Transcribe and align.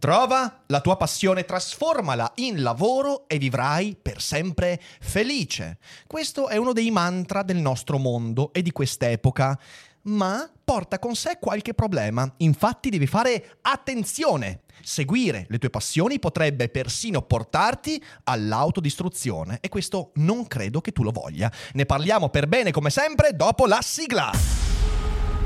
Trova 0.00 0.62
la 0.68 0.80
tua 0.80 0.96
passione, 0.96 1.44
trasformala 1.44 2.32
in 2.36 2.62
lavoro 2.62 3.28
e 3.28 3.36
vivrai 3.36 3.94
per 4.00 4.22
sempre 4.22 4.80
felice. 4.98 5.76
Questo 6.06 6.48
è 6.48 6.56
uno 6.56 6.72
dei 6.72 6.90
mantra 6.90 7.42
del 7.42 7.58
nostro 7.58 7.98
mondo 7.98 8.50
e 8.54 8.62
di 8.62 8.72
quest'epoca 8.72 9.60
ma 10.04 10.50
porta 10.64 10.98
con 10.98 11.14
sé 11.14 11.36
qualche 11.38 11.74
problema. 11.74 12.32
Infatti 12.38 12.88
devi 12.88 13.06
fare 13.06 13.58
attenzione. 13.60 14.62
Seguire 14.82 15.44
le 15.50 15.58
tue 15.58 15.68
passioni 15.68 16.18
potrebbe 16.18 16.70
persino 16.70 17.20
portarti 17.20 18.02
all'autodistruzione 18.24 19.58
e 19.60 19.68
questo 19.68 20.12
non 20.14 20.46
credo 20.46 20.80
che 20.80 20.92
tu 20.92 21.02
lo 21.02 21.10
voglia. 21.10 21.52
Ne 21.74 21.84
parliamo 21.84 22.30
per 22.30 22.46
bene 22.46 22.70
come 22.70 22.88
sempre 22.88 23.36
dopo 23.36 23.66
la 23.66 23.80
sigla. 23.82 24.30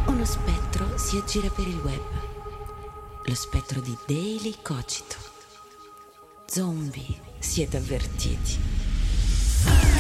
Uno 0.06 0.24
spettro 0.24 0.96
si 0.96 1.16
aggira 1.16 1.48
per 1.50 1.66
il 1.66 1.80
web. 1.82 2.23
Lo 3.26 3.34
spettro 3.34 3.80
di 3.80 3.96
Daily 4.06 4.56
Cogito. 4.60 5.16
Zombie, 6.46 7.18
siete 7.38 7.78
avvertiti. 7.78 9.93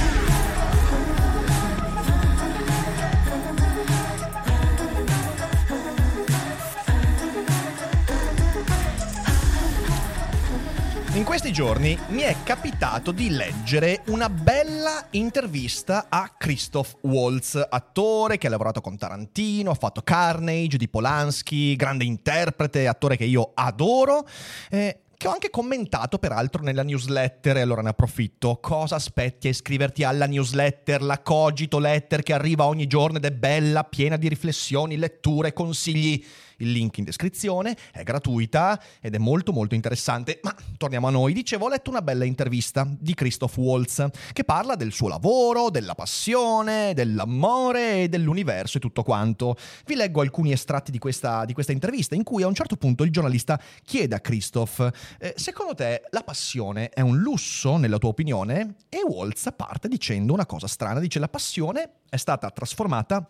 In 11.14 11.22
questi 11.22 11.52
giorni 11.52 11.96
mi 12.08 12.22
è 12.22 12.34
capitato 12.42 13.12
di 13.12 13.30
leggere 13.30 14.02
una 14.06 14.28
bella 14.28 15.06
intervista 15.10 16.06
a 16.08 16.34
Christoph 16.36 16.96
Waltz, 17.02 17.68
attore 17.70 18.36
che 18.36 18.48
ha 18.48 18.50
lavorato 18.50 18.80
con 18.80 18.98
Tarantino, 18.98 19.70
ha 19.70 19.76
fatto 19.76 20.02
Carnage 20.02 20.76
di 20.76 20.88
Polanski, 20.88 21.76
grande 21.76 22.02
interprete, 22.02 22.88
attore 22.88 23.16
che 23.16 23.26
io 23.26 23.52
adoro. 23.54 24.26
Eh, 24.68 25.02
che 25.16 25.28
ho 25.28 25.32
anche 25.32 25.50
commentato 25.50 26.18
peraltro 26.18 26.62
nella 26.62 26.82
newsletter 26.82 27.56
e 27.56 27.60
allora 27.60 27.80
ne 27.80 27.90
approfitto. 27.90 28.58
Cosa 28.60 28.96
aspetti 28.96 29.46
a 29.46 29.50
iscriverti 29.50 30.02
alla 30.02 30.26
newsletter, 30.26 31.00
la 31.00 31.22
Cogito 31.22 31.78
Letter 31.78 32.22
che 32.22 32.32
arriva 32.32 32.66
ogni 32.66 32.86
giorno 32.86 33.18
ed 33.18 33.24
è 33.24 33.30
bella, 33.30 33.84
piena 33.84 34.16
di 34.16 34.28
riflessioni, 34.28 34.96
letture, 34.96 35.52
consigli 35.52 36.22
il 36.58 36.70
link 36.70 36.98
in 36.98 37.04
descrizione, 37.04 37.76
è 37.92 38.02
gratuita 38.02 38.80
ed 39.00 39.14
è 39.14 39.18
molto 39.18 39.52
molto 39.52 39.74
interessante. 39.74 40.40
Ma 40.42 40.54
torniamo 40.76 41.06
a 41.06 41.10
noi. 41.10 41.32
Dicevo, 41.32 41.66
ho 41.66 41.68
letto 41.68 41.90
una 41.90 42.02
bella 42.02 42.24
intervista 42.24 42.86
di 42.88 43.14
Christoph 43.14 43.56
Waltz 43.56 44.06
che 44.32 44.44
parla 44.44 44.74
del 44.74 44.92
suo 44.92 45.08
lavoro, 45.08 45.70
della 45.70 45.94
passione, 45.94 46.94
dell'amore 46.94 48.02
e 48.02 48.08
dell'universo 48.08 48.78
e 48.78 48.80
tutto 48.80 49.02
quanto. 49.02 49.56
Vi 49.86 49.94
leggo 49.94 50.20
alcuni 50.20 50.52
estratti 50.52 50.90
di 50.90 50.98
questa, 50.98 51.44
di 51.44 51.52
questa 51.52 51.72
intervista 51.72 52.14
in 52.14 52.22
cui 52.22 52.42
a 52.42 52.46
un 52.46 52.54
certo 52.54 52.76
punto 52.76 53.04
il 53.04 53.10
giornalista 53.10 53.60
chiede 53.84 54.14
a 54.14 54.20
Christoph, 54.20 54.90
eh, 55.18 55.34
secondo 55.36 55.74
te 55.74 56.02
la 56.10 56.22
passione 56.22 56.88
è 56.90 57.00
un 57.00 57.18
lusso 57.18 57.76
nella 57.76 57.98
tua 57.98 58.10
opinione? 58.10 58.76
E 58.88 59.02
Waltz 59.06 59.48
parte 59.56 59.88
dicendo 59.88 60.32
una 60.32 60.46
cosa 60.46 60.66
strana, 60.66 61.00
dice 61.00 61.18
la 61.18 61.28
passione 61.28 61.90
è 62.08 62.16
stata 62.16 62.50
trasformata 62.50 63.28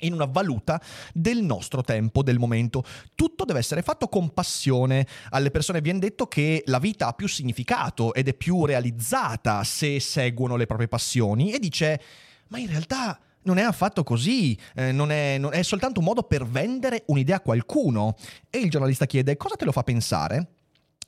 in 0.00 0.12
una 0.12 0.26
valuta 0.26 0.80
del 1.12 1.42
nostro 1.42 1.82
tempo, 1.82 2.22
del 2.22 2.38
momento. 2.38 2.84
Tutto 3.14 3.44
deve 3.44 3.58
essere 3.58 3.82
fatto 3.82 4.08
con 4.08 4.32
passione. 4.32 5.06
Alle 5.30 5.50
persone 5.50 5.80
viene 5.80 5.98
detto 5.98 6.26
che 6.26 6.62
la 6.66 6.78
vita 6.78 7.08
ha 7.08 7.12
più 7.12 7.28
significato 7.28 8.14
ed 8.14 8.28
è 8.28 8.34
più 8.34 8.64
realizzata 8.64 9.64
se 9.64 10.00
seguono 10.00 10.56
le 10.56 10.66
proprie 10.66 10.88
passioni 10.88 11.52
e 11.52 11.58
dice, 11.58 12.00
ma 12.48 12.58
in 12.58 12.68
realtà 12.68 13.18
non 13.42 13.58
è 13.58 13.62
affatto 13.62 14.02
così, 14.02 14.58
eh, 14.74 14.92
non 14.92 15.10
è, 15.10 15.38
non 15.38 15.54
è 15.54 15.62
soltanto 15.62 16.00
un 16.00 16.06
modo 16.06 16.22
per 16.22 16.46
vendere 16.46 17.04
un'idea 17.06 17.36
a 17.36 17.40
qualcuno. 17.40 18.16
E 18.50 18.58
il 18.58 18.70
giornalista 18.70 19.06
chiede, 19.06 19.36
cosa 19.36 19.56
te 19.56 19.64
lo 19.64 19.72
fa 19.72 19.82
pensare? 19.82 20.57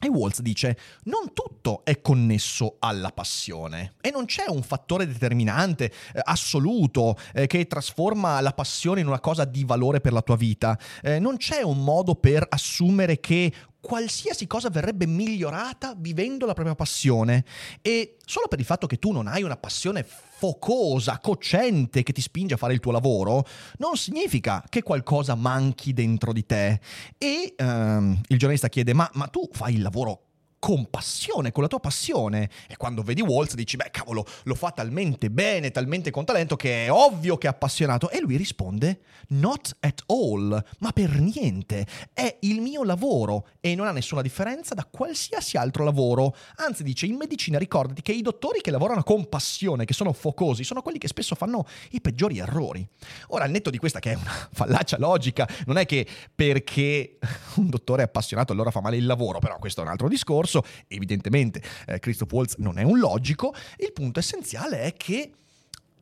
E 0.03 0.09
Waltz 0.09 0.41
dice, 0.41 0.79
non 1.05 1.35
tutto 1.35 1.85
è 1.85 2.01
connesso 2.01 2.77
alla 2.79 3.11
passione 3.11 3.93
e 4.01 4.11
non 4.11 4.25
c'è 4.25 4.45
un 4.49 4.63
fattore 4.63 5.07
determinante, 5.07 5.93
eh, 6.15 6.21
assoluto, 6.25 7.19
eh, 7.35 7.47
che 7.47 7.67
trasforma 7.67 8.41
la 8.41 8.53
passione 8.53 9.03
in 9.03 9.09
una 9.09 9.21
cosa 9.21 9.45
di 9.45 9.63
valore 9.63 10.01
per 10.01 10.15
la 10.15 10.23
tua 10.23 10.37
vita. 10.37 10.79
Eh, 11.03 11.19
non 11.19 11.37
c'è 11.37 11.61
un 11.61 11.85
modo 11.85 12.15
per 12.15 12.47
assumere 12.49 13.21
che 13.21 13.53
qualsiasi 13.81 14.47
cosa 14.47 14.69
verrebbe 14.69 15.07
migliorata 15.07 15.95
vivendo 15.97 16.47
la 16.47 16.55
propria 16.55 16.75
passione 16.75 17.45
e 17.83 18.17
solo 18.25 18.47
per 18.49 18.59
il 18.59 18.65
fatto 18.65 18.87
che 18.87 18.99
tu 18.99 19.11
non 19.11 19.27
hai 19.27 19.43
una 19.43 19.57
passione 19.57 20.05
focosa, 20.05 21.19
cocente 21.19 22.03
che 22.03 22.13
ti 22.13 22.21
spinge 22.21 22.55
a 22.55 22.57
fare 22.57 22.73
il 22.73 22.81
tuo 22.81 22.93
lavoro, 22.93 23.45
non 23.79 23.97
significa 23.97 24.65
che 24.69 24.83
qualcosa 24.83 25.35
manchi 25.35 25.93
dentro 25.93 26.33
di 26.33 26.47
te. 26.47 26.81
E 27.19 27.55
um, 27.59 28.19
il 28.29 28.39
giornalista 28.39 28.69
chiede, 28.69 28.95
ma, 28.95 29.11
ma 29.15 29.27
tu 29.27 29.49
fai 29.53 29.75
il 29.75 29.83
lavoro 29.83 30.30
con 30.61 30.89
con 30.91 31.63
la 31.63 31.69
tua 31.69 31.81
passione. 31.81 32.49
E 32.69 32.77
quando 32.77 33.03
vedi 33.03 33.23
Waltz 33.23 33.55
dici, 33.55 33.77
beh 33.77 33.91
cavolo, 33.91 34.25
lo 34.45 34.55
fa 34.55 34.71
talmente 34.71 35.31
bene, 35.31 35.71
talmente 35.71 36.11
con 36.11 36.25
talento 36.25 36.55
che 36.55 36.85
è 36.85 36.93
ovvio 36.93 37.39
che 37.39 37.47
è 37.47 37.51
appassionato. 37.51 38.11
E 38.11 38.21
lui 38.21 38.37
risponde, 38.37 39.01
not 39.29 39.77
at 39.81 40.03
all, 40.07 40.63
ma 40.79 40.93
per 40.93 41.19
niente. 41.19 41.87
È 42.13 42.37
il 42.41 42.61
mio 42.61 42.85
lavoro 42.85 43.49
e 43.61 43.75
non 43.75 43.87
ha 43.87 43.93
nessuna 43.93 44.21
differenza 44.21 44.75
da 44.75 44.85
qualsiasi 44.85 45.57
altro 45.57 45.83
lavoro. 45.83 46.37
Anzi 46.57 46.83
dice, 46.83 47.07
in 47.07 47.17
medicina 47.17 47.59
ricordati 47.59 48.03
che 48.03 48.13
i 48.13 48.23
dottori 48.23 48.61
che 48.61 48.71
lavorano 48.71 49.03
con 49.03 49.29
passione, 49.29 49.87
che 49.87 49.95
sono 49.95 50.13
focosi, 50.13 50.63
sono 50.63 50.83
quelli 50.83 50.99
che 50.99 51.09
spesso 51.09 51.35
fanno 51.35 51.67
i 51.93 52.01
peggiori 52.01 52.39
errori. 52.39 52.87
Ora, 53.29 53.45
al 53.45 53.51
netto 53.51 53.71
di 53.71 53.79
questa 53.79 53.99
che 53.99 54.13
è 54.13 54.15
una 54.15 54.49
fallacia 54.53 54.99
logica, 54.99 55.49
non 55.65 55.79
è 55.79 55.87
che 55.87 56.07
perché 56.35 57.19
un 57.57 57.71
dottore 57.71 58.03
è 58.03 58.05
appassionato 58.05 58.53
allora 58.53 58.71
fa 58.71 58.81
male 58.83 58.99
il 58.99 59.07
lavoro, 59.07 59.39
però 59.39 59.59
questo 59.59 59.81
è 59.81 59.85
un 59.85 59.91
altro 59.91 60.07
discorso 60.07 60.50
discorso, 60.51 60.65
evidentemente 60.89 61.63
eh, 61.87 61.99
Christoph 62.01 62.33
Waltz 62.33 62.57
non 62.59 62.79
è 62.79 62.83
un 62.83 62.99
logico, 62.99 63.55
il 63.79 63.93
punto 63.93 64.19
essenziale 64.19 64.83
è 64.83 64.95
che 64.95 65.33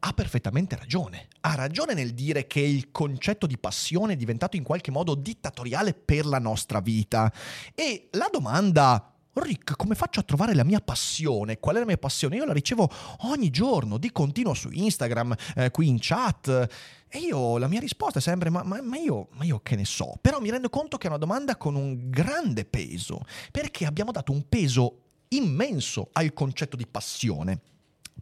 ha 0.01 0.13
perfettamente 0.13 0.77
ragione. 0.77 1.27
Ha 1.41 1.55
ragione 1.57 1.93
nel 1.93 2.15
dire 2.15 2.47
che 2.47 2.61
il 2.61 2.91
concetto 2.93 3.47
di 3.47 3.59
passione 3.59 4.13
è 4.13 4.17
diventato 4.17 4.57
in 4.57 4.63
qualche 4.63 4.93
modo 4.93 5.15
dittatoriale 5.15 5.93
per 5.93 6.25
la 6.25 6.39
nostra 6.39 6.81
vita. 6.81 7.33
E 7.75 8.09
la 8.13 8.29
domanda 8.31 9.13
Rick, 9.41 9.77
come 9.77 9.95
faccio 9.95 10.21
a 10.21 10.23
trovare 10.23 10.55
la 10.55 10.65
mia 10.65 10.81
passione? 10.81 11.59
Qual 11.59 11.77
è 11.77 11.79
la 11.79 11.85
mia 11.85 11.99
passione? 11.99 12.37
Io 12.37 12.45
la 12.45 12.53
ricevo 12.53 12.89
ogni 13.23 13.51
giorno, 13.51 13.99
di 13.99 14.11
continuo 14.13 14.55
su 14.55 14.69
Instagram, 14.71 15.35
eh, 15.57 15.71
qui 15.71 15.89
in 15.89 15.99
chat. 16.01 16.69
E 17.09 17.19
io, 17.19 17.59
la 17.59 17.69
mia 17.69 17.81
risposta 17.81 18.19
è 18.19 18.23
sempre, 18.23 18.51
ma, 18.51 18.63
ma, 18.63 18.81
ma, 18.83 18.97
io, 18.97 19.29
ma 19.33 19.45
io 19.45 19.61
che 19.61 19.77
ne 19.77 19.85
so? 19.85 20.19
Però 20.21 20.41
mi 20.41 20.51
rendo 20.51 20.69
conto 20.69 20.99
che 20.99 21.07
è 21.07 21.11
una 21.11 21.19
domanda 21.19 21.57
con 21.57 21.75
un 21.75 22.11
grande 22.11 22.65
peso, 22.65 23.21
perché 23.51 23.87
abbiamo 23.87 24.13
dato 24.13 24.33
un 24.33 24.49
peso 24.49 25.03
immenso 25.29 26.09
al 26.13 26.33
concetto 26.33 26.77
di 26.77 26.87
passione 26.87 27.61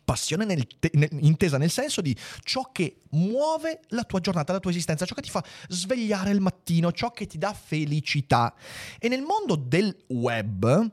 passione 0.07 0.45
nel 0.45 0.67
te- 0.79 0.93
nel, 0.95 1.09
intesa 1.21 1.59
nel 1.59 1.71
senso 1.71 2.01
di 2.01 2.17
ciò 2.43 2.71
che 2.71 3.01
muove 3.11 3.81
la 3.89 4.05
tua 4.05 4.21
giornata, 4.21 4.53
la 4.53 4.61
tua 4.61 4.71
esistenza, 4.71 5.05
ciò 5.05 5.15
che 5.15 5.23
ti 5.23 5.31
fa 5.31 5.45
svegliare 5.69 6.31
il 6.31 6.41
mattino, 6.41 6.93
ciò 6.93 7.11
che 7.11 7.27
ti 7.27 7.37
dà 7.37 7.53
felicità. 7.53 8.55
E 8.99 9.09
nel 9.09 9.23
mondo 9.23 9.57
del 9.57 9.95
web, 10.09 10.91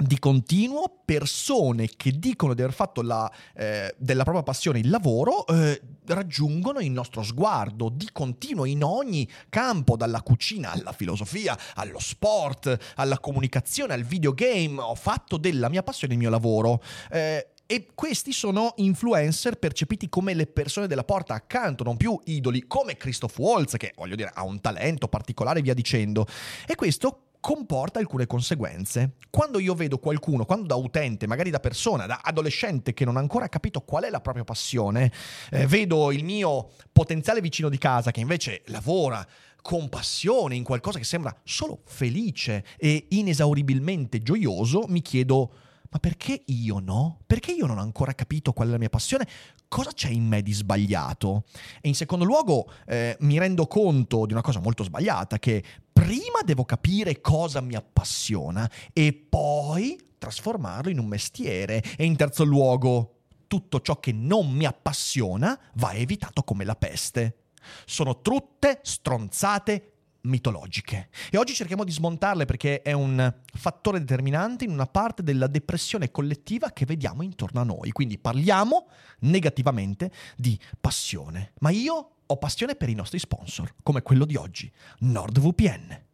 di 0.00 0.18
continuo 0.18 1.00
persone 1.04 1.88
che 1.96 2.18
dicono 2.18 2.54
di 2.54 2.62
aver 2.62 2.74
fatto 2.74 3.02
la, 3.02 3.30
eh, 3.54 3.94
della 3.98 4.22
propria 4.22 4.42
passione 4.42 4.78
il 4.78 4.88
lavoro 4.88 5.46
eh, 5.46 5.80
raggiungono 6.06 6.80
il 6.80 6.90
nostro 6.90 7.22
sguardo 7.22 7.90
di 7.90 8.08
continuo 8.12 8.64
in 8.64 8.82
ogni 8.82 9.28
campo, 9.48 9.96
dalla 9.96 10.22
cucina 10.22 10.72
alla 10.72 10.92
filosofia, 10.92 11.56
allo 11.74 11.98
sport, 11.98 12.76
alla 12.96 13.18
comunicazione, 13.18 13.94
al 13.94 14.02
videogame. 14.02 14.80
Ho 14.80 14.94
fatto 14.94 15.36
della 15.36 15.68
mia 15.68 15.82
passione 15.82 16.14
il 16.14 16.18
mio 16.18 16.30
lavoro. 16.30 16.82
Eh, 17.10 17.48
e 17.66 17.86
questi 17.94 18.32
sono 18.32 18.72
influencer 18.78 19.56
percepiti 19.56 20.08
come 20.08 20.34
le 20.34 20.46
persone 20.46 20.88
della 20.88 21.04
porta 21.04 21.34
accanto, 21.34 21.84
non 21.84 21.96
più 21.96 22.18
idoli, 22.24 22.66
come 22.66 22.96
Christoph 22.96 23.38
Waltz, 23.38 23.76
che 23.76 23.92
voglio 23.94 24.16
dire 24.16 24.32
ha 24.34 24.42
un 24.42 24.60
talento 24.60 25.06
particolare, 25.06 25.62
via 25.62 25.74
dicendo. 25.74 26.26
E 26.66 26.74
questo 26.74 27.29
comporta 27.40 27.98
alcune 27.98 28.26
conseguenze. 28.26 29.14
Quando 29.30 29.58
io 29.58 29.74
vedo 29.74 29.98
qualcuno, 29.98 30.44
quando 30.44 30.66
da 30.66 30.74
utente, 30.74 31.26
magari 31.26 31.50
da 31.50 31.60
persona, 31.60 32.06
da 32.06 32.20
adolescente 32.22 32.92
che 32.92 33.04
non 33.04 33.16
ha 33.16 33.20
ancora 33.20 33.48
capito 33.48 33.80
qual 33.80 34.04
è 34.04 34.10
la 34.10 34.20
propria 34.20 34.44
passione, 34.44 35.10
eh, 35.50 35.66
vedo 35.66 36.12
il 36.12 36.24
mio 36.24 36.70
potenziale 36.92 37.40
vicino 37.40 37.68
di 37.68 37.78
casa 37.78 38.10
che 38.10 38.20
invece 38.20 38.62
lavora 38.66 39.26
compassione, 39.62 40.54
in 40.54 40.64
qualcosa 40.64 40.98
che 40.98 41.04
sembra 41.04 41.34
solo 41.44 41.80
felice 41.84 42.64
e 42.76 43.06
inesauribilmente 43.10 44.22
gioioso, 44.22 44.84
mi 44.88 45.02
chiedo 45.02 45.52
ma 45.92 45.98
perché 45.98 46.42
io 46.46 46.78
no? 46.78 47.18
Perché 47.26 47.50
io 47.50 47.66
non 47.66 47.78
ho 47.78 47.82
ancora 47.82 48.14
capito 48.14 48.52
qual 48.52 48.68
è 48.68 48.70
la 48.70 48.78
mia 48.78 48.88
passione? 48.88 49.26
Cosa 49.70 49.92
c'è 49.92 50.08
in 50.08 50.26
me 50.26 50.42
di 50.42 50.52
sbagliato? 50.52 51.44
E 51.80 51.86
in 51.86 51.94
secondo 51.94 52.24
luogo 52.24 52.72
eh, 52.88 53.16
mi 53.20 53.38
rendo 53.38 53.68
conto 53.68 54.26
di 54.26 54.32
una 54.32 54.42
cosa 54.42 54.58
molto 54.58 54.82
sbagliata, 54.82 55.38
che 55.38 55.62
prima 55.92 56.40
devo 56.44 56.64
capire 56.64 57.20
cosa 57.20 57.60
mi 57.60 57.76
appassiona 57.76 58.68
e 58.92 59.12
poi 59.12 59.96
trasformarlo 60.18 60.90
in 60.90 60.98
un 60.98 61.06
mestiere. 61.06 61.84
E 61.96 62.04
in 62.04 62.16
terzo 62.16 62.42
luogo, 62.42 63.18
tutto 63.46 63.80
ciò 63.80 64.00
che 64.00 64.10
non 64.10 64.50
mi 64.50 64.64
appassiona 64.64 65.56
va 65.74 65.92
evitato 65.92 66.42
come 66.42 66.64
la 66.64 66.74
peste. 66.74 67.42
Sono 67.84 68.22
tutte 68.22 68.80
stronzate 68.82 69.92
mitologiche. 70.22 71.08
E 71.30 71.38
oggi 71.38 71.54
cerchiamo 71.54 71.84
di 71.84 71.92
smontarle 71.92 72.44
perché 72.44 72.82
è 72.82 72.92
un 72.92 73.32
fattore 73.54 73.98
determinante 73.98 74.64
in 74.64 74.70
una 74.70 74.86
parte 74.86 75.22
della 75.22 75.46
depressione 75.46 76.10
collettiva 76.10 76.70
che 76.70 76.84
vediamo 76.84 77.22
intorno 77.22 77.60
a 77.60 77.64
noi. 77.64 77.90
Quindi 77.92 78.18
parliamo 78.18 78.88
negativamente 79.20 80.10
di 80.36 80.58
passione. 80.80 81.52
Ma 81.60 81.70
io 81.70 82.10
ho 82.26 82.36
passione 82.36 82.76
per 82.76 82.88
i 82.88 82.94
nostri 82.94 83.18
sponsor, 83.18 83.74
come 83.82 84.02
quello 84.02 84.24
di 84.24 84.36
oggi, 84.36 84.70
NordVPN. 85.00 86.04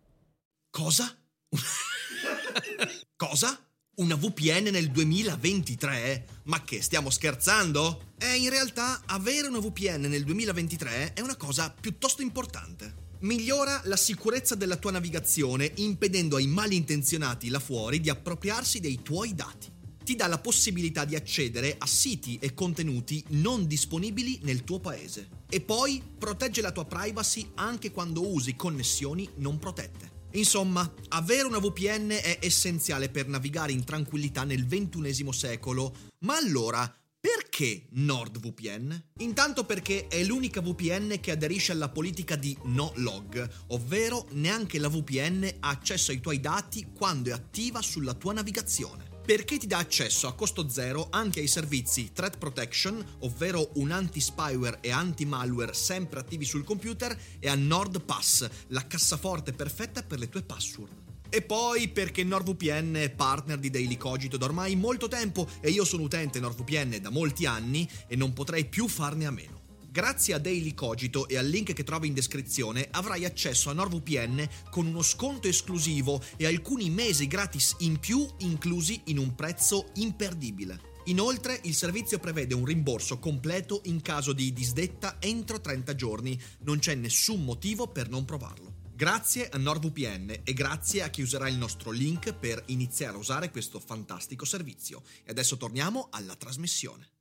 Cosa? 0.71 1.15
Cosa? 3.17 3.61
Una 3.97 4.15
VPN 4.15 4.69
nel 4.71 4.91
2023? 4.91 6.27
Ma 6.45 6.63
che 6.63 6.83
stiamo 6.83 7.09
scherzando? 7.09 8.13
Eh, 8.19 8.37
in 8.37 8.51
realtà 8.51 9.03
avere 9.07 9.47
una 9.47 9.59
VPN 9.59 10.03
nel 10.03 10.25
2023 10.25 11.15
è 11.15 11.21
una 11.21 11.37
cosa 11.37 11.75
piuttosto 11.79 12.21
importante. 12.21 13.05
Migliora 13.21 13.81
la 13.85 13.97
sicurezza 13.97 14.55
della 14.55 14.77
tua 14.77 14.91
navigazione 14.91 15.73
impedendo 15.77 16.37
ai 16.37 16.47
malintenzionati 16.47 17.49
là 17.49 17.59
fuori 17.59 17.99
di 17.99 18.11
appropriarsi 18.11 18.79
dei 18.79 19.01
tuoi 19.01 19.35
dati. 19.35 19.73
Ti 20.05 20.15
dà 20.15 20.27
la 20.27 20.39
possibilità 20.39 21.07
di 21.07 21.17
accedere 21.17 21.77
a 21.79 21.87
siti 21.87 22.39
e 22.39 22.53
contenuti 22.53 23.25
non 23.31 23.67
disponibili 23.67 24.41
nel 24.43 24.65
tuo 24.65 24.81
paese. 24.81 25.29
E 25.49 25.63
poi 25.63 26.03
protegge 26.19 26.61
la 26.61 26.73
tua 26.73 26.85
privacy 26.85 27.53
anche 27.55 27.91
quando 27.91 28.29
usi 28.31 28.55
connessioni 28.55 29.27
non 29.37 29.59
protette. 29.59 30.13
Insomma, 30.33 30.93
avere 31.09 31.47
una 31.47 31.59
VPN 31.59 32.11
è 32.11 32.39
essenziale 32.43 33.09
per 33.09 33.29
navigare 33.29 33.73
in 33.73 33.83
tranquillità 33.83 34.45
nel 34.45 34.67
XXI 34.67 35.33
secolo. 35.33 35.95
Ma 36.21 36.37
allora, 36.37 36.95
perché 37.27 37.87
NordVPN? 37.91 39.03
Intanto 39.19 39.65
perché 39.65 40.07
è 40.07 40.23
l'unica 40.23 40.61
VPN 40.61 41.19
che 41.19 41.33
aderisce 41.33 41.73
alla 41.73 41.89
politica 41.89 42.37
di 42.37 42.57
no 42.67 42.93
log, 42.99 43.51
ovvero 43.69 44.29
neanche 44.31 44.79
la 44.79 44.89
VPN 44.89 45.57
ha 45.59 45.71
accesso 45.71 46.13
ai 46.13 46.21
tuoi 46.21 46.39
dati 46.39 46.93
quando 46.97 47.31
è 47.31 47.33
attiva 47.33 47.83
sulla 47.83 48.15
tua 48.15 48.33
navigazione 48.33 49.15
perché 49.27 49.59
ti 49.59 49.67
dà 49.67 49.79
accesso 49.79 50.29
a 50.29 50.35
costo 50.35 50.69
zero 50.69 51.09
anche 51.11 51.41
ai 51.41 51.49
servizi 51.49 52.13
Threat 52.13 52.39
Protection, 52.39 53.05
ovvero 53.23 53.73
un 53.75 53.91
anti-spyware 53.91 54.79
e 54.81 54.93
anti-malware 54.93 55.75
sempre 55.75 56.21
attivi 56.21 56.45
sul 56.45 56.63
computer, 56.63 57.19
e 57.41 57.49
a 57.49 57.57
NordPass, 57.57 58.49
la 58.69 58.87
cassaforte 58.87 59.53
perfetta 59.53 60.05
per 60.05 60.21
le 60.21 60.29
tue 60.29 60.45
password. 60.45 61.06
E 61.37 61.43
poi 61.43 61.89
perché 61.89 62.25
NordVPN 62.25 62.95
è 62.95 63.11
partner 63.11 63.59
di 63.59 63.69
Daily 63.69 63.99
Cogito 63.99 64.39
da 64.39 64.47
ormai 64.47 64.75
molto 64.75 65.07
tempo 65.07 65.47
e 65.61 65.69
io 65.69 65.85
sono 65.85 66.05
utente 66.05 66.41
NordVPN 66.41 66.99
da 67.03 67.11
molti 67.11 67.45
anni 67.45 67.87
e 68.09 68.17
non 68.17 68.33
potrei 68.33 68.65
più 68.65 68.89
farne 68.89 69.27
a 69.27 69.31
meno. 69.31 69.61
Grazie 69.91 70.33
a 70.33 70.39
Daily 70.39 70.73
Cogito 70.73 71.29
e 71.29 71.37
al 71.37 71.47
link 71.47 71.75
che 71.75 71.85
trovi 71.85 72.07
in 72.07 72.15
descrizione 72.15 72.89
avrai 72.91 73.27
accesso 73.27 73.69
a 73.69 73.75
NordVPN 73.75 74.49
con 74.71 74.87
uno 74.87 75.03
sconto 75.03 75.47
esclusivo 75.47 76.23
e 76.39 76.47
alcuni 76.47 76.89
mesi 76.89 77.27
gratis 77.27 77.75
in 77.81 77.99
più 77.99 78.27
inclusi 78.39 79.03
in 79.09 79.19
un 79.19 79.35
prezzo 79.35 79.91
imperdibile. 79.97 80.81
Inoltre 81.05 81.61
il 81.65 81.75
servizio 81.75 82.19
prevede 82.19 82.55
un 82.55 82.65
rimborso 82.65 83.19
completo 83.19 83.83
in 83.85 84.01
caso 84.01 84.33
di 84.33 84.55
disdetta 84.55 85.17
entro 85.21 85.61
30 85.61 85.95
giorni, 85.95 86.41
non 86.61 86.79
c'è 86.79 86.95
nessun 86.95 87.45
motivo 87.45 87.89
per 87.89 88.09
non 88.09 88.25
provarlo. 88.25 88.76
Grazie 88.97 89.51
a 89.51 89.59
NordVPN 89.59 90.41
e 90.43 90.55
grazie 90.55 91.03
a 91.03 91.11
chi 91.11 91.21
userà 91.21 91.51
il 91.51 91.59
nostro 91.59 91.91
link 91.91 92.33
per 92.33 92.63
iniziare 92.69 93.15
a 93.15 93.19
usare 93.19 93.51
questo 93.51 93.79
fantastico 93.79 94.47
servizio. 94.47 95.03
E 95.23 95.33
adesso 95.33 95.59
torniamo 95.59 96.09
alla 96.13 96.35
trasmissione. 96.35 97.16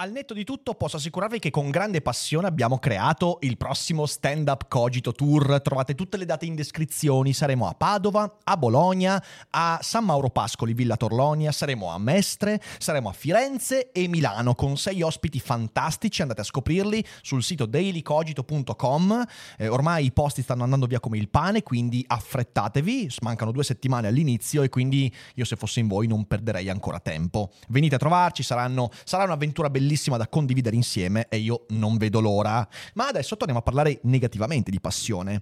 Al 0.00 0.12
netto 0.12 0.32
di 0.32 0.44
tutto 0.44 0.74
posso 0.74 0.96
assicurarvi 0.96 1.40
che 1.40 1.50
con 1.50 1.70
grande 1.70 2.00
passione 2.00 2.46
abbiamo 2.46 2.78
creato 2.78 3.38
il 3.40 3.56
prossimo 3.56 4.06
Stand 4.06 4.46
Up 4.46 4.68
Cogito 4.68 5.10
Tour. 5.10 5.60
Trovate 5.60 5.96
tutte 5.96 6.16
le 6.16 6.24
date 6.24 6.46
in 6.46 6.54
descrizione. 6.54 7.32
Saremo 7.32 7.66
a 7.66 7.74
Padova, 7.74 8.38
a 8.44 8.56
Bologna, 8.56 9.20
a 9.50 9.80
San 9.82 10.04
Mauro 10.04 10.30
Pascoli, 10.30 10.72
Villa 10.72 10.96
Torlonia, 10.96 11.50
saremo 11.50 11.90
a 11.90 11.98
Mestre, 11.98 12.62
saremo 12.78 13.08
a 13.08 13.12
Firenze 13.12 13.90
e 13.90 14.06
Milano 14.06 14.54
con 14.54 14.76
sei 14.76 15.02
ospiti 15.02 15.40
fantastici. 15.40 16.22
Andate 16.22 16.42
a 16.42 16.44
scoprirli 16.44 17.04
sul 17.20 17.42
sito 17.42 17.66
dailycogito.com. 17.66 19.26
Eh, 19.56 19.66
ormai 19.66 20.04
i 20.04 20.12
posti 20.12 20.42
stanno 20.42 20.62
andando 20.62 20.86
via 20.86 21.00
come 21.00 21.18
il 21.18 21.28
pane, 21.28 21.64
quindi 21.64 22.04
affrettatevi. 22.06 23.10
Mancano 23.22 23.50
due 23.50 23.64
settimane 23.64 24.06
all'inizio 24.06 24.62
e 24.62 24.68
quindi 24.68 25.12
io 25.34 25.44
se 25.44 25.56
fossi 25.56 25.80
in 25.80 25.88
voi 25.88 26.06
non 26.06 26.24
perderei 26.28 26.68
ancora 26.68 27.00
tempo. 27.00 27.50
Venite 27.66 27.96
a 27.96 27.98
trovarci, 27.98 28.44
saranno, 28.44 28.90
sarà 29.02 29.24
un'avventura 29.24 29.68
bellissima 29.68 29.86
bellissima 29.88 30.18
da 30.18 30.28
condividere 30.28 30.76
insieme 30.76 31.26
e 31.30 31.38
io 31.38 31.64
non 31.70 31.96
vedo 31.96 32.20
l'ora. 32.20 32.68
Ma 32.94 33.08
adesso 33.08 33.36
torniamo 33.36 33.60
a 33.60 33.62
parlare 33.62 34.00
negativamente 34.02 34.70
di 34.70 34.80
passione. 34.80 35.40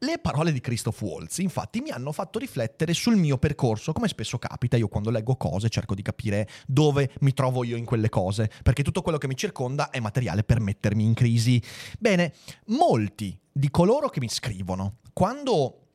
Le 0.00 0.18
parole 0.18 0.52
di 0.52 0.60
Christoph 0.60 1.00
Waltz 1.00 1.38
infatti 1.38 1.80
mi 1.80 1.88
hanno 1.88 2.12
fatto 2.12 2.38
riflettere 2.38 2.92
sul 2.92 3.16
mio 3.16 3.38
percorso, 3.38 3.94
come 3.94 4.08
spesso 4.08 4.36
capita, 4.38 4.76
io 4.76 4.88
quando 4.88 5.10
leggo 5.10 5.36
cose 5.36 5.70
cerco 5.70 5.94
di 5.94 6.02
capire 6.02 6.46
dove 6.66 7.10
mi 7.20 7.32
trovo 7.32 7.64
io 7.64 7.76
in 7.76 7.86
quelle 7.86 8.10
cose, 8.10 8.50
perché 8.62 8.82
tutto 8.82 9.00
quello 9.00 9.16
che 9.16 9.26
mi 9.28 9.36
circonda 9.36 9.88
è 9.88 9.98
materiale 9.98 10.44
per 10.44 10.60
mettermi 10.60 11.02
in 11.02 11.14
crisi. 11.14 11.62
Bene, 11.98 12.34
molti 12.66 13.38
di 13.50 13.70
coloro 13.70 14.10
che 14.10 14.20
mi 14.20 14.28
scrivono, 14.28 14.98
quando 15.14 15.85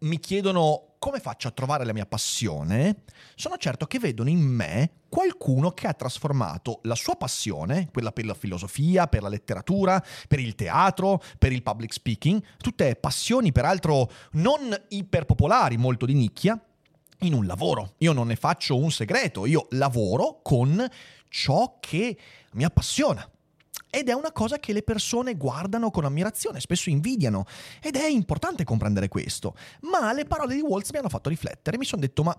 mi 0.00 0.18
chiedono 0.18 0.94
come 0.98 1.18
faccio 1.18 1.48
a 1.48 1.52
trovare 1.52 1.84
la 1.86 1.94
mia 1.94 2.04
passione, 2.04 3.04
sono 3.34 3.56
certo 3.56 3.86
che 3.86 3.98
vedono 3.98 4.28
in 4.28 4.40
me 4.40 4.90
qualcuno 5.08 5.70
che 5.70 5.86
ha 5.86 5.94
trasformato 5.94 6.80
la 6.82 6.94
sua 6.94 7.16
passione, 7.16 7.88
quella 7.90 8.12
per 8.12 8.26
la 8.26 8.34
filosofia, 8.34 9.06
per 9.06 9.22
la 9.22 9.28
letteratura, 9.28 10.04
per 10.28 10.38
il 10.38 10.54
teatro, 10.54 11.22
per 11.38 11.52
il 11.52 11.62
public 11.62 11.92
speaking, 11.92 12.42
tutte 12.58 12.96
passioni 12.96 13.50
peraltro 13.50 14.10
non 14.32 14.76
iperpopolari, 14.88 15.78
molto 15.78 16.04
di 16.04 16.14
nicchia, 16.14 16.62
in 17.20 17.32
un 17.32 17.46
lavoro. 17.46 17.94
Io 17.98 18.12
non 18.12 18.26
ne 18.26 18.36
faccio 18.36 18.76
un 18.76 18.90
segreto, 18.90 19.46
io 19.46 19.66
lavoro 19.70 20.40
con 20.42 20.86
ciò 21.28 21.78
che 21.80 22.16
mi 22.52 22.64
appassiona. 22.64 23.26
Ed 23.90 24.08
è 24.08 24.12
una 24.12 24.30
cosa 24.30 24.60
che 24.60 24.72
le 24.72 24.82
persone 24.82 25.34
guardano 25.34 25.90
con 25.90 26.04
ammirazione, 26.04 26.60
spesso 26.60 26.90
invidiano. 26.90 27.44
Ed 27.82 27.96
è 27.96 28.06
importante 28.06 28.62
comprendere 28.62 29.08
questo. 29.08 29.56
Ma 29.80 30.12
le 30.12 30.24
parole 30.24 30.54
di 30.54 30.60
Waltz 30.60 30.92
mi 30.92 30.98
hanno 30.98 31.08
fatto 31.08 31.28
riflettere. 31.28 31.76
Mi 31.76 31.84
sono 31.84 32.00
detto, 32.00 32.22
ma 32.22 32.38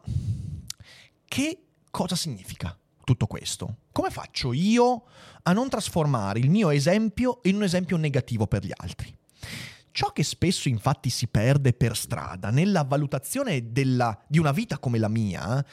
che 1.25 1.63
cosa 1.91 2.15
significa 2.15 2.75
tutto 3.03 3.27
questo? 3.27 3.77
Come 3.91 4.09
faccio 4.09 4.53
io 4.53 5.03
a 5.43 5.51
non 5.51 5.67
trasformare 5.67 6.39
il 6.39 6.49
mio 6.49 6.69
esempio 6.69 7.39
in 7.43 7.55
un 7.55 7.63
esempio 7.63 7.97
negativo 7.97 8.47
per 8.47 8.65
gli 8.65 8.71
altri? 8.73 9.13
Ciò 9.91 10.13
che 10.13 10.23
spesso 10.23 10.69
infatti 10.69 11.09
si 11.09 11.27
perde 11.27 11.73
per 11.73 11.97
strada 11.97 12.49
nella 12.49 12.83
valutazione 12.83 13.73
della, 13.73 14.17
di 14.25 14.39
una 14.39 14.53
vita 14.53 14.77
come 14.77 14.97
la 14.97 15.09
mia 15.09 15.63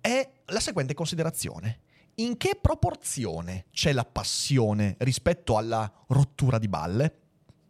è 0.00 0.30
la 0.46 0.60
seguente 0.60 0.94
considerazione 0.94 1.80
in 2.16 2.36
che 2.36 2.58
proporzione 2.60 3.66
c'è 3.72 3.92
la 3.92 4.04
passione 4.04 4.96
rispetto 4.98 5.56
alla 5.56 5.90
rottura 6.08 6.58
di 6.58 6.68
balle? 6.68 7.12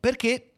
Perché 0.00 0.54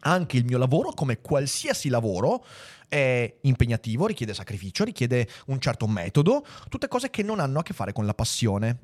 anche 0.00 0.36
il 0.36 0.44
mio 0.44 0.58
lavoro, 0.58 0.92
come 0.92 1.20
qualsiasi 1.20 1.88
lavoro, 1.88 2.44
è 2.88 3.38
impegnativo, 3.42 4.06
richiede 4.06 4.34
sacrificio, 4.34 4.84
richiede 4.84 5.28
un 5.46 5.58
certo 5.60 5.86
metodo, 5.86 6.44
tutte 6.68 6.88
cose 6.88 7.10
che 7.10 7.22
non 7.22 7.40
hanno 7.40 7.60
a 7.60 7.62
che 7.62 7.72
fare 7.72 7.92
con 7.92 8.06
la 8.06 8.14
passione. 8.14 8.78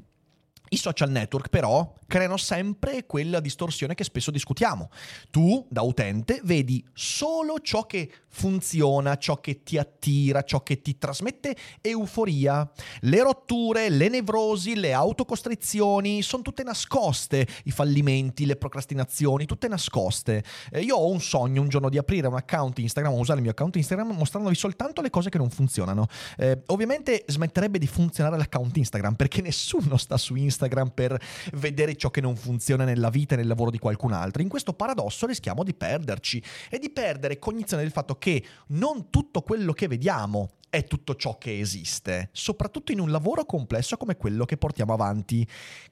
I 0.72 0.76
social 0.76 1.10
network 1.10 1.48
però 1.48 1.94
creano 2.06 2.36
sempre 2.36 3.04
quella 3.06 3.40
distorsione 3.40 3.94
che 3.94 4.04
spesso 4.04 4.30
discutiamo. 4.30 4.90
Tu, 5.30 5.66
da 5.68 5.82
utente, 5.82 6.40
vedi 6.44 6.84
solo 6.92 7.58
ciò 7.58 7.86
che 7.86 8.08
funziona, 8.28 9.16
ciò 9.16 9.40
che 9.40 9.64
ti 9.64 9.78
attira, 9.78 10.42
ciò 10.42 10.62
che 10.62 10.80
ti 10.80 10.96
trasmette 10.96 11.56
euforia. 11.80 12.68
Le 13.00 13.22
rotture, 13.22 13.88
le 13.88 14.08
nevrosi, 14.08 14.76
le 14.76 14.92
autocostrizioni 14.92 16.22
sono 16.22 16.42
tutte 16.42 16.62
nascoste, 16.62 17.46
i 17.64 17.72
fallimenti, 17.72 18.46
le 18.46 18.54
procrastinazioni, 18.54 19.46
tutte 19.46 19.66
nascoste. 19.66 20.44
Eh, 20.70 20.82
io 20.82 20.96
ho 20.96 21.10
un 21.10 21.20
sogno 21.20 21.62
un 21.62 21.68
giorno 21.68 21.88
di 21.88 21.98
aprire 21.98 22.28
un 22.28 22.36
account 22.36 22.78
Instagram, 22.78 23.12
usare 23.12 23.38
il 23.38 23.42
mio 23.42 23.52
account 23.52 23.74
Instagram 23.74 24.12
mostrandovi 24.12 24.54
soltanto 24.54 25.00
le 25.00 25.10
cose 25.10 25.30
che 25.30 25.38
non 25.38 25.50
funzionano. 25.50 26.06
Eh, 26.36 26.62
ovviamente 26.66 27.24
smetterebbe 27.26 27.78
di 27.78 27.88
funzionare 27.88 28.36
l'account 28.36 28.76
Instagram 28.76 29.14
perché 29.14 29.42
nessuno 29.42 29.96
sta 29.96 30.16
su 30.16 30.36
Instagram 30.36 30.60
Instagram 30.61 30.90
per 30.90 31.19
vedere 31.55 31.97
ciò 31.97 32.11
che 32.11 32.21
non 32.21 32.37
funziona 32.37 32.85
nella 32.85 33.09
vita 33.09 33.35
e 33.35 33.38
nel 33.38 33.47
lavoro 33.47 33.71
di 33.71 33.79
qualcun 33.79 34.12
altro. 34.12 34.43
In 34.43 34.49
questo 34.49 34.75
paradosso 34.75 35.26
rischiamo 35.26 35.64
di 35.64 35.75
perderci 35.75 36.43
e 36.69 36.79
di 36.79 36.90
perdere 36.90 37.38
cognizione 37.38 37.83
del 37.83 37.93
fatto 37.93 38.17
che 38.17 38.45
non 38.69 39.11
tutto 39.11 39.43
quello 39.43 39.73
che 39.73 39.88
vediamo 39.88 40.50
è 40.69 40.85
tutto 40.85 41.17
ciò 41.17 41.37
che 41.37 41.59
esiste, 41.59 42.29
soprattutto 42.33 42.93
in 42.93 43.00
un 43.00 43.11
lavoro 43.11 43.45
complesso 43.45 43.97
come 43.97 44.17
quello 44.17 44.45
che 44.45 44.57
portiamo 44.57 44.93
avanti. 44.93 45.47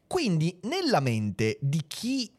Quindi 0.07 0.61
nella 0.63 1.01
mente 1.01 1.59
di 1.61 1.83
chi 1.87 2.33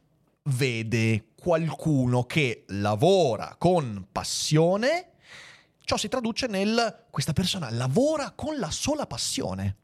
vede 0.43 1.31
qualcuno 1.37 2.23
che 2.23 2.63
lavora 2.67 3.55
con 3.57 4.07
passione, 4.09 5.11
ciò 5.83 5.97
si 5.97 6.07
traduce 6.07 6.47
nel 6.47 7.07
questa 7.09 7.33
persona 7.33 7.69
lavora 7.69 8.31
con 8.31 8.57
la 8.57 8.71
sola 8.71 9.05
passione. 9.05 9.75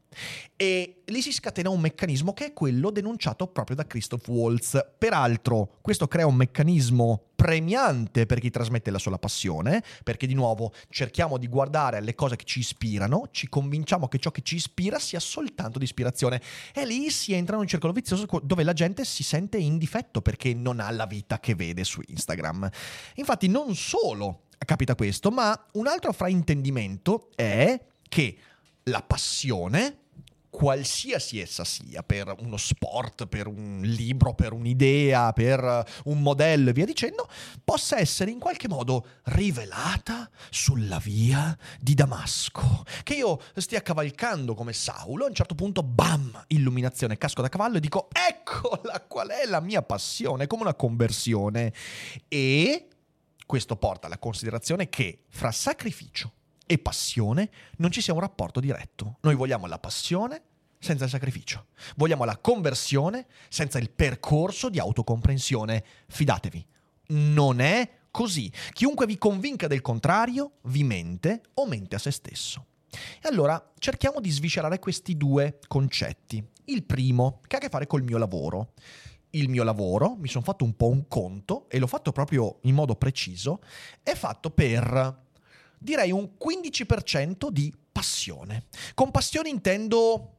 E 0.56 1.02
lì 1.04 1.22
si 1.22 1.32
scatena 1.32 1.68
un 1.68 1.80
meccanismo 1.80 2.32
che 2.32 2.46
è 2.46 2.52
quello 2.52 2.90
denunciato 2.90 3.46
proprio 3.46 3.76
da 3.76 3.86
Christoph 3.86 4.28
Waltz. 4.28 4.78
Peraltro, 4.98 5.78
questo 5.80 6.08
crea 6.08 6.26
un 6.26 6.34
meccanismo 6.34 7.26
premiante 7.36 8.24
per 8.24 8.40
chi 8.40 8.50
trasmette 8.50 8.90
la 8.90 8.98
sola 8.98 9.18
passione, 9.18 9.82
perché 10.02 10.26
di 10.26 10.34
nuovo 10.34 10.72
cerchiamo 10.88 11.36
di 11.36 11.46
guardare 11.48 11.98
alle 11.98 12.14
cose 12.14 12.36
che 12.36 12.44
ci 12.44 12.60
ispirano, 12.60 13.28
ci 13.30 13.48
convinciamo 13.48 14.08
che 14.08 14.18
ciò 14.18 14.30
che 14.30 14.42
ci 14.42 14.56
ispira 14.56 14.98
sia 14.98 15.20
soltanto 15.20 15.78
di 15.78 15.84
ispirazione. 15.84 16.40
E 16.74 16.86
lì 16.86 17.10
si 17.10 17.34
entra 17.34 17.56
in 17.56 17.62
un 17.62 17.68
circolo 17.68 17.92
vizioso 17.92 18.26
dove 18.42 18.64
la 18.64 18.72
gente 18.72 19.04
si 19.04 19.22
sente 19.22 19.58
in 19.58 19.76
difetto 19.78 20.22
perché 20.22 20.54
non 20.54 20.80
ha 20.80 20.90
la 20.90 21.06
vita 21.06 21.38
che 21.38 21.54
vede 21.54 21.84
su 21.84 22.00
Instagram. 22.06 22.68
Infatti, 23.16 23.48
non 23.48 23.74
solo 23.74 24.44
capita 24.58 24.94
questo, 24.94 25.30
ma 25.30 25.66
un 25.72 25.86
altro 25.86 26.12
fraintendimento 26.12 27.28
è 27.34 27.78
che 28.08 28.36
la 28.84 29.02
passione 29.02 30.05
qualsiasi 30.56 31.38
essa 31.38 31.64
sia, 31.64 32.02
per 32.02 32.34
uno 32.38 32.56
sport, 32.56 33.26
per 33.26 33.46
un 33.46 33.82
libro, 33.82 34.32
per 34.32 34.54
un'idea, 34.54 35.30
per 35.34 35.84
un 36.04 36.22
modello 36.22 36.70
e 36.70 36.72
via 36.72 36.86
dicendo, 36.86 37.28
possa 37.62 37.98
essere 37.98 38.30
in 38.30 38.38
qualche 38.38 38.66
modo 38.66 39.06
rivelata 39.24 40.30
sulla 40.48 40.98
via 40.98 41.54
di 41.78 41.92
Damasco. 41.92 42.86
Che 43.02 43.12
io 43.12 43.38
stia 43.54 43.82
cavalcando 43.82 44.54
come 44.54 44.72
Saulo, 44.72 45.26
a 45.26 45.28
un 45.28 45.34
certo 45.34 45.54
punto, 45.54 45.82
bam, 45.82 46.44
illuminazione, 46.46 47.18
casco 47.18 47.42
da 47.42 47.50
cavallo 47.50 47.76
e 47.76 47.80
dico, 47.80 48.08
eccola 48.10 48.98
qual 49.06 49.28
è 49.28 49.44
la 49.44 49.60
mia 49.60 49.82
passione, 49.82 50.46
come 50.46 50.62
una 50.62 50.74
conversione. 50.74 51.70
E 52.28 52.88
questo 53.44 53.76
porta 53.76 54.06
alla 54.06 54.16
considerazione 54.16 54.88
che 54.88 55.24
fra 55.28 55.52
sacrificio 55.52 56.32
e 56.66 56.78
passione 56.78 57.50
non 57.76 57.90
ci 57.90 58.00
sia 58.00 58.12
un 58.12 58.20
rapporto 58.20 58.60
diretto. 58.60 59.18
Noi 59.22 59.34
vogliamo 59.34 59.66
la 59.66 59.78
passione 59.78 60.42
senza 60.78 61.04
il 61.04 61.10
sacrificio. 61.10 61.66
Vogliamo 61.96 62.24
la 62.24 62.36
conversione 62.36 63.26
senza 63.48 63.78
il 63.78 63.90
percorso 63.90 64.68
di 64.68 64.78
autocomprensione. 64.78 65.84
Fidatevi, 66.08 66.66
non 67.08 67.60
è 67.60 67.88
così. 68.10 68.50
Chiunque 68.72 69.06
vi 69.06 69.18
convinca 69.18 69.66
del 69.66 69.80
contrario 69.80 70.58
vi 70.62 70.84
mente 70.84 71.42
o 71.54 71.66
mente 71.66 71.96
a 71.96 71.98
se 71.98 72.10
stesso. 72.10 72.66
E 73.20 73.28
allora 73.28 73.72
cerchiamo 73.78 74.20
di 74.20 74.30
sviscerare 74.30 74.78
questi 74.78 75.16
due 75.16 75.58
concetti. 75.66 76.44
Il 76.64 76.84
primo, 76.84 77.40
che 77.46 77.56
ha 77.56 77.58
a 77.58 77.62
che 77.62 77.68
fare 77.68 77.86
col 77.86 78.02
mio 78.02 78.18
lavoro. 78.18 78.72
Il 79.30 79.48
mio 79.48 79.64
lavoro, 79.64 80.16
mi 80.16 80.28
sono 80.28 80.44
fatto 80.44 80.64
un 80.64 80.74
po' 80.76 80.88
un 80.88 81.08
conto 81.08 81.68
e 81.68 81.78
l'ho 81.78 81.86
fatto 81.86 82.10
proprio 82.10 82.58
in 82.62 82.74
modo 82.74 82.94
preciso, 82.96 83.60
è 84.02 84.14
fatto 84.14 84.50
per 84.50 85.25
direi 85.78 86.10
un 86.12 86.30
15% 86.42 87.48
di 87.48 87.72
passione. 87.92 88.64
Con 88.94 89.10
passione 89.10 89.48
intendo 89.48 90.32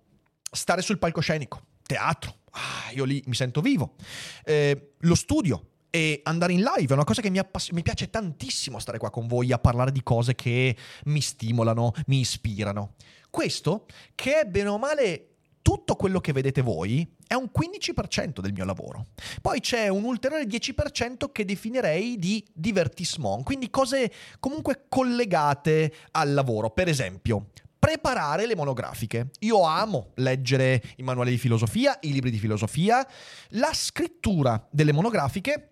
stare 0.51 0.82
sul 0.82 1.00
palcoscenico, 1.00 1.62
teatro, 1.84 2.39
ah, 2.51 2.91
io 2.94 3.03
lì 3.03 3.22
mi 3.25 3.36
sento 3.36 3.62
vivo, 3.62 3.96
eh, 4.44 4.94
lo 5.00 5.15
studio, 5.15 5.70
e 5.89 6.22
andare 6.24 6.53
in 6.53 6.62
live 6.62 6.89
è 6.89 6.94
una 6.94 7.03
cosa 7.03 7.22
che 7.22 7.29
mi, 7.29 7.39
appass- 7.39 7.72
mi, 7.72 7.82
piace 7.82 8.10
tantissimo 8.10 8.77
stare 8.77 8.98
qua 8.98 9.10
con 9.10 9.25
voi 9.25 9.51
a 9.51 9.58
parlare 9.58 9.91
di 9.91 10.03
cose 10.03 10.36
che 10.36 10.75
mi 11.06 11.22
stimolano, 11.22 11.94
mi 12.08 12.20
ispirano. 12.20 12.96
Questo, 13.29 13.86
che 14.13 14.41
è 14.41 14.46
bene 14.46 14.70
o 14.70 14.77
male 14.77 15.37
tutto 15.67 15.95
quello 15.97 16.21
che 16.21 16.31
vedete 16.31 16.62
voi, 16.62 17.05
è 17.27 17.33
un 17.33 17.50
15% 17.53 18.39
del 18.39 18.53
mio 18.53 18.63
lavoro. 18.63 19.07
Poi 19.41 19.59
c'è 19.59 19.89
un 19.89 20.05
ulteriore 20.05 20.45
10% 20.45 21.29
che 21.29 21.43
definirei 21.43 22.15
di 22.17 22.41
divertissement, 22.53 23.43
quindi 23.43 23.69
cose 23.69 24.09
comunque 24.39 24.86
collegate 24.88 25.93
al 26.12 26.31
lavoro. 26.31 26.69
Per 26.69 26.88
esempio, 26.88 27.50
preparare 27.77 28.47
le 28.47 28.55
monografiche. 28.55 29.31
Io 29.39 29.62
amo 29.63 30.12
leggere 30.15 30.81
i 30.95 31.03
manuali 31.03 31.31
di 31.31 31.38
filosofia, 31.38 31.97
i 32.00 32.13
libri 32.13 32.31
di 32.31 32.39
filosofia, 32.39 33.05
la 33.50 33.74
scrittura 33.74 34.65
delle 34.71 34.93
monografiche 34.93 35.71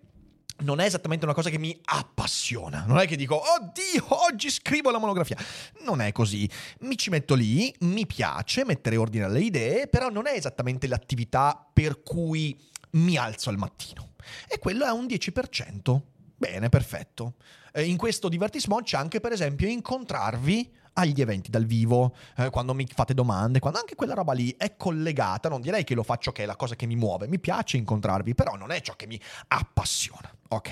non 0.58 0.80
è 0.80 0.84
esattamente 0.84 1.24
una 1.24 1.34
cosa 1.34 1.50
che 1.50 1.58
mi 1.58 1.78
appassiona. 1.84 2.84
Non 2.86 2.98
è 2.98 3.06
che 3.06 3.16
dico, 3.16 3.36
oddio, 3.36 4.06
oggi 4.26 4.50
scrivo 4.50 4.90
la 4.90 4.98
monografia. 4.98 5.36
Non 5.82 6.00
è 6.00 6.12
così. 6.12 6.48
Mi 6.80 6.96
ci 6.96 7.10
metto 7.10 7.34
lì, 7.34 7.74
mi 7.80 8.06
piace 8.06 8.64
mettere 8.64 8.96
ordine 8.96 9.24
alle 9.24 9.40
idee, 9.40 9.88
però 9.88 10.08
non 10.08 10.26
è 10.26 10.32
esattamente 10.32 10.86
l'attività 10.86 11.68
per 11.72 12.02
cui 12.02 12.58
mi 12.92 13.16
alzo 13.16 13.50
al 13.50 13.58
mattino. 13.58 14.12
E 14.48 14.58
quello 14.58 14.86
è 14.86 14.90
un 14.90 15.04
10%. 15.04 16.00
Bene, 16.36 16.68
perfetto. 16.68 17.34
In 17.76 17.96
questo 17.96 18.28
divertissement 18.28 18.84
c'è 18.84 18.96
anche, 18.96 19.20
per 19.20 19.32
esempio, 19.32 19.68
incontrarvi 19.68 20.72
agli 20.98 21.20
eventi 21.20 21.50
dal 21.50 21.66
vivo, 21.66 22.14
eh, 22.36 22.50
quando 22.50 22.74
mi 22.74 22.86
fate 22.92 23.12
domande, 23.12 23.58
quando 23.58 23.78
anche 23.78 23.94
quella 23.94 24.14
roba 24.14 24.32
lì 24.32 24.54
è 24.56 24.76
collegata, 24.76 25.48
non 25.48 25.60
direi 25.60 25.84
che 25.84 25.94
lo 25.94 26.02
faccio 26.02 26.32
che 26.32 26.44
è 26.44 26.46
la 26.46 26.56
cosa 26.56 26.74
che 26.74 26.86
mi 26.86 26.96
muove, 26.96 27.28
mi 27.28 27.38
piace 27.38 27.76
incontrarvi, 27.76 28.34
però 28.34 28.56
non 28.56 28.70
è 28.70 28.80
ciò 28.80 28.94
che 28.96 29.06
mi 29.06 29.20
appassiona. 29.48 30.34
Ok, 30.48 30.70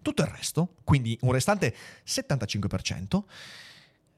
tutto 0.00 0.22
il 0.22 0.28
resto, 0.28 0.74
quindi 0.84 1.18
un 1.22 1.32
restante 1.32 1.74
75%, 2.06 3.22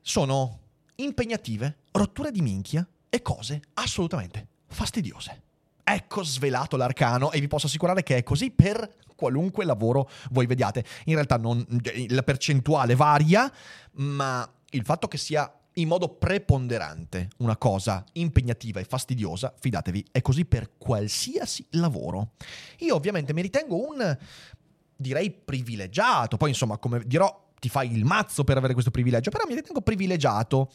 sono 0.00 0.58
impegnative, 0.96 1.78
rotture 1.92 2.30
di 2.30 2.42
minchia 2.42 2.86
e 3.08 3.22
cose 3.22 3.60
assolutamente 3.74 4.46
fastidiose. 4.68 5.42
Ecco 5.82 6.22
svelato 6.22 6.76
l'arcano 6.76 7.32
e 7.32 7.40
vi 7.40 7.48
posso 7.48 7.66
assicurare 7.66 8.04
che 8.04 8.18
è 8.18 8.22
così 8.22 8.52
per 8.52 8.98
qualunque 9.16 9.64
lavoro 9.64 10.08
voi 10.30 10.46
vediate. 10.46 10.84
In 11.04 11.14
realtà 11.14 11.36
non, 11.36 11.66
la 12.08 12.22
percentuale 12.22 12.94
varia, 12.94 13.52
ma 13.92 14.48
il 14.70 14.84
fatto 14.84 15.08
che 15.08 15.18
sia 15.18 15.52
in 15.74 15.88
modo 15.88 16.08
preponderante 16.08 17.28
una 17.38 17.56
cosa 17.56 18.04
impegnativa 18.14 18.80
e 18.80 18.84
fastidiosa, 18.84 19.54
fidatevi, 19.58 20.06
è 20.10 20.20
così 20.20 20.44
per 20.44 20.72
qualsiasi 20.78 21.64
lavoro. 21.70 22.32
Io 22.78 22.94
ovviamente 22.94 23.32
mi 23.32 23.42
ritengo 23.42 23.88
un, 23.88 24.18
direi, 24.96 25.30
privilegiato, 25.30 26.36
poi 26.36 26.50
insomma, 26.50 26.78
come 26.78 27.02
dirò, 27.06 27.48
ti 27.58 27.68
fai 27.68 27.92
il 27.92 28.04
mazzo 28.04 28.42
per 28.42 28.56
avere 28.56 28.72
questo 28.72 28.90
privilegio, 28.90 29.30
però 29.30 29.44
mi 29.46 29.54
ritengo 29.54 29.80
privilegiato. 29.80 30.70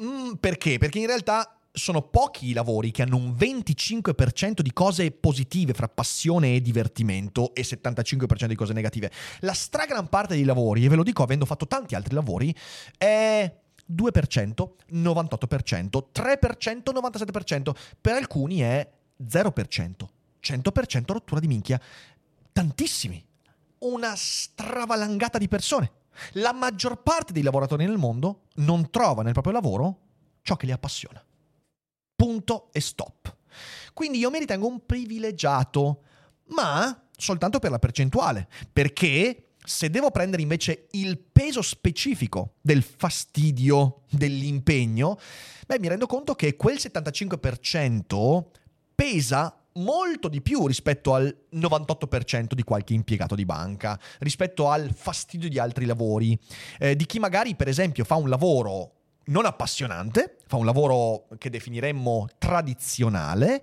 Mm, 0.00 0.34
perché? 0.34 0.78
Perché 0.78 0.98
in 0.98 1.06
realtà 1.06 1.58
sono 1.74 2.02
pochi 2.02 2.50
i 2.50 2.52
lavori 2.52 2.90
che 2.90 3.02
hanno 3.02 3.16
un 3.16 3.30
25% 3.30 4.60
di 4.60 4.72
cose 4.72 5.10
positive 5.10 5.72
fra 5.72 5.88
passione 5.88 6.54
e 6.54 6.60
divertimento 6.60 7.54
e 7.54 7.62
75% 7.62 8.46
di 8.46 8.54
cose 8.54 8.74
negative. 8.74 9.10
La 9.40 9.54
stragran 9.54 10.08
parte 10.08 10.34
dei 10.34 10.44
lavori, 10.44 10.84
e 10.84 10.88
ve 10.88 10.96
lo 10.96 11.02
dico 11.02 11.22
avendo 11.22 11.46
fatto 11.46 11.66
tanti 11.66 11.94
altri 11.94 12.14
lavori, 12.14 12.54
è 12.98 13.50
2%, 13.90 14.70
98%, 14.92 16.04
3%, 16.12 16.92
97%, 16.92 17.72
per 18.00 18.16
alcuni 18.16 18.58
è 18.60 18.88
0%, 19.24 19.92
100% 20.42 21.02
rottura 21.06 21.40
di 21.40 21.46
minchia. 21.46 21.80
Tantissimi. 22.52 23.24
Una 23.78 24.12
stravalangata 24.14 25.38
di 25.38 25.48
persone. 25.48 25.90
La 26.32 26.52
maggior 26.52 27.02
parte 27.02 27.32
dei 27.32 27.42
lavoratori 27.42 27.86
nel 27.86 27.96
mondo 27.96 28.42
non 28.56 28.90
trova 28.90 29.22
nel 29.22 29.32
proprio 29.32 29.54
lavoro 29.54 29.98
ciò 30.42 30.56
che 30.56 30.66
li 30.66 30.72
appassiona 30.72 31.24
punto 32.22 32.68
e 32.70 32.80
stop. 32.80 33.36
Quindi 33.92 34.18
io 34.18 34.30
mi 34.30 34.38
ritengo 34.38 34.68
un 34.68 34.86
privilegiato, 34.86 36.02
ma 36.50 37.04
soltanto 37.16 37.58
per 37.58 37.72
la 37.72 37.80
percentuale, 37.80 38.46
perché 38.72 39.54
se 39.64 39.90
devo 39.90 40.12
prendere 40.12 40.40
invece 40.40 40.86
il 40.92 41.18
peso 41.18 41.62
specifico 41.62 42.54
del 42.60 42.84
fastidio, 42.84 44.02
dell'impegno, 44.08 45.18
beh, 45.66 45.80
mi 45.80 45.88
rendo 45.88 46.06
conto 46.06 46.36
che 46.36 46.54
quel 46.54 46.76
75% 46.76 48.44
pesa 48.94 49.56
molto 49.74 50.28
di 50.28 50.42
più 50.42 50.68
rispetto 50.68 51.14
al 51.14 51.36
98% 51.54 52.52
di 52.52 52.62
qualche 52.62 52.94
impiegato 52.94 53.34
di 53.34 53.44
banca, 53.44 53.98
rispetto 54.20 54.68
al 54.68 54.94
fastidio 54.94 55.48
di 55.48 55.58
altri 55.58 55.86
lavori, 55.86 56.38
eh, 56.78 56.94
di 56.94 57.04
chi 57.04 57.18
magari 57.18 57.56
per 57.56 57.66
esempio 57.66 58.04
fa 58.04 58.14
un 58.14 58.28
lavoro 58.28 59.01
non 59.26 59.46
appassionante, 59.46 60.38
fa 60.46 60.56
un 60.56 60.64
lavoro 60.64 61.26
che 61.38 61.50
definiremmo 61.50 62.28
tradizionale, 62.38 63.62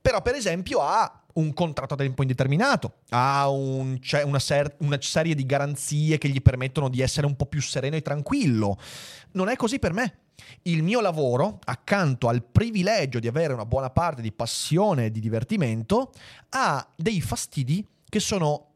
però 0.00 0.22
per 0.22 0.34
esempio 0.34 0.80
ha 0.80 1.20
un 1.34 1.52
contratto 1.52 1.94
a 1.94 1.96
tempo 1.96 2.22
indeterminato, 2.22 2.94
ha 3.10 3.48
un, 3.48 3.98
una, 4.24 4.38
ser- 4.38 4.76
una, 4.78 5.00
serie 5.00 5.34
di 5.34 5.46
garanzie 5.46 6.18
che 6.18 6.28
gli 6.28 6.42
permettono 6.42 6.88
di 6.88 7.00
essere 7.00 7.26
un 7.26 7.36
po' 7.36 7.46
più 7.46 7.60
sereno 7.60 7.96
e 7.96 8.02
tranquillo. 8.02 8.78
Non 9.32 9.48
è 9.48 9.56
così 9.56 9.78
per 9.78 9.92
me. 9.92 10.18
Il 10.62 10.82
mio 10.82 11.00
lavoro, 11.00 11.58
accanto 11.64 12.28
al 12.28 12.42
privilegio 12.42 13.20
di 13.20 13.28
avere 13.28 13.52
una 13.52 13.66
buona 13.66 13.90
parte 13.90 14.22
di 14.22 14.32
passione 14.32 15.06
e 15.06 15.10
di 15.10 15.20
divertimento, 15.20 16.12
ha 16.50 16.86
dei 16.96 17.20
fastidi 17.20 17.86
che 18.08 18.20
sono 18.20 18.66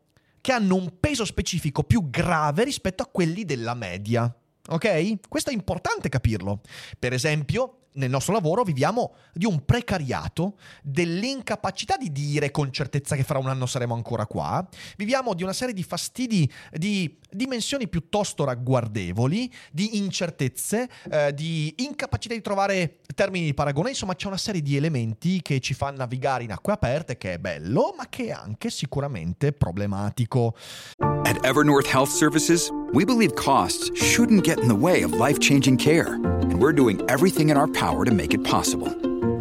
che 0.41 0.53
hanno 0.53 0.75
un 0.75 0.99
peso 1.01 1.25
specifico 1.25 1.85
più 1.85 2.11
grave 2.11 2.65
rispetto 2.65 3.03
a 3.03 3.09
quelli 3.11 3.47
della 3.47 3.73
media. 3.73 4.31
Ok? 4.69 5.29
Questo 5.29 5.51
è 5.51 5.53
importante 5.53 6.09
capirlo. 6.09 6.61
Per 6.99 7.13
esempio, 7.13 7.84
nel 7.95 8.11
nostro 8.11 8.33
lavoro 8.33 8.63
viviamo 8.63 9.15
di 9.33 9.47
un 9.47 9.65
precariato, 9.65 10.57
dell'incapacità 10.83 11.97
di 11.97 12.11
dire 12.11 12.51
con 12.51 12.73
certezza 12.73 13.17
che 13.17 13.23
fra 13.23 13.39
un 13.39 13.49
anno 13.49 13.67
saremo 13.67 13.95
ancora 13.95 14.27
qua, 14.27 14.67
viviamo 14.97 15.35
di 15.35 15.43
una 15.43 15.53
serie 15.53 15.75
di 15.75 15.83
fastidi 15.83 16.51
di 16.73 17.19
dimensioni 17.31 17.89
piuttosto 17.89 18.45
ragguardevoli, 18.45 19.53
di 19.73 19.97
incertezze, 19.97 20.89
eh, 21.11 21.35
di 21.35 21.73
incapacità 21.79 22.35
di 22.35 22.41
trovare 22.41 22.99
termini 23.15 23.47
di 23.47 23.55
paragone, 23.55 23.91
insomma 23.91 24.15
c'è 24.15 24.27
una 24.27 24.37
serie 24.37 24.63
di 24.63 24.77
elementi 24.77 25.43
che 25.43 25.61
ci 25.61 25.75
fa 25.75 25.91
navigare 25.91 26.45
in 26.45 26.53
acque 26.53 26.73
aperte, 26.73 27.17
che 27.17 27.35
è 27.35 27.39
bello, 27.39 27.95
ma 27.97 28.09
che 28.09 28.27
è 28.27 28.31
anche 28.31 28.71
sicuramente 28.71 29.53
problematico. 29.53 30.57
At 31.25 31.45
Evernorth 31.45 31.93
Health 31.93 32.11
Services, 32.11 32.71
we 32.93 33.05
believe 33.05 33.35
costs 33.35 33.91
shouldn't 33.95 34.45
get 34.45 34.59
in 34.59 34.69
the 34.69 34.77
way 34.77 35.03
of 35.03 35.13
life-changing 35.13 35.77
care, 35.79 36.15
and 36.15 36.61
we're 36.61 36.75
doing 36.75 37.01
everything 37.09 37.51
in 37.51 37.57
our 37.57 37.69
power 37.69 37.84
to 37.93 38.11
make 38.11 38.33
it 38.33 38.45
possible. 38.45 38.89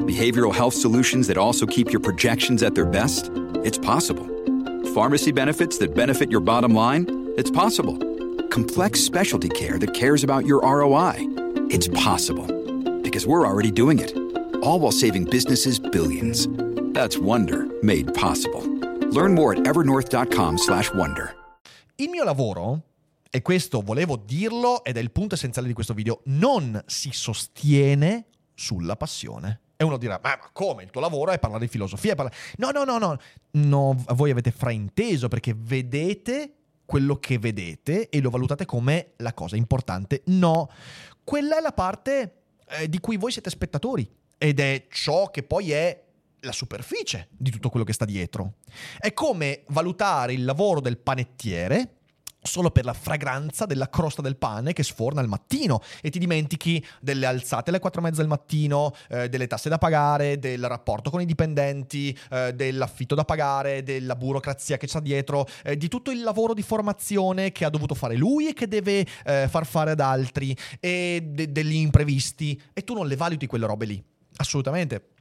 Behavioral 0.05 0.53
health 0.53 0.73
solutions 0.73 1.27
that 1.27 1.37
also 1.37 1.65
keep 1.65 1.91
your 1.91 2.01
projections 2.01 2.61
at 2.61 2.75
their 2.75 2.85
best? 2.85 3.31
It's 3.63 3.77
possible. 3.77 4.25
Pharmacy 4.93 5.31
benefits 5.31 5.77
that 5.77 5.95
benefit 5.95 6.29
your 6.29 6.41
bottom 6.41 6.73
line? 6.73 7.05
It's 7.37 7.49
possible. 7.49 7.97
Complex 8.49 8.99
specialty 8.99 9.49
care 9.49 9.79
that 9.79 9.93
cares 9.93 10.23
about 10.23 10.45
your 10.45 10.61
ROI? 10.61 11.13
It's 11.69 11.87
possible. 11.87 12.47
Because 13.01 13.25
we're 13.25 13.47
already 13.47 13.71
doing 13.71 13.99
it. 13.99 14.11
All 14.61 14.79
while 14.79 14.91
saving 14.91 15.25
businesses 15.25 15.79
billions. 15.79 16.47
That's 16.93 17.17
Wonder 17.17 17.65
made 17.81 18.13
possible. 18.13 18.61
Learn 19.11 19.33
more 19.33 19.53
at 19.53 19.63
evernorth.com/wonder. 19.63 21.35
Il 21.95 22.09
mio 22.09 22.23
lavoro 22.25 22.81
e 23.35 23.41
questo 23.41 23.81
volevo 23.81 24.15
dirlo 24.15 24.83
ed 24.83 24.97
è 24.97 24.99
il 24.99 25.11
punto 25.11 25.33
essenziale 25.33 25.67
di 25.67 25.73
questo 25.73 25.95
video, 25.95 26.21
non 26.25 26.79
si 26.85 27.09
sostiene 27.11 28.25
sulla 28.53 28.95
passione. 28.95 29.59
E 29.75 29.83
uno 29.83 29.97
dirà, 29.97 30.19
ma, 30.21 30.37
ma 30.39 30.49
come? 30.51 30.83
Il 30.83 30.91
tuo 30.91 31.01
lavoro 31.01 31.31
è 31.31 31.39
parlare 31.39 31.65
di 31.65 31.69
filosofia? 31.69 32.15
Parlare... 32.15 32.35
No, 32.57 32.71
no, 32.71 32.83
no, 32.83 32.97
no, 32.97 33.17
no, 33.51 34.03
voi 34.09 34.31
avete 34.31 34.51
frainteso 34.51 35.27
perché 35.27 35.53
vedete 35.55 36.53
quello 36.85 37.17
che 37.17 37.39
vedete 37.39 38.09
e 38.09 38.21
lo 38.21 38.29
valutate 38.29 38.65
come 38.65 39.13
la 39.17 39.33
cosa 39.33 39.55
importante. 39.55 40.21
No, 40.25 40.69
quella 41.23 41.57
è 41.57 41.61
la 41.61 41.71
parte 41.71 42.41
eh, 42.67 42.89
di 42.89 42.99
cui 42.99 43.17
voi 43.17 43.31
siete 43.31 43.49
spettatori 43.49 44.09
ed 44.37 44.59
è 44.59 44.87
ciò 44.89 45.29
che 45.31 45.43
poi 45.43 45.71
è 45.71 46.03
la 46.41 46.51
superficie 46.51 47.29
di 47.31 47.49
tutto 47.49 47.69
quello 47.69 47.85
che 47.85 47.93
sta 47.93 48.05
dietro. 48.05 48.55
È 48.97 49.13
come 49.13 49.63
valutare 49.67 50.33
il 50.33 50.43
lavoro 50.43 50.81
del 50.81 50.97
panettiere 50.97 51.97
solo 52.43 52.69
per 52.71 52.85
la 52.85 52.93
fragranza 52.93 53.65
della 53.65 53.89
crosta 53.89 54.21
del 54.21 54.35
pane 54.35 54.73
che 54.73 54.83
sforna 54.83 55.21
al 55.21 55.27
mattino 55.27 55.81
e 56.01 56.09
ti 56.09 56.19
dimentichi 56.19 56.85
delle 57.01 57.25
alzate 57.25 57.69
alle 57.69 57.79
4 57.79 57.99
e 57.99 58.03
mezza 58.03 58.21
del 58.21 58.29
mattino, 58.29 58.93
eh, 59.09 59.29
delle 59.29 59.47
tasse 59.47 59.69
da 59.69 59.77
pagare, 59.77 60.37
del 60.37 60.67
rapporto 60.67 61.09
con 61.09 61.21
i 61.21 61.25
dipendenti, 61.25 62.17
eh, 62.29 62.53
dell'affitto 62.53 63.15
da 63.15 63.23
pagare, 63.23 63.83
della 63.83 64.15
burocrazia 64.15 64.77
che 64.77 64.87
c'è 64.87 64.99
dietro, 64.99 65.47
eh, 65.63 65.77
di 65.77 65.87
tutto 65.87 66.11
il 66.11 66.21
lavoro 66.21 66.53
di 66.53 66.61
formazione 66.61 67.51
che 67.51 67.65
ha 67.65 67.69
dovuto 67.69 67.95
fare 67.95 68.15
lui 68.15 68.49
e 68.49 68.53
che 68.53 68.67
deve 68.67 69.05
eh, 69.25 69.47
far 69.49 69.65
fare 69.65 69.91
ad 69.91 69.99
altri 69.99 70.55
e 70.79 71.21
de- 71.25 71.51
degli 71.51 71.75
imprevisti 71.75 72.59
e 72.73 72.83
tu 72.83 72.93
non 72.93 73.07
le 73.07 73.15
valuti 73.15 73.47
quelle 73.47 73.65
robe 73.65 73.85
lì. 73.85 74.03
Assolutamente 74.35 75.12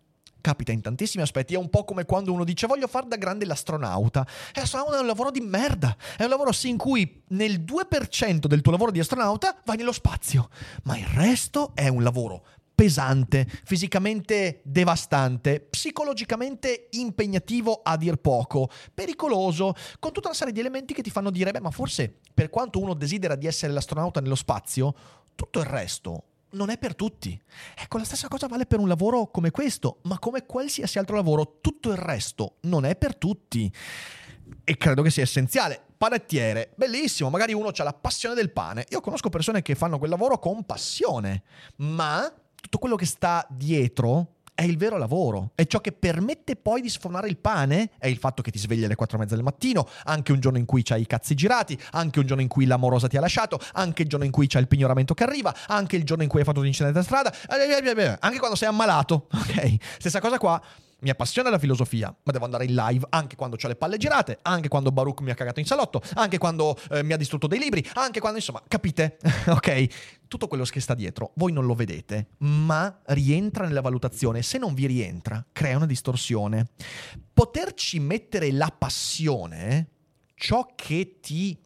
capita 0.43 0.73
in 0.73 0.83
tantissimi 0.83 1.23
aspetti. 1.23 1.55
È 1.55 1.57
un 1.57 1.71
po' 1.71 1.87
come 1.87 2.05
quando 2.05 2.31
uno 2.35 2.45
dice 2.45 2.67
voglio 2.67 2.87
fare 2.87 3.09
da 3.09 3.17
grande 3.17 3.47
l'astronauta. 3.47 4.27
E 4.53 4.61
l'astronauta 4.61 4.99
è 4.99 5.01
un 5.01 5.07
lavoro 5.07 5.31
di 5.31 5.41
merda. 5.41 5.97
È 6.19 6.25
un 6.25 6.29
lavoro 6.29 6.53
sì 6.53 6.69
in 6.69 6.77
cui 6.77 7.23
nel 7.29 7.61
2% 7.61 8.47
del 8.47 8.61
tuo 8.61 8.73
lavoro 8.73 8.91
di 8.91 9.01
astronauta 9.01 9.59
vai 9.65 9.79
nello 9.79 9.93
spazio. 9.93 10.51
Ma 10.83 10.99
il 10.99 11.07
resto 11.07 11.71
è 11.75 11.89
un 11.89 12.03
lavoro 12.03 12.45
pesante, 12.75 13.47
fisicamente 13.65 14.61
devastante, 14.65 15.61
psicologicamente 15.61 16.89
impegnativo 16.91 17.81
a 17.83 17.97
dir 17.97 18.17
poco, 18.17 18.69
pericoloso, 18.93 19.75
con 20.01 20.11
tutta 20.11 20.29
una 20.29 20.37
serie 20.37 20.53
di 20.53 20.61
elementi 20.61 20.93
che 20.93 21.03
ti 21.03 21.11
fanno 21.11 21.31
dire, 21.31 21.53
beh, 21.53 21.61
ma 21.61 21.71
forse 21.71 22.19
per 22.35 22.51
quanto 22.51 22.81
uno 22.81 22.95
desidera 22.95 23.37
di 23.37 23.47
essere 23.47 23.73
l'astronauta 23.73 24.21
nello 24.21 24.35
spazio, 24.35 24.95
tutto 25.35 25.61
il 25.61 25.67
resto 25.67 26.25
non 26.53 26.71
è 26.71 26.79
per 26.79 26.95
tutti. 26.95 27.41
Ecco, 27.77 27.99
la 27.99 28.05
stessa 28.05 28.29
cosa 28.29 28.47
vale 28.47 28.67
per 28.67 28.79
un 28.79 28.89
lavoro 28.89 29.31
come 29.31 29.51
questo, 29.51 29.99
ma 30.03 30.19
come 30.19 30.47
qualsiasi 30.47 30.99
altro 30.99 31.17
lavoro, 31.17 31.59
tutto 31.61 31.91
il 31.91 31.97
resto 31.97 32.57
non 32.63 32.85
è 32.85 32.97
per 32.97 33.17
tutti. 33.17 33.73
E 34.65 34.77
credo 34.77 35.03
che 35.03 35.11
sia 35.11 35.23
essenziale. 35.23 35.81
Panettiere, 35.97 36.73
bellissimo, 36.75 37.31
magari 37.31 37.53
uno 37.53 37.69
ha 37.69 37.83
la 37.83 37.93
passione 37.93 38.35
del 38.35 38.51
pane. 38.51 38.87
Io 38.91 39.01
conosco 39.01 39.29
persone 39.29 39.63
che 39.63 39.75
fanno 39.75 39.99
quel 39.99 40.11
lavoro 40.11 40.39
con 40.39 40.65
passione, 40.65 41.43
ma 41.77 42.33
tutto 42.61 42.79
quello 42.79 42.97
che 42.97 43.07
sta 43.07 43.47
dietro 43.49 44.37
è 44.63 44.65
il 44.65 44.77
vero 44.77 44.97
lavoro, 44.97 45.51
è 45.57 45.67
ciò 45.67 45.81
che 45.81 45.91
permette 45.91 46.55
poi 46.55 46.81
di 46.81 46.89
sfornare 46.89 47.27
il 47.27 47.37
pane, 47.37 47.91
è 47.99 48.07
il 48.07 48.17
fatto 48.17 48.43
che 48.43 48.53
ti 48.53 48.59
svegli 48.59 48.85
alle 48.85 48.95
4 48.95 49.17
e 49.17 49.21
mezza 49.21 49.35
del 49.35 49.43
mattino, 49.43 49.89
anche 50.05 50.31
un 50.31 50.39
giorno 50.39 50.57
in 50.57 50.67
cui 50.67 50.85
c'hai 50.85 51.01
i 51.01 51.07
cazzi 51.07 51.35
girati, 51.35 51.77
anche 51.91 52.21
un 52.21 52.27
giorno 52.27 52.43
in 52.43 52.49
cui 52.49 52.65
l'amorosa 52.65 53.09
ti 53.09 53.17
ha 53.17 53.21
lasciato, 53.21 53.59
anche 53.73 54.03
il 54.03 54.09
giorno 54.09 54.25
in 54.25 54.31
cui 54.31 54.47
c'è 54.47 54.61
il 54.61 54.69
pignoramento 54.69 55.15
che 55.15 55.25
arriva, 55.25 55.53
anche 55.67 55.97
il 55.97 56.05
giorno 56.05 56.23
in 56.23 56.29
cui 56.29 56.39
hai 56.39 56.45
fatto 56.45 56.61
un 56.61 56.67
incidente 56.67 57.01
a 57.01 57.03
strada, 57.03 57.35
anche 57.49 58.39
quando 58.39 58.55
sei 58.55 58.69
ammalato, 58.69 59.27
ok? 59.35 59.77
Stessa 59.99 60.21
cosa 60.21 60.39
qua, 60.39 60.63
mi 61.03 61.11
appassiona 61.11 61.51
la 61.51 61.59
filosofia, 61.59 62.15
ma 62.23 62.33
devo 62.33 62.45
andare 62.45 62.65
in 62.65 62.75
live 62.75 63.07
anche 63.11 63.37
quando 63.37 63.57
ho 63.61 63.69
le 63.69 63.77
palle 63.77 63.97
girate, 63.97 64.39
anche 64.43 64.69
quando 64.69 64.91
Baruch 64.91 65.21
mi 65.21 65.31
ha 65.31 65.35
cagato 65.35 65.61
in 65.61 65.67
salotto, 65.67 66.01
anche 66.15 66.39
quando 66.39 66.77
eh, 66.91 67.03
mi 67.03 67.13
ha 67.13 67.17
distrutto 67.17 67.47
dei 67.47 67.59
libri, 67.59 67.85
anche 67.95 68.21
quando, 68.21 68.39
insomma, 68.39 68.63
capite? 68.67 69.19
ok? 69.49 69.87
Tutto 70.29 70.47
quello 70.47 70.65
che 70.65 70.81
sta 70.81 70.95
dietro, 70.95 71.33
voi 71.35 71.53
non 71.53 71.67
lo 71.67 71.75
vedete, 71.75 72.29
ma 72.39 73.01
rientra 73.07 73.67
nella 73.67 73.81
valutazione. 73.81 74.43
Se 74.43 74.59
non 74.59 74.75
vi 74.75 74.87
rientra, 74.87 75.45
crea 75.53 75.77
una 75.77 75.87
distorsione. 75.87 76.69
Poterci 77.35 77.99
mettere 77.99 78.51
la 78.53 78.73
passione, 78.77 79.89
ciò 80.35 80.73
che 80.75 81.19
ti 81.21 81.59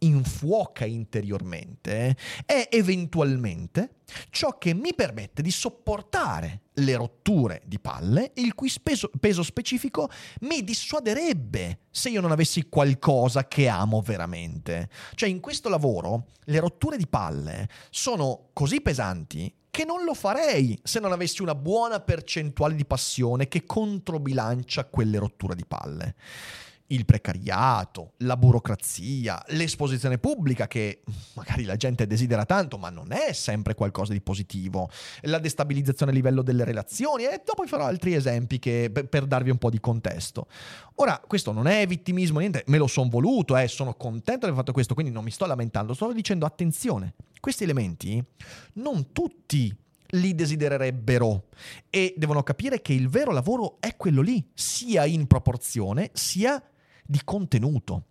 infuoca 0.00 0.84
interiormente 0.84 2.16
è 2.44 2.68
eventualmente 2.70 3.96
ciò 4.30 4.56
che 4.58 4.74
mi 4.74 4.94
permette 4.94 5.42
di 5.42 5.50
sopportare 5.50 6.62
le 6.74 6.96
rotture 6.96 7.62
di 7.66 7.78
palle, 7.78 8.32
il 8.36 8.54
cui 8.54 8.68
speso, 8.68 9.10
peso 9.18 9.42
specifico 9.42 10.08
mi 10.40 10.62
dissuaderebbe 10.62 11.80
se 11.90 12.10
io 12.10 12.20
non 12.20 12.30
avessi 12.30 12.68
qualcosa 12.68 13.46
che 13.48 13.68
amo 13.68 14.00
veramente. 14.00 14.88
Cioè 15.14 15.28
in 15.28 15.40
questo 15.40 15.68
lavoro 15.68 16.28
le 16.44 16.60
rotture 16.60 16.96
di 16.96 17.06
palle 17.06 17.68
sono 17.90 18.50
così 18.52 18.80
pesanti 18.80 19.52
che 19.70 19.84
non 19.84 20.04
lo 20.04 20.14
farei 20.14 20.78
se 20.82 20.98
non 20.98 21.12
avessi 21.12 21.42
una 21.42 21.54
buona 21.54 22.00
percentuale 22.00 22.74
di 22.74 22.84
passione 22.84 23.48
che 23.48 23.64
controbilancia 23.64 24.84
quelle 24.86 25.18
rotture 25.18 25.54
di 25.54 25.64
palle 25.66 26.14
il 26.88 27.04
precariato, 27.04 28.12
la 28.18 28.36
burocrazia, 28.36 29.42
l'esposizione 29.48 30.18
pubblica 30.18 30.66
che 30.66 31.02
magari 31.34 31.64
la 31.64 31.76
gente 31.76 32.06
desidera 32.06 32.44
tanto, 32.44 32.78
ma 32.78 32.88
non 32.88 33.12
è 33.12 33.32
sempre 33.32 33.74
qualcosa 33.74 34.12
di 34.12 34.20
positivo, 34.20 34.88
la 35.22 35.38
destabilizzazione 35.38 36.12
a 36.12 36.14
livello 36.14 36.42
delle 36.42 36.64
relazioni 36.64 37.24
e 37.24 37.42
dopo 37.44 37.66
farò 37.66 37.84
altri 37.84 38.14
esempi 38.14 38.58
che, 38.58 38.90
per, 38.90 39.26
darvi 39.26 39.50
un 39.50 39.58
po' 39.58 39.70
di 39.70 39.80
contesto. 39.80 40.46
Ora, 40.96 41.20
questo 41.26 41.52
non 41.52 41.66
è 41.66 41.86
vittimismo, 41.86 42.38
niente, 42.38 42.64
me 42.68 42.78
lo 42.78 42.86
sono 42.86 43.10
voluto, 43.10 43.56
eh, 43.56 43.68
sono 43.68 43.94
contento 43.94 44.40
di 44.40 44.46
aver 44.46 44.56
fatto 44.56 44.72
questo, 44.72 44.94
quindi 44.94 45.12
non 45.12 45.24
mi 45.24 45.30
sto 45.30 45.44
lamentando, 45.46 45.92
sto 45.92 46.12
dicendo 46.12 46.46
attenzione, 46.46 47.14
questi 47.40 47.64
elementi 47.64 48.24
non 48.74 49.12
tutti 49.12 49.76
li 50.12 50.34
desidererebbero 50.34 51.48
e 51.90 52.14
devono 52.16 52.42
capire 52.42 52.80
che 52.80 52.94
il 52.94 53.08
vero 53.08 53.30
lavoro 53.30 53.76
è 53.80 53.94
quello 53.96 54.22
lì, 54.22 54.42
sia 54.54 55.04
in 55.04 55.26
proporzione 55.26 56.10
sia 56.14 56.62
di 57.08 57.20
contenuto. 57.24 58.04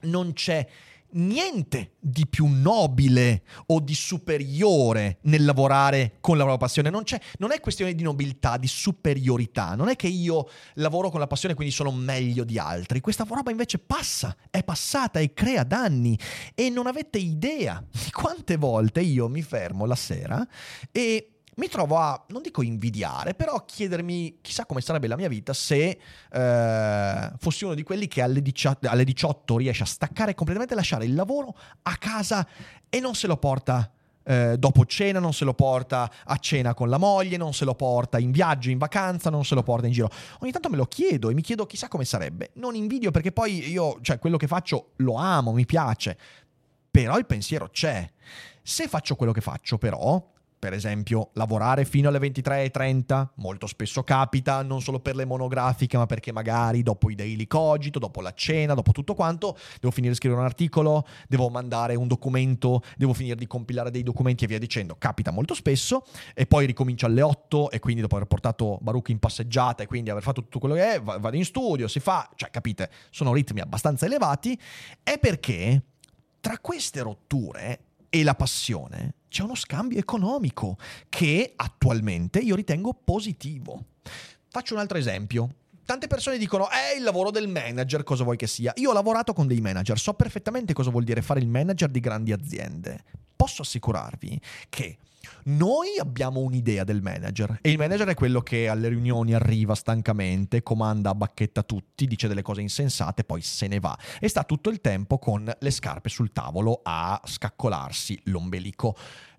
Non 0.00 0.32
c'è 0.32 0.66
niente 1.12 1.92
di 2.00 2.26
più 2.26 2.46
nobile 2.46 3.42
o 3.66 3.78
di 3.78 3.94
superiore 3.94 5.18
nel 5.22 5.44
lavorare 5.44 6.16
con 6.20 6.36
la 6.36 6.44
propria 6.44 6.66
passione. 6.66 6.90
Non, 6.90 7.04
non, 7.38 7.52
è 7.52 7.60
questione 7.60 7.94
di 7.94 8.02
nobiltà, 8.02 8.56
di 8.56 8.66
superiorità. 8.66 9.76
Non 9.76 9.88
è 9.88 9.96
che 9.96 10.08
io 10.08 10.48
lavoro 10.74 11.10
con 11.10 11.20
la 11.20 11.28
passione 11.28 11.54
quindi 11.54 11.72
sono 11.72 11.92
meglio 11.92 12.42
di 12.42 12.58
altri. 12.58 13.00
Questa 13.00 13.24
roba 13.28 13.52
invece 13.52 13.78
passa, 13.78 14.36
è 14.50 14.64
passata 14.64 15.20
e 15.20 15.32
crea 15.32 15.62
danni. 15.62 16.18
E 16.54 16.68
non 16.68 16.88
avete 16.88 17.18
idea 17.18 17.80
di 17.88 18.10
quante 18.10 18.56
volte 18.56 19.02
io 19.02 19.28
mi 19.28 19.42
fermo 19.42 19.86
la 19.86 19.94
sera 19.94 20.44
e 20.90 21.31
mi 21.56 21.68
trovo 21.68 21.98
a, 21.98 22.24
non 22.28 22.40
dico 22.40 22.62
invidiare, 22.62 23.34
però 23.34 23.54
a 23.54 23.64
chiedermi 23.64 24.38
chissà 24.40 24.64
come 24.64 24.80
sarebbe 24.80 25.06
la 25.06 25.16
mia 25.16 25.28
vita 25.28 25.52
se 25.52 25.98
eh, 26.30 27.32
fossi 27.38 27.64
uno 27.64 27.74
di 27.74 27.82
quelli 27.82 28.08
che 28.08 28.22
alle 28.22 28.40
18, 28.40 28.88
alle 28.88 29.04
18 29.04 29.58
riesce 29.58 29.82
a 29.82 29.86
staccare 29.86 30.34
completamente, 30.34 30.74
lasciare 30.74 31.04
il 31.04 31.14
lavoro 31.14 31.54
a 31.82 31.96
casa 31.96 32.46
e 32.88 33.00
non 33.00 33.14
se 33.14 33.26
lo 33.26 33.36
porta 33.36 33.90
eh, 34.24 34.56
dopo 34.58 34.86
cena, 34.86 35.18
non 35.18 35.34
se 35.34 35.44
lo 35.44 35.52
porta 35.52 36.10
a 36.24 36.36
cena 36.36 36.72
con 36.74 36.88
la 36.88 36.96
moglie, 36.96 37.36
non 37.36 37.52
se 37.52 37.64
lo 37.64 37.74
porta 37.74 38.18
in 38.18 38.30
viaggio, 38.30 38.70
in 38.70 38.78
vacanza, 38.78 39.28
non 39.28 39.44
se 39.44 39.54
lo 39.54 39.62
porta 39.62 39.86
in 39.86 39.92
giro. 39.92 40.08
Ogni 40.40 40.52
tanto 40.52 40.70
me 40.70 40.76
lo 40.76 40.86
chiedo 40.86 41.28
e 41.28 41.34
mi 41.34 41.42
chiedo 41.42 41.66
chissà 41.66 41.88
come 41.88 42.04
sarebbe. 42.04 42.50
Non 42.54 42.74
invidio 42.74 43.10
perché 43.10 43.32
poi 43.32 43.70
io, 43.70 43.98
cioè 44.00 44.18
quello 44.18 44.36
che 44.36 44.46
faccio 44.46 44.92
lo 44.96 45.14
amo, 45.16 45.52
mi 45.52 45.66
piace, 45.66 46.16
però 46.90 47.18
il 47.18 47.26
pensiero 47.26 47.68
c'è. 47.68 48.08
Se 48.62 48.88
faccio 48.88 49.16
quello 49.16 49.32
che 49.32 49.40
faccio 49.40 49.76
però 49.76 50.30
per 50.62 50.74
esempio, 50.74 51.30
lavorare 51.32 51.84
fino 51.84 52.08
alle 52.08 52.20
23.30, 52.20 53.30
molto 53.38 53.66
spesso 53.66 54.04
capita, 54.04 54.62
non 54.62 54.80
solo 54.80 55.00
per 55.00 55.16
le 55.16 55.24
monografiche, 55.24 55.96
ma 55.96 56.06
perché 56.06 56.30
magari 56.30 56.84
dopo 56.84 57.10
i 57.10 57.16
daily 57.16 57.48
cogito, 57.48 57.98
dopo 57.98 58.20
la 58.20 58.32
cena, 58.32 58.72
dopo 58.72 58.92
tutto 58.92 59.14
quanto, 59.14 59.58
devo 59.80 59.90
finire 59.90 60.12
di 60.12 60.18
scrivere 60.18 60.40
un 60.40 60.46
articolo, 60.46 61.04
devo 61.26 61.48
mandare 61.48 61.96
un 61.96 62.06
documento, 62.06 62.80
devo 62.96 63.12
finire 63.12 63.34
di 63.34 63.48
compilare 63.48 63.90
dei 63.90 64.04
documenti 64.04 64.44
e 64.44 64.46
via 64.46 64.60
dicendo. 64.60 64.94
Capita 64.96 65.32
molto 65.32 65.54
spesso 65.54 66.04
e 66.32 66.46
poi 66.46 66.64
ricomincio 66.64 67.06
alle 67.06 67.22
8 67.22 67.72
e 67.72 67.80
quindi 67.80 68.00
dopo 68.00 68.14
aver 68.14 68.28
portato 68.28 68.78
Baruch 68.82 69.08
in 69.08 69.18
passeggiata 69.18 69.82
e 69.82 69.86
quindi 69.86 70.10
aver 70.10 70.22
fatto 70.22 70.42
tutto 70.42 70.60
quello 70.60 70.76
che 70.76 70.94
è, 70.94 71.02
vado 71.02 71.34
in 71.34 71.44
studio, 71.44 71.88
si 71.88 71.98
fa, 71.98 72.30
cioè 72.36 72.50
capite, 72.50 72.88
sono 73.10 73.32
ritmi 73.32 73.58
abbastanza 73.58 74.06
elevati, 74.06 74.56
è 75.02 75.18
perché 75.18 75.82
tra 76.38 76.56
queste 76.60 77.00
rotture 77.02 77.80
e 78.08 78.22
la 78.22 78.36
passione 78.36 79.14
c'è 79.32 79.42
uno 79.42 79.54
scambio 79.54 79.98
economico 79.98 80.76
che 81.08 81.54
attualmente 81.56 82.38
io 82.38 82.54
ritengo 82.54 82.92
positivo. 82.92 83.86
Faccio 84.50 84.74
un 84.74 84.80
altro 84.80 84.98
esempio. 84.98 85.54
Tante 85.86 86.06
persone 86.06 86.36
dicono, 86.36 86.68
è 86.68 86.94
il 86.96 87.02
lavoro 87.02 87.30
del 87.30 87.48
manager, 87.48 88.04
cosa 88.04 88.24
vuoi 88.24 88.36
che 88.36 88.46
sia? 88.46 88.72
Io 88.76 88.90
ho 88.90 88.92
lavorato 88.92 89.32
con 89.32 89.46
dei 89.46 89.62
manager, 89.62 89.98
so 89.98 90.12
perfettamente 90.12 90.74
cosa 90.74 90.90
vuol 90.90 91.04
dire 91.04 91.22
fare 91.22 91.40
il 91.40 91.48
manager 91.48 91.88
di 91.88 92.00
grandi 92.00 92.30
aziende. 92.30 93.02
Posso 93.34 93.62
assicurarvi 93.62 94.38
che 94.68 94.98
noi 95.44 95.98
abbiamo 95.98 96.40
un'idea 96.40 96.84
del 96.84 97.02
manager 97.02 97.58
e 97.60 97.70
il 97.70 97.78
manager 97.78 98.08
è 98.08 98.14
quello 98.14 98.40
che 98.40 98.68
alle 98.68 98.88
riunioni 98.88 99.34
arriva 99.34 99.74
stancamente, 99.74 100.62
comanda 100.62 101.10
a 101.10 101.14
bacchetta 101.14 101.62
tutti, 101.62 102.06
dice 102.06 102.28
delle 102.28 102.42
cose 102.42 102.60
insensate, 102.60 103.24
poi 103.24 103.42
se 103.42 103.66
ne 103.66 103.80
va 103.80 103.96
e 104.20 104.28
sta 104.28 104.44
tutto 104.44 104.70
il 104.70 104.80
tempo 104.80 105.18
con 105.18 105.50
le 105.58 105.70
scarpe 105.70 106.08
sul 106.08 106.32
tavolo 106.32 106.80
a 106.82 107.20
scaccolarsi 107.24 108.20
l'ombelico 108.24 108.96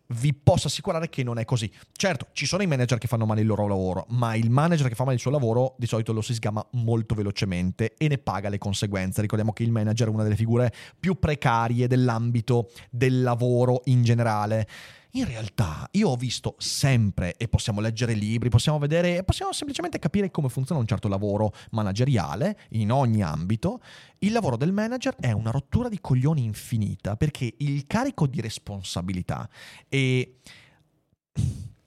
vi 0.08 0.34
posso 0.34 0.68
assicurare 0.68 1.10
che 1.10 1.24
non 1.24 1.40
è 1.40 1.46
così. 1.46 1.72
Certo, 1.92 2.28
ci 2.34 2.46
sono 2.46 2.64
i 2.64 2.68
manager 2.68 2.98
che 2.98 3.08
fanno 3.08 3.26
male 3.26 3.42
il 3.42 3.48
loro 3.48 3.68
lavoro, 3.68 4.06
ma 4.10 4.36
il 4.36 4.50
manager 4.50 4.88
che 4.88 4.96
fa 4.96 5.04
male 5.04 5.16
il 5.16 5.22
suo 5.22 5.32
lavoro 5.32 5.76
di 5.78 5.88
solito 5.88 6.14
lo 6.14 6.22
si 6.22 6.34
sgama 6.34 6.66
molto 6.74 7.16
velocemente 7.16 7.94
e 7.98 8.08
ne 8.08 8.18
paga 8.18 8.50
le 8.50 8.58
conseguenze. 8.58 9.22
Ricordiamo 9.22 9.54
che 9.54 9.64
il 9.64 9.72
manager 9.72 10.08
è 10.08 10.12
una 10.12 10.24
delle 10.24 10.36
figure 10.36 10.72
più 11.00 11.18
precarie 11.18 11.88
dell'ambito 11.88 12.70
del 12.90 13.22
lavoro 13.22 13.82
in 13.86 14.04
generale. 14.04 14.68
In 15.16 15.26
realtà 15.26 15.88
io 15.92 16.10
ho 16.10 16.16
visto 16.16 16.56
sempre, 16.58 17.36
e 17.38 17.48
possiamo 17.48 17.82
leggere 17.82 18.14
libri, 18.14 18.50
possiamo 18.50 18.80
vedere, 18.80 19.24
possiamo 19.24 19.54
semplicemente 19.54 20.00
capire 20.00 20.32
come 20.32 20.50
funziona 20.50 20.82
un 20.82 20.88
certo 20.88 21.08
lavoro 21.08 21.54
manageriale 21.70 22.58
in 22.70 22.92
ogni 22.92 23.22
ambito, 23.22 23.80
il 24.20 24.32
lavoro 24.32 24.58
del 24.58 24.72
manager 24.72 25.16
è 25.20 25.32
una 25.32 25.52
rottura 25.52 25.88
di 25.88 26.00
coglioni 26.02 26.44
infinita 26.44 27.16
perché 27.16 27.54
il 27.58 27.86
carico 27.86 28.26
di 28.26 28.42
responsabilità 28.42 29.48
e 29.88 30.38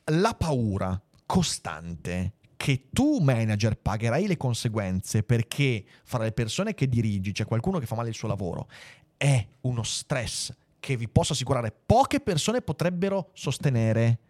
la 0.04 0.34
paura 0.34 1.00
costante 1.26 2.34
che 2.56 2.86
tu 2.92 3.18
manager 3.18 3.76
pagherai 3.76 4.28
le 4.28 4.36
conseguenze 4.36 5.24
perché 5.24 5.84
fra 6.04 6.22
le 6.22 6.30
persone 6.30 6.74
che 6.74 6.88
dirigi 6.88 7.32
c'è 7.32 7.44
qualcuno 7.44 7.80
che 7.80 7.86
fa 7.86 7.96
male 7.96 8.10
il 8.10 8.14
suo 8.14 8.28
lavoro 8.28 8.68
è 9.16 9.44
uno 9.62 9.82
stress 9.82 10.54
che 10.86 10.96
vi 10.96 11.08
posso 11.08 11.32
assicurare 11.32 11.74
poche 11.84 12.20
persone 12.20 12.62
potrebbero 12.62 13.30
sostenere. 13.32 14.20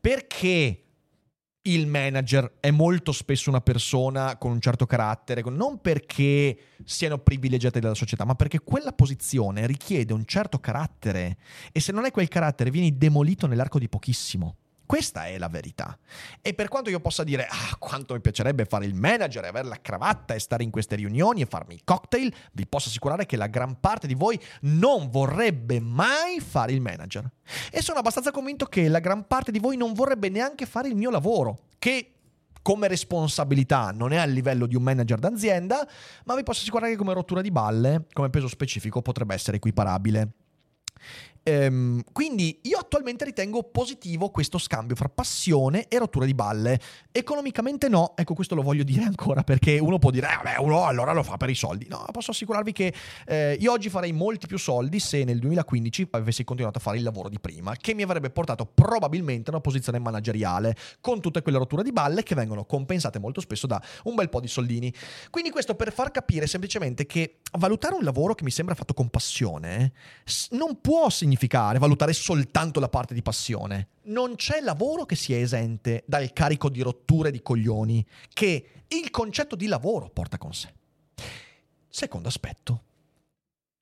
Perché 0.00 0.82
il 1.62 1.88
manager 1.88 2.58
è 2.60 2.70
molto 2.70 3.10
spesso 3.10 3.50
una 3.50 3.60
persona 3.60 4.36
con 4.36 4.52
un 4.52 4.60
certo 4.60 4.86
carattere, 4.86 5.42
non 5.42 5.80
perché 5.80 6.56
siano 6.84 7.18
privilegiati 7.18 7.80
dalla 7.80 7.94
società, 7.94 8.24
ma 8.24 8.36
perché 8.36 8.60
quella 8.60 8.92
posizione 8.92 9.66
richiede 9.66 10.12
un 10.12 10.24
certo 10.26 10.60
carattere 10.60 11.38
e 11.72 11.80
se 11.80 11.90
non 11.90 12.04
hai 12.04 12.12
quel 12.12 12.28
carattere 12.28 12.70
vieni 12.70 12.96
demolito 12.96 13.48
nell'arco 13.48 13.80
di 13.80 13.88
pochissimo. 13.88 14.58
Questa 14.86 15.26
è 15.26 15.36
la 15.36 15.48
verità. 15.48 15.98
E 16.40 16.54
per 16.54 16.68
quanto 16.68 16.90
io 16.90 17.00
possa 17.00 17.24
dire, 17.24 17.46
ah, 17.46 17.76
quanto 17.78 18.14
mi 18.14 18.20
piacerebbe 18.20 18.64
fare 18.64 18.86
il 18.86 18.94
manager 18.94 19.44
e 19.44 19.48
avere 19.48 19.66
la 19.66 19.80
cravatta 19.80 20.34
e 20.34 20.38
stare 20.38 20.62
in 20.62 20.70
queste 20.70 20.94
riunioni 20.94 21.40
e 21.40 21.46
farmi 21.46 21.74
i 21.74 21.80
cocktail, 21.84 22.32
vi 22.52 22.66
posso 22.66 22.88
assicurare 22.88 23.26
che 23.26 23.36
la 23.36 23.48
gran 23.48 23.80
parte 23.80 24.06
di 24.06 24.14
voi 24.14 24.40
non 24.62 25.10
vorrebbe 25.10 25.80
mai 25.80 26.40
fare 26.40 26.72
il 26.72 26.80
manager. 26.80 27.28
E 27.70 27.82
sono 27.82 27.98
abbastanza 27.98 28.30
convinto 28.30 28.66
che 28.66 28.88
la 28.88 29.00
gran 29.00 29.26
parte 29.26 29.50
di 29.50 29.58
voi 29.58 29.76
non 29.76 29.92
vorrebbe 29.92 30.28
neanche 30.28 30.66
fare 30.66 30.88
il 30.88 30.94
mio 30.94 31.10
lavoro, 31.10 31.58
che 31.78 32.12
come 32.62 32.88
responsabilità 32.88 33.92
non 33.92 34.12
è 34.12 34.16
a 34.16 34.24
livello 34.24 34.66
di 34.66 34.74
un 34.74 34.82
manager 34.82 35.18
d'azienda, 35.18 35.86
ma 36.24 36.34
vi 36.34 36.42
posso 36.42 36.62
assicurare 36.62 36.90
che 36.90 36.96
come 36.96 37.12
rottura 37.12 37.40
di 37.40 37.52
balle, 37.52 38.06
come 38.12 38.28
peso 38.28 38.48
specifico, 38.48 39.02
potrebbe 39.02 39.34
essere 39.34 39.58
equiparabile. 39.58 40.30
Ehm, 41.48 42.02
quindi 42.10 42.58
io 42.62 42.78
attualmente 42.78 43.24
ritengo 43.24 43.62
positivo 43.62 44.30
questo 44.30 44.58
scambio 44.58 44.96
fra 44.96 45.08
passione 45.08 45.86
e 45.86 45.96
rottura 45.96 46.26
di 46.26 46.34
balle. 46.34 46.80
Economicamente 47.12 47.88
no, 47.88 48.14
ecco 48.16 48.34
questo 48.34 48.56
lo 48.56 48.62
voglio 48.62 48.82
dire 48.82 49.04
ancora 49.04 49.44
perché 49.44 49.78
uno 49.78 50.00
può 50.00 50.10
dire, 50.10 50.26
eh, 50.26 50.36
vabbè, 50.42 50.58
uno 50.58 50.86
allora 50.86 51.12
lo 51.12 51.22
fa 51.22 51.36
per 51.36 51.48
i 51.48 51.54
soldi. 51.54 51.86
No, 51.88 52.04
posso 52.10 52.32
assicurarvi 52.32 52.72
che 52.72 52.92
eh, 53.26 53.56
io 53.60 53.70
oggi 53.70 53.88
farei 53.90 54.10
molti 54.10 54.48
più 54.48 54.58
soldi 54.58 54.98
se 54.98 55.22
nel 55.22 55.38
2015 55.38 56.08
avessi 56.10 56.42
continuato 56.42 56.78
a 56.78 56.80
fare 56.80 56.96
il 56.96 57.04
lavoro 57.04 57.28
di 57.28 57.38
prima, 57.38 57.76
che 57.76 57.94
mi 57.94 58.02
avrebbe 58.02 58.30
portato 58.30 58.66
probabilmente 58.66 59.50
a 59.50 59.52
una 59.52 59.62
posizione 59.62 60.00
manageriale, 60.00 60.74
con 61.00 61.20
tutte 61.20 61.42
quelle 61.42 61.58
rotture 61.58 61.84
di 61.84 61.92
balle 61.92 62.24
che 62.24 62.34
vengono 62.34 62.64
compensate 62.64 63.20
molto 63.20 63.40
spesso 63.40 63.68
da 63.68 63.80
un 64.04 64.16
bel 64.16 64.30
po' 64.30 64.40
di 64.40 64.48
soldini. 64.48 64.92
Quindi 65.30 65.50
questo 65.50 65.76
per 65.76 65.92
far 65.92 66.10
capire 66.10 66.48
semplicemente 66.48 67.06
che 67.06 67.36
valutare 67.52 67.94
un 67.94 68.02
lavoro 68.02 68.34
che 68.34 68.42
mi 68.42 68.50
sembra 68.50 68.74
fatto 68.74 68.94
con 68.94 69.08
passione 69.10 69.92
non 70.50 70.80
può 70.80 71.08
significare 71.08 71.34
significare 71.36 71.78
valutare 71.78 72.12
soltanto 72.14 72.80
la 72.80 72.88
parte 72.88 73.14
di 73.14 73.22
passione. 73.22 73.88
Non 74.04 74.34
c'è 74.34 74.60
lavoro 74.60 75.04
che 75.04 75.14
sia 75.14 75.38
esente 75.38 76.02
dal 76.06 76.32
carico 76.32 76.70
di 76.70 76.80
rotture 76.80 77.30
di 77.30 77.42
coglioni 77.42 78.04
che 78.32 78.70
il 78.88 79.10
concetto 79.10 79.54
di 79.54 79.66
lavoro 79.66 80.08
porta 80.08 80.38
con 80.38 80.54
sé. 80.54 80.72
Secondo 81.88 82.28
aspetto, 82.28 82.82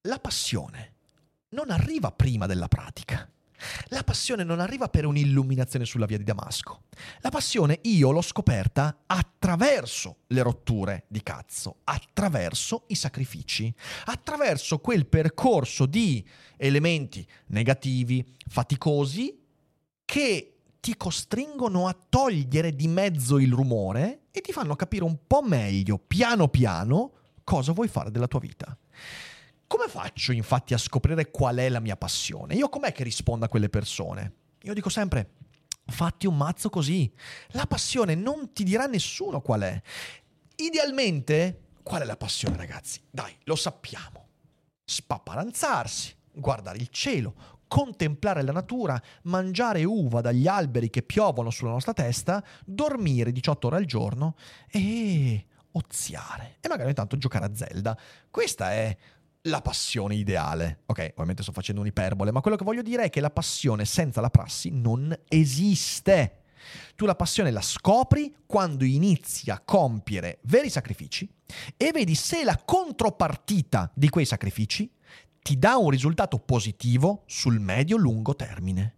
la 0.03 0.19
passione 0.19 0.93
non 1.51 1.71
arriva 1.71 2.11
prima 2.11 2.47
della 2.47 2.69
pratica. 2.69 3.29
La 3.89 4.03
passione 4.03 4.45
non 4.45 4.61
arriva 4.61 4.89
per 4.89 5.07
un'illuminazione 5.07 5.85
sulla 5.85 6.07
via 6.07 6.19
di 6.19 6.25
Damasco. 6.25 6.83
La 7.21 7.31
passione 7.31 7.81
io 7.83 8.11
l'ho 8.11 8.23
scoperta 8.23 9.03
attraverso 9.07 10.19
le 10.29 10.43
rotture 10.43 11.05
di 11.09 11.23
cazzo, 11.23 11.79
attraverso 11.85 12.85
i 12.89 12.95
sacrifici, 12.95 13.73
attraverso 14.07 14.79
quel 14.79 15.07
percorso 15.07 15.87
di 15.87 16.25
elementi 16.57 17.27
negativi, 17.47 18.25
faticosi, 18.47 19.43
che 20.05 20.55
ti 20.81 20.97
costringono 20.97 21.89
a 21.89 21.97
togliere 22.09 22.75
di 22.75 22.89
mezzo 22.89 23.39
il 23.39 23.53
rumore 23.53 24.25
e 24.31 24.41
ti 24.43 24.53
fanno 24.53 24.77
capire 24.77 25.05
un 25.05 25.17
po' 25.27 25.43
meglio, 25.43 25.99
piano 25.99 26.49
piano, 26.49 27.13
cosa 27.43 27.73
vuoi 27.73 27.89
fare 27.89 28.11
della 28.11 28.27
tua 28.27 28.41
vita. 28.41 28.77
Come 29.75 29.89
faccio 29.89 30.31
infatti 30.31 30.73
a 30.73 30.79
scoprire 30.79 31.33
qual 31.33 31.57
è 31.57 31.69
la 31.69 31.81
mia 31.81 31.97
passione? 31.97 32.55
Io 32.55 32.69
com'è 32.69 32.93
che 32.93 33.03
rispondo 33.03 33.45
a 33.45 33.49
quelle 33.49 33.69
persone? 33.69 34.35
Io 34.63 34.73
dico 34.73 34.89
sempre, 34.89 35.31
fatti 35.87 36.29
un 36.29 36.37
mazzo 36.37 36.71
così. 36.71 37.13
La 37.49 37.67
passione 37.67 38.15
non 38.15 38.53
ti 38.53 38.63
dirà 38.63 38.87
nessuno 38.87 39.41
qual 39.41 39.63
è. 39.63 39.83
Idealmente, 40.55 41.71
qual 41.83 42.03
è 42.03 42.05
la 42.05 42.17
passione 42.17 42.57
ragazzi? 42.57 43.01
Dai, 43.11 43.37
lo 43.47 43.57
sappiamo. 43.57 44.29
Spaparanzarsi, 44.85 46.15
guardare 46.31 46.79
il 46.79 46.89
cielo, 46.91 47.35
contemplare 47.67 48.43
la 48.43 48.53
natura, 48.53 49.03
mangiare 49.23 49.83
uva 49.83 50.21
dagli 50.21 50.47
alberi 50.47 50.89
che 50.89 51.03
piovono 51.03 51.51
sulla 51.51 51.73
nostra 51.73 51.95
testa, 51.95 52.45
dormire 52.65 53.33
18 53.33 53.67
ore 53.67 53.77
al 53.79 53.87
giorno 53.87 54.37
e 54.71 55.47
oziare. 55.73 56.59
E 56.61 56.69
magari 56.69 56.85
ogni 56.85 56.95
tanto 56.95 57.19
giocare 57.19 57.47
a 57.47 57.55
Zelda. 57.57 57.99
Questa 58.31 58.71
è 58.71 58.97
la 59.47 59.61
passione 59.61 60.15
ideale. 60.15 60.81
Ok, 60.87 61.11
ovviamente 61.13 61.43
sto 61.43 61.53
facendo 61.53 61.81
un'iperbole, 61.81 62.33
ma 62.33 62.41
quello 62.41 62.57
che 62.57 62.65
voglio 62.65 62.83
dire 62.83 63.05
è 63.05 63.11
che 63.11 63.21
la 63.21 63.31
passione 63.31 63.85
senza 63.85 64.21
la 64.21 64.31
prassi 64.31 64.71
non 64.71 65.17
esiste. 65.29 66.43
Tu 66.95 67.05
la 67.05 67.15
passione 67.15 67.51
la 67.51 67.61
scopri 67.61 68.35
quando 68.47 68.85
inizi 68.85 69.51
a 69.51 69.61
compiere 69.61 70.39
veri 70.45 70.71
sacrifici 70.71 71.29
e 71.77 71.91
vedi 71.93 72.15
se 72.15 72.43
la 72.43 72.61
contropartita 72.65 73.91
di 73.95 74.09
quei 74.09 74.25
sacrifici 74.25 74.91
ti 75.43 75.59
dà 75.59 75.77
un 75.77 75.91
risultato 75.91 76.39
positivo 76.39 77.25
sul 77.27 77.61
medio-lungo 77.61 78.35
termine. 78.35 78.97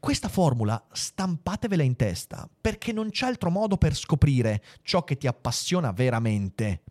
Questa 0.00 0.28
formula 0.28 0.84
stampatevela 0.90 1.84
in 1.84 1.94
testa 1.94 2.48
perché 2.60 2.92
non 2.92 3.10
c'è 3.10 3.26
altro 3.26 3.50
modo 3.50 3.76
per 3.76 3.94
scoprire 3.94 4.62
ciò 4.82 5.04
che 5.04 5.16
ti 5.16 5.28
appassiona 5.28 5.92
veramente. 5.92 6.82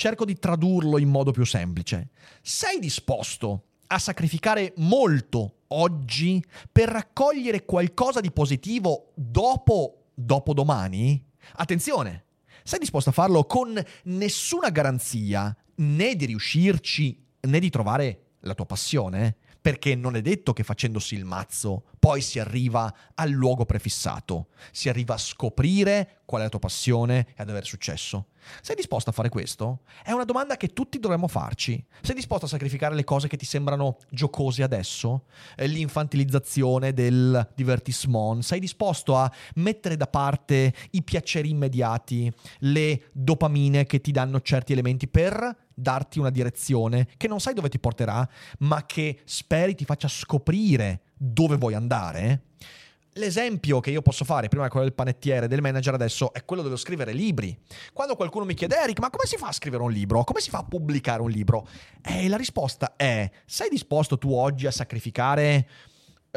Cerco 0.00 0.24
di 0.24 0.38
tradurlo 0.38 0.96
in 0.98 1.08
modo 1.08 1.32
più 1.32 1.44
semplice. 1.44 2.10
Sei 2.40 2.78
disposto 2.78 3.64
a 3.88 3.98
sacrificare 3.98 4.72
molto 4.76 5.62
oggi 5.66 6.40
per 6.70 6.88
raccogliere 6.88 7.64
qualcosa 7.64 8.20
di 8.20 8.30
positivo 8.30 9.10
dopo 9.16 10.10
dopodomani? 10.14 11.20
Attenzione! 11.54 12.26
Sei 12.62 12.78
disposto 12.78 13.10
a 13.10 13.12
farlo 13.12 13.42
con 13.42 13.76
nessuna 14.04 14.70
garanzia 14.70 15.52
né 15.78 16.14
di 16.14 16.26
riuscirci 16.26 17.20
né 17.40 17.58
di 17.58 17.68
trovare 17.68 18.34
la 18.42 18.54
tua 18.54 18.66
passione? 18.66 19.38
perché 19.60 19.94
non 19.94 20.16
è 20.16 20.22
detto 20.22 20.54
che 20.54 20.62
facendosi 20.62 21.14
il 21.14 21.24
mazzo 21.24 21.84
poi 22.08 22.22
si 22.22 22.38
arriva 22.38 22.90
al 23.16 23.28
luogo 23.28 23.66
prefissato, 23.66 24.46
si 24.72 24.88
arriva 24.88 25.12
a 25.12 25.18
scoprire 25.18 26.22
qual 26.24 26.40
è 26.40 26.44
la 26.44 26.48
tua 26.48 26.58
passione 26.58 27.26
e 27.36 27.42
ad 27.42 27.50
avere 27.50 27.66
successo. 27.66 28.28
Sei 28.62 28.74
disposto 28.74 29.10
a 29.10 29.12
fare 29.12 29.28
questo? 29.28 29.80
È 30.02 30.12
una 30.12 30.24
domanda 30.24 30.56
che 30.56 30.68
tutti 30.68 30.98
dovremmo 30.98 31.28
farci. 31.28 31.84
Sei 32.00 32.14
disposto 32.14 32.46
a 32.46 32.48
sacrificare 32.48 32.94
le 32.94 33.04
cose 33.04 33.28
che 33.28 33.36
ti 33.36 33.44
sembrano 33.44 33.98
giocose 34.08 34.62
adesso? 34.62 35.24
Eh, 35.54 35.66
l'infantilizzazione 35.66 36.94
del 36.94 37.46
divertissement? 37.54 38.42
Sei 38.42 38.58
disposto 38.58 39.14
a 39.14 39.30
mettere 39.56 39.98
da 39.98 40.06
parte 40.06 40.72
i 40.92 41.02
piaceri 41.02 41.50
immediati, 41.50 42.32
le 42.60 43.10
dopamine 43.12 43.84
che 43.84 44.00
ti 44.00 44.12
danno 44.12 44.40
certi 44.40 44.72
elementi 44.72 45.08
per 45.08 45.66
darti 45.74 46.18
una 46.18 46.30
direzione 46.30 47.06
che 47.18 47.28
non 47.28 47.38
sai 47.38 47.52
dove 47.52 47.68
ti 47.68 47.78
porterà, 47.78 48.26
ma 48.60 48.86
che 48.86 49.20
speri 49.24 49.74
ti 49.74 49.84
faccia 49.84 50.08
scoprire 50.08 51.02
dove 51.18 51.56
vuoi 51.56 51.74
andare? 51.74 52.42
L'esempio 53.14 53.80
che 53.80 53.90
io 53.90 54.00
posso 54.00 54.24
fare, 54.24 54.48
prima 54.48 54.68
quello 54.68 54.86
del 54.86 54.94
panettiere, 54.94 55.48
del 55.48 55.60
manager 55.60 55.94
adesso, 55.94 56.32
è 56.32 56.44
quello 56.44 56.62
dello 56.62 56.76
scrivere 56.76 57.12
libri. 57.12 57.58
Quando 57.92 58.14
qualcuno 58.14 58.44
mi 58.44 58.54
chiede, 58.54 58.76
Eric, 58.76 59.00
ma 59.00 59.10
come 59.10 59.26
si 59.26 59.36
fa 59.36 59.48
a 59.48 59.52
scrivere 59.52 59.82
un 59.82 59.90
libro? 59.90 60.22
Come 60.22 60.40
si 60.40 60.50
fa 60.50 60.58
a 60.58 60.64
pubblicare 60.64 61.20
un 61.20 61.30
libro? 61.30 61.66
E 62.00 62.28
la 62.28 62.36
risposta 62.36 62.94
è, 62.94 63.28
sei 63.44 63.68
disposto 63.70 64.18
tu 64.18 64.32
oggi 64.32 64.66
a 64.66 64.70
sacrificare 64.70 65.68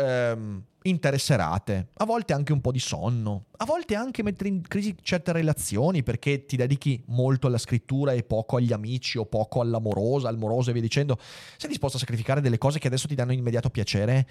ehm, 0.01 0.63
intere 0.83 1.17
serate, 1.17 1.89
a 1.93 2.05
volte 2.05 2.33
anche 2.33 2.53
un 2.53 2.61
po' 2.61 2.71
di 2.71 2.79
sonno, 2.79 3.45
a 3.57 3.65
volte 3.65 3.95
anche 3.95 4.23
mettere 4.23 4.49
in 4.49 4.61
crisi 4.61 4.95
certe 5.01 5.31
relazioni 5.31 6.01
perché 6.01 6.45
ti 6.45 6.55
dedichi 6.55 7.03
molto 7.07 7.47
alla 7.47 7.59
scrittura 7.59 8.13
e 8.13 8.23
poco 8.23 8.57
agli 8.57 8.73
amici 8.73 9.17
o 9.17 9.25
poco 9.25 9.61
all'amorosa, 9.61 10.27
al 10.27 10.37
moroso 10.37 10.69
e 10.69 10.73
via 10.73 10.81
dicendo. 10.81 11.17
Sei 11.57 11.69
disposto 11.69 11.97
a 11.97 11.99
sacrificare 11.99 12.41
delle 12.41 12.57
cose 12.57 12.79
che 12.79 12.87
adesso 12.87 13.07
ti 13.07 13.15
danno 13.15 13.33
immediato 13.33 13.69
piacere 13.69 14.27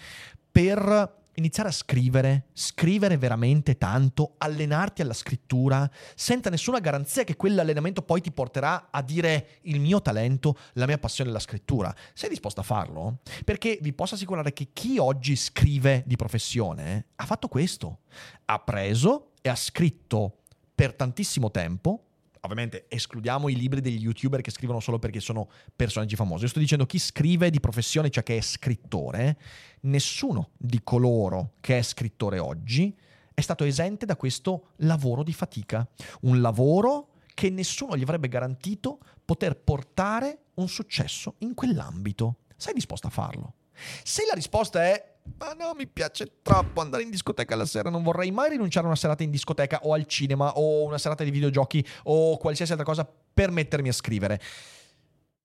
per 0.51 1.20
iniziare 1.41 1.71
a 1.71 1.73
scrivere, 1.73 2.47
scrivere 2.53 3.17
veramente 3.17 3.77
tanto, 3.77 4.35
allenarti 4.39 5.03
alla 5.03 5.15
scrittura, 5.15 5.91
senza 6.15 6.51
nessuna 6.51 6.79
garanzia 6.79 7.25
che 7.25 7.37
quell'allenamento 7.37 8.03
poi 8.03 8.21
ti 8.21 8.31
porterà 8.31 8.89
a 8.91 9.03
dire 9.03 9.59
il 9.63 9.81
mio 9.81 10.01
talento, 10.01 10.57
la 10.75 10.87
mia 10.87 10.99
passione 10.99 11.31
è 11.31 11.33
la 11.33 11.41
scrittura. 11.41 11.95
Sei 12.13 12.29
disposto 12.29 12.61
a 12.61 12.65
farlo? 12.65 13.19
Perché 13.45 13.79
vi 13.81 13.93
posso 13.93 14.15
assicurare 14.15 14.53
che 14.53 14.69
chi 14.73 14.99
oggi 14.99 15.35
scrive 15.35 16.05
di 16.07 16.17
professione 16.17 17.07
ha 17.17 17.25
fatto 17.25 17.49
questo. 17.49 18.01
Ha 18.45 18.59
preso 18.61 19.33
e 19.41 19.49
ha 19.49 19.57
scritto 19.57 20.43
per 20.75 20.95
tantissimo 20.95 21.51
tempo 21.51 22.10
ovviamente 22.43 22.87
escludiamo 22.89 23.49
i 23.49 23.57
libri 23.57 23.81
degli 23.81 24.03
youtuber 24.03 24.41
che 24.41 24.51
scrivono 24.51 24.81
solo 24.81 24.99
perché 24.99 25.21
sono 25.21 25.49
personaggi 25.75 26.17
famosi. 26.17 26.45
Io 26.45 26.49
sto 26.51 26.59
dicendo 26.59 26.87
chi 26.87 26.99
scrive 26.99 27.51
di 27.51 27.61
professione, 27.61 28.11
cioè 28.11 28.23
che 28.23 28.37
è 28.37 28.41
scrittore, 28.41 29.39
nessuno 29.83 30.51
di 30.57 30.81
coloro 30.83 31.55
che 31.61 31.79
è 31.79 31.83
scrittore 31.83 32.39
oggi 32.39 32.97
è 33.33 33.41
stato 33.41 33.65
esente 33.65 34.07
da 34.07 34.17
questo 34.17 34.73
lavoro 34.77 35.23
di 35.23 35.33
fatica. 35.33 35.89
Un 36.23 36.41
lavoro 36.41 37.13
che 37.33 37.49
nessuno 37.49 37.97
gli 37.97 38.03
avrebbe 38.03 38.29
garantito 38.29 38.99
poter 39.25 39.57
portare 39.57 40.47
un 40.55 40.69
successo 40.69 41.37
in 41.39 41.55
quell'ambito. 41.55 42.41
Sei 42.57 42.75
disposto 42.75 43.07
a 43.07 43.11
farlo? 43.11 43.55
Se 44.03 44.25
la 44.27 44.35
risposta 44.35 44.85
è 44.85 45.10
ma 45.39 45.53
no, 45.53 45.73
mi 45.77 45.87
piace 45.87 46.41
troppo 46.43 46.81
andare 46.81 47.03
in 47.03 47.11
discoteca 47.11 47.55
la 47.57 47.65
sera, 47.65 47.91
non 47.91 48.03
vorrei 48.03 48.31
mai 48.31 48.51
rinunciare 48.51 48.85
a 48.85 48.89
una 48.89 48.99
serata 48.99 49.23
in 49.23 49.31
discoteca 49.31 49.81
o 49.83 49.93
al 49.93 50.07
cinema 50.07 50.53
o 50.53 50.85
una 50.85 50.99
serata 50.99 51.25
di 51.25 51.31
videogiochi 51.31 51.85
o 52.05 52.37
qualsiasi 52.39 52.73
altra 52.73 52.87
cosa 52.87 53.09
per 53.33 53.51
mettermi 53.51 53.89
a 53.89 53.93
scrivere. 53.93 54.41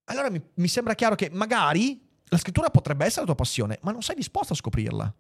Allora 0.06 0.30
mi, 0.30 0.42
mi 0.56 0.68
sembra 0.68 0.94
chiaro 0.94 1.16
che 1.16 1.30
magari 1.32 2.02
la 2.26 2.38
scrittura 2.38 2.70
potrebbe 2.70 3.06
essere 3.06 3.22
la 3.22 3.28
tua 3.28 3.36
passione, 3.36 3.80
ma 3.82 3.92
non 3.92 4.02
sei 4.02 4.16
disposto 4.16 4.54
a 4.54 4.56
scoprirla. 4.56 5.14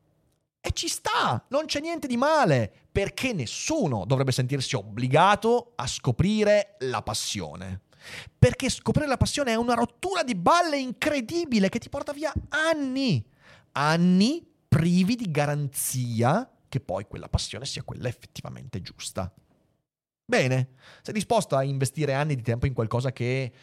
E 0.62 0.72
ci 0.72 0.88
sta, 0.88 1.44
non 1.50 1.66
c'è 1.66 1.80
niente 1.80 2.08
di 2.08 2.18
male, 2.18 2.72
perché 2.92 3.34
nessuno 3.34 4.04
dovrebbe 4.06 4.32
sentirsi 4.32 4.76
obbligato 4.76 5.74
a 5.76 5.86
scoprire 5.86 6.76
la 6.80 7.02
passione. 7.02 7.82
Perché 8.38 8.70
scoprire 8.70 9.08
la 9.08 9.18
passione 9.18 9.52
è 9.52 9.56
una 9.56 9.74
rottura 9.74 10.24
di 10.24 10.36
balle 10.36 10.78
incredibile 10.78 11.70
che 11.70 11.80
ti 11.80 11.90
porta 11.90 12.14
via 12.14 12.34
anni 12.50 13.34
anni 13.76 14.46
privi 14.76 15.16
di 15.16 15.32
garanzia 15.32 16.52
che 16.68 16.82
poi 16.82 17.08
quella 17.08 17.30
passione 17.30 17.66
sia 17.66 17.82
quella 17.84 18.10
effettivamente 18.10 18.82
giusta. 18.82 19.34
Bene, 20.26 20.72
sei 21.02 21.14
disposto 21.14 21.56
a 21.56 21.64
investire 21.64 22.14
anni 22.14 22.36
di 22.36 22.42
tempo 22.42 22.66
in 22.66 22.74
qualcosa 22.74 23.14
che 23.14 23.54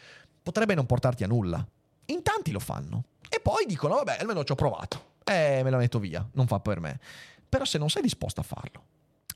potrebbe 0.41 0.73
non 0.73 0.87
portarti 0.87 1.23
a 1.23 1.27
nulla. 1.27 1.63
In 2.05 2.23
tanti 2.23 2.49
lo 2.49 2.57
fanno. 2.57 3.03
E 3.29 3.39
poi 3.39 3.67
dicono, 3.67 3.93
vabbè, 3.93 4.17
almeno 4.21 4.43
ci 4.43 4.53
ho 4.53 4.55
provato. 4.55 5.17
Eh, 5.23 5.61
me 5.63 5.69
la 5.69 5.77
metto 5.77 5.99
via, 5.99 6.27
non 6.33 6.47
fa 6.47 6.59
per 6.59 6.79
me. 6.79 6.99
Però 7.47 7.63
se 7.63 7.77
non 7.77 7.91
sei 7.91 8.01
disposto 8.01 8.39
a 8.39 8.43
farlo, 8.43 8.83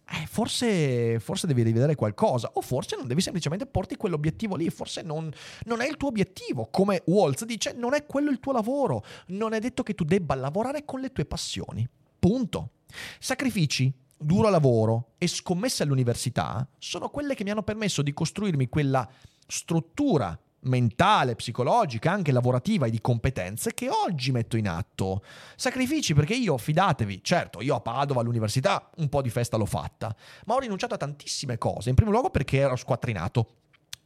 eh, 0.09 0.25
forse, 0.25 1.19
forse, 1.19 1.47
devi 1.47 1.63
rivedere 1.63 1.95
qualcosa, 1.95 2.49
o 2.53 2.61
forse 2.61 2.95
non 2.95 3.07
devi 3.07 3.21
semplicemente 3.21 3.65
porti 3.65 3.97
quell'obiettivo 3.97 4.55
lì, 4.55 4.69
forse 4.69 5.01
non, 5.01 5.29
non, 5.65 5.81
è 5.81 5.87
il 5.87 5.97
tuo 5.97 6.07
obiettivo. 6.07 6.69
Come 6.71 7.03
Waltz 7.07 7.43
dice, 7.43 7.73
non 7.73 7.93
è 7.93 8.05
quello 8.05 8.29
il 8.29 8.39
tuo 8.39 8.53
lavoro, 8.53 9.03
non 9.27 9.53
è 9.53 9.59
detto 9.59 9.83
che 9.83 9.95
tu 9.95 10.05
debba 10.05 10.35
lavorare 10.35 10.85
con 10.85 11.01
le 11.01 11.11
tue 11.11 11.25
passioni. 11.25 11.87
Punto. 12.19 12.71
Sacrifici, 13.19 13.93
duro 14.17 14.49
lavoro 14.49 15.13
e 15.17 15.27
scommesse 15.27 15.83
all'università 15.83 16.67
sono 16.77 17.09
quelle 17.09 17.35
che 17.35 17.43
mi 17.43 17.51
hanno 17.51 17.63
permesso 17.63 18.01
di 18.01 18.13
costruirmi 18.13 18.69
quella 18.69 19.07
struttura 19.45 20.37
mentale, 20.67 21.35
psicologica, 21.35 22.11
anche 22.11 22.31
lavorativa 22.31 22.85
e 22.85 22.89
di 22.89 23.01
competenze 23.01 23.73
che 23.73 23.89
oggi 23.89 24.31
metto 24.31 24.57
in 24.57 24.67
atto. 24.67 25.23
Sacrifici 25.55 26.13
perché 26.13 26.35
io, 26.35 26.57
fidatevi, 26.57 27.21
certo, 27.23 27.61
io 27.61 27.75
a 27.75 27.79
Padova 27.79 28.21
all'università 28.21 28.89
un 28.97 29.09
po' 29.09 29.21
di 29.21 29.29
festa 29.29 29.57
l'ho 29.57 29.65
fatta, 29.65 30.15
ma 30.45 30.55
ho 30.55 30.59
rinunciato 30.59 30.93
a 30.93 30.97
tantissime 30.97 31.57
cose. 31.57 31.89
In 31.89 31.95
primo 31.95 32.11
luogo 32.11 32.29
perché 32.29 32.57
ero 32.57 32.75
squattrinato 32.75 33.47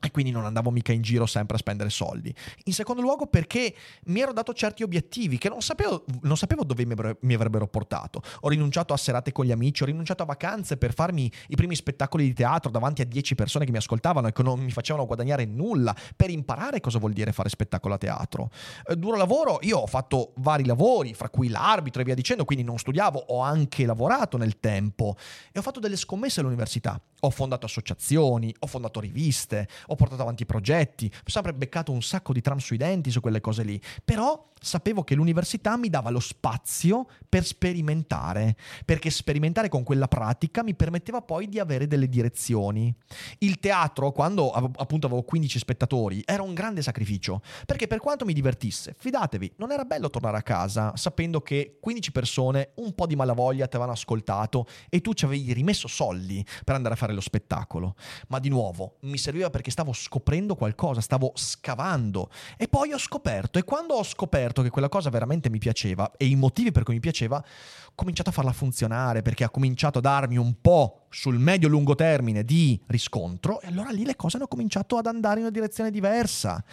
e 0.01 0.11
quindi 0.11 0.31
non 0.31 0.45
andavo 0.45 0.71
mica 0.71 0.91
in 0.91 1.01
giro 1.01 1.25
sempre 1.25 1.55
a 1.55 1.59
spendere 1.59 1.89
soldi. 1.89 2.33
In 2.65 2.73
secondo 2.73 3.01
luogo 3.01 3.27
perché 3.27 3.73
mi 4.05 4.19
ero 4.19 4.33
dato 4.33 4.53
certi 4.53 4.83
obiettivi 4.83 5.37
che 5.37 5.47
non 5.47 5.61
sapevo, 5.61 6.05
non 6.21 6.37
sapevo 6.37 6.63
dove 6.63 6.85
mi 6.85 7.33
avrebbero 7.33 7.67
portato. 7.67 8.21
Ho 8.41 8.49
rinunciato 8.49 8.93
a 8.93 8.97
serate 8.97 9.31
con 9.31 9.45
gli 9.45 9.51
amici, 9.51 9.83
ho 9.83 9.85
rinunciato 9.85 10.23
a 10.23 10.25
vacanze 10.25 10.77
per 10.77 10.93
farmi 10.93 11.31
i 11.47 11.55
primi 11.55 11.75
spettacoli 11.75 12.25
di 12.25 12.33
teatro 12.33 12.71
davanti 12.71 13.01
a 13.01 13.05
10 13.05 13.35
persone 13.35 13.65
che 13.65 13.71
mi 13.71 13.77
ascoltavano 13.77 14.27
e 14.27 14.31
che 14.31 14.43
non 14.43 14.59
mi 14.59 14.71
facevano 14.71 15.05
guadagnare 15.05 15.45
nulla, 15.45 15.95
per 16.15 16.29
imparare 16.29 16.79
cosa 16.79 16.97
vuol 16.97 17.13
dire 17.13 17.31
fare 17.31 17.49
spettacolo 17.49 17.93
a 17.93 17.97
teatro. 17.97 18.49
Eh, 18.87 18.95
duro 18.95 19.17
lavoro, 19.17 19.59
io 19.61 19.77
ho 19.77 19.87
fatto 19.87 20.33
vari 20.37 20.65
lavori, 20.65 21.13
fra 21.13 21.29
cui 21.29 21.47
l'arbitro 21.47 22.01
e 22.01 22.05
via 22.05 22.15
dicendo, 22.15 22.45
quindi 22.45 22.63
non 22.63 22.79
studiavo, 22.79 23.25
ho 23.27 23.41
anche 23.41 23.85
lavorato 23.85 24.37
nel 24.37 24.59
tempo 24.59 25.15
e 25.51 25.59
ho 25.59 25.61
fatto 25.61 25.79
delle 25.79 25.95
scommesse 25.95 26.39
all'università. 26.39 26.99
Ho 27.21 27.29
fondato 27.29 27.65
associazioni, 27.65 28.53
ho 28.59 28.67
fondato 28.67 28.99
riviste, 28.99 29.67
ho 29.87 29.95
portato 29.95 30.21
avanti 30.21 30.45
progetti, 30.45 31.11
ho 31.13 31.29
sempre 31.29 31.53
beccato 31.53 31.91
un 31.91 32.01
sacco 32.01 32.33
di 32.33 32.41
tram 32.41 32.57
sui 32.57 32.77
denti 32.77 33.11
su 33.11 33.19
quelle 33.21 33.41
cose 33.41 33.63
lì, 33.63 33.81
però 34.03 34.49
sapevo 34.61 35.03
che 35.03 35.15
l'università 35.15 35.75
mi 35.75 35.89
dava 35.89 36.11
lo 36.11 36.19
spazio 36.19 37.07
per 37.27 37.43
sperimentare, 37.43 38.55
perché 38.85 39.09
sperimentare 39.09 39.69
con 39.69 39.83
quella 39.83 40.07
pratica 40.07 40.63
mi 40.63 40.75
permetteva 40.75 41.21
poi 41.21 41.49
di 41.49 41.59
avere 41.59 41.87
delle 41.87 42.07
direzioni. 42.07 42.93
Il 43.39 43.59
teatro, 43.59 44.11
quando 44.11 44.51
appunto 44.51 45.07
avevo 45.07 45.23
15 45.23 45.57
spettatori, 45.57 46.21
era 46.25 46.43
un 46.43 46.53
grande 46.53 46.83
sacrificio, 46.83 47.41
perché 47.65 47.87
per 47.87 47.99
quanto 47.99 48.23
mi 48.23 48.33
divertisse, 48.33 48.95
fidatevi, 48.97 49.53
non 49.57 49.71
era 49.71 49.83
bello 49.83 50.09
tornare 50.09 50.37
a 50.37 50.43
casa 50.43 50.95
sapendo 50.95 51.41
che 51.41 51.77
15 51.81 52.11
persone, 52.11 52.71
un 52.75 52.93
po' 52.93 53.07
di 53.07 53.15
malavoglia 53.15 53.65
ti 53.65 53.75
avevano 53.75 53.93
ascoltato 53.93 54.67
e 54.89 55.01
tu 55.01 55.13
ci 55.13 55.25
avevi 55.25 55.53
rimesso 55.53 55.87
soldi 55.87 56.45
per 56.63 56.75
andare 56.75 56.93
a 56.93 56.97
fare 56.97 57.10
lo 57.13 57.21
spettacolo. 57.21 57.95
Ma 58.27 58.39
di 58.39 58.49
nuovo, 58.49 58.97
mi 59.01 59.17
serviva 59.17 59.49
perché 59.49 59.71
stavo 59.71 59.93
scoprendo 59.93 60.55
qualcosa, 60.55 61.01
stavo 61.01 61.31
scavando 61.35 62.29
e 62.57 62.67
poi 62.67 62.93
ho 62.93 62.97
scoperto 62.97 63.59
e 63.59 63.63
quando 63.63 63.95
ho 63.95 64.03
scoperto 64.03 64.61
che 64.61 64.69
quella 64.69 64.89
cosa 64.89 65.09
veramente 65.09 65.49
mi 65.49 65.59
piaceva 65.59 66.11
e 66.17 66.25
i 66.25 66.35
motivi 66.35 66.71
per 66.71 66.83
cui 66.83 66.95
mi 66.95 66.99
piaceva, 66.99 67.37
ho 67.37 67.91
cominciato 67.95 68.29
a 68.29 68.33
farla 68.33 68.53
funzionare 68.53 69.21
perché 69.21 69.43
ha 69.43 69.49
cominciato 69.49 69.99
a 69.99 70.01
darmi 70.01 70.37
un 70.37 70.55
po' 70.61 71.05
sul 71.09 71.37
medio-lungo 71.37 71.95
termine 71.95 72.43
di 72.43 72.81
riscontro 72.87 73.61
e 73.61 73.67
allora 73.67 73.89
lì 73.91 74.05
le 74.05 74.15
cose 74.15 74.37
hanno 74.37 74.47
cominciato 74.47 74.97
ad 74.97 75.07
andare 75.07 75.35
in 75.35 75.45
una 75.45 75.51
direzione 75.51 75.91
diversa 75.91 76.63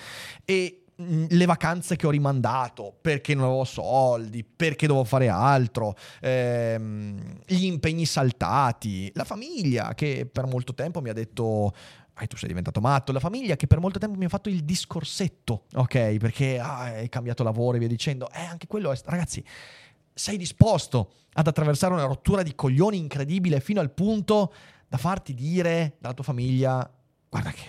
e 0.45 0.85
le 1.01 1.47
vacanze 1.47 1.95
che 1.95 2.07
ho 2.07 2.11
rimandato 2.11 2.97
perché 3.01 3.35
non 3.35 3.45
avevo 3.45 3.65
soldi, 3.65 4.43
perché 4.45 4.87
dovevo 4.87 5.05
fare 5.05 5.29
altro, 5.29 5.95
ehm, 6.21 7.41
gli 7.47 7.65
impegni 7.65 8.05
saltati, 8.05 9.11
la 9.15 9.25
famiglia 9.25 9.95
che 9.95 10.29
per 10.31 10.47
molto 10.47 10.75
tempo 10.75 11.01
mi 11.01 11.09
ha 11.09 11.13
detto 11.13 11.73
tu 12.27 12.37
sei 12.37 12.49
diventato 12.49 12.81
matto, 12.81 13.13
la 13.13 13.21
famiglia 13.21 13.55
che 13.55 13.69
per 13.69 13.79
molto 13.79 14.01
tempo 14.01 14.19
mi 14.19 14.25
ha 14.25 14.29
fatto 14.29 14.49
il 14.49 14.65
discorsetto, 14.65 15.67
ok? 15.75 16.17
Perché 16.17 16.59
ah, 16.59 16.81
hai 16.81 17.09
cambiato 17.09 17.45
lavoro 17.45 17.77
e 17.77 17.79
via 17.79 17.87
dicendo, 17.87 18.29
eh, 18.33 18.41
anche 18.41 18.67
quello 18.67 18.91
è, 18.91 18.99
ragazzi, 19.05 19.45
sei 20.13 20.37
disposto 20.37 21.13
ad 21.35 21.47
attraversare 21.47 21.95
una 21.95 22.07
rottura 22.07 22.43
di 22.43 22.57
coglioni 22.57 22.99
incredibile 22.99 23.61
fino 23.61 23.79
al 23.79 23.93
punto 23.93 24.53
da 24.89 24.97
farti 24.97 25.33
dire 25.33 25.95
dalla 26.01 26.15
tua 26.15 26.25
famiglia, 26.25 26.91
guarda 27.29 27.53
che, 27.53 27.67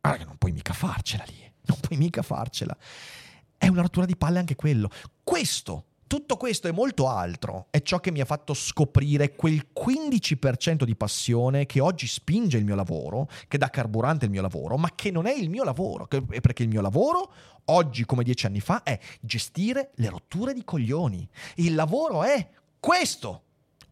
guarda 0.00 0.20
che 0.20 0.24
non 0.24 0.38
puoi 0.38 0.52
mica 0.52 0.72
farcela 0.72 1.24
lì 1.26 1.51
non 1.72 1.80
puoi 1.80 1.98
mica 1.98 2.22
farcela. 2.22 2.76
È 3.56 3.68
una 3.68 3.82
rottura 3.82 4.06
di 4.06 4.16
palle 4.16 4.38
anche 4.38 4.54
quello. 4.54 4.90
Questo, 5.22 5.86
tutto 6.06 6.36
questo 6.36 6.68
e 6.68 6.72
molto 6.72 7.08
altro 7.08 7.68
è 7.70 7.80
ciò 7.80 7.98
che 7.98 8.10
mi 8.10 8.20
ha 8.20 8.26
fatto 8.26 8.52
scoprire 8.52 9.34
quel 9.34 9.68
15% 9.74 10.82
di 10.84 10.94
passione 10.94 11.64
che 11.64 11.80
oggi 11.80 12.06
spinge 12.06 12.58
il 12.58 12.64
mio 12.64 12.74
lavoro, 12.74 13.28
che 13.48 13.56
dà 13.56 13.70
carburante 13.70 14.26
il 14.26 14.30
mio 14.30 14.42
lavoro, 14.42 14.76
ma 14.76 14.90
che 14.94 15.10
non 15.10 15.26
è 15.26 15.32
il 15.32 15.48
mio 15.48 15.64
lavoro, 15.64 16.06
perché 16.06 16.64
il 16.64 16.68
mio 16.68 16.82
lavoro 16.82 17.32
oggi 17.66 18.04
come 18.04 18.24
dieci 18.24 18.44
anni 18.46 18.60
fa 18.60 18.82
è 18.82 18.98
gestire 19.20 19.92
le 19.94 20.10
rotture 20.10 20.52
di 20.52 20.64
coglioni. 20.64 21.26
Il 21.56 21.74
lavoro 21.74 22.24
è 22.24 22.46
questo, 22.78 23.44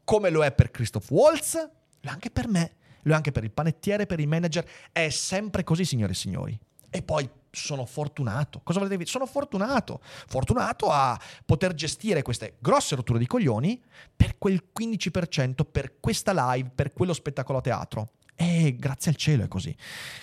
come 0.05 0.29
lo 0.31 0.45
è 0.45 0.53
per 0.53 0.71
Christoph 0.71 1.11
Waltz, 1.11 1.55
lo 1.55 2.11
è 2.11 2.12
anche 2.12 2.31
per 2.31 2.49
me, 2.49 2.75
lo 3.03 3.12
è 3.12 3.14
anche 3.14 3.33
per 3.33 3.45
il 3.45 3.51
panettiere, 3.53 4.05
per 4.05 4.21
il 4.21 4.29
manager, 4.29 4.69
è 4.93 5.09
sempre 5.09 5.64
così 5.64 5.85
signore 5.85 6.12
e 6.12 6.16
signori. 6.16 6.61
E 6.90 7.03
poi 7.03 7.29
sono 7.50 7.85
fortunato. 7.85 8.61
Cosa 8.62 8.79
volete 8.79 8.96
dire? 8.96 9.09
Sono 9.09 9.26
fortunato. 9.26 10.00
Fortunato 10.03 10.90
a 10.90 11.18
poter 11.44 11.74
gestire 11.74 12.22
queste 12.22 12.57
grosse 12.59 12.94
rotture 12.94 13.18
di 13.18 13.26
coglioni 13.26 13.81
per 14.14 14.38
quel 14.38 14.62
15%, 14.79 15.64
per 15.70 15.98
questa 16.00 16.53
live, 16.53 16.70
per 16.74 16.92
quello 16.92 17.12
spettacolo 17.12 17.59
a 17.59 17.62
teatro. 17.62 18.11
E 18.35 18.76
grazie 18.79 19.11
al 19.11 19.16
cielo 19.16 19.44
è 19.44 19.48
così. 19.48 19.74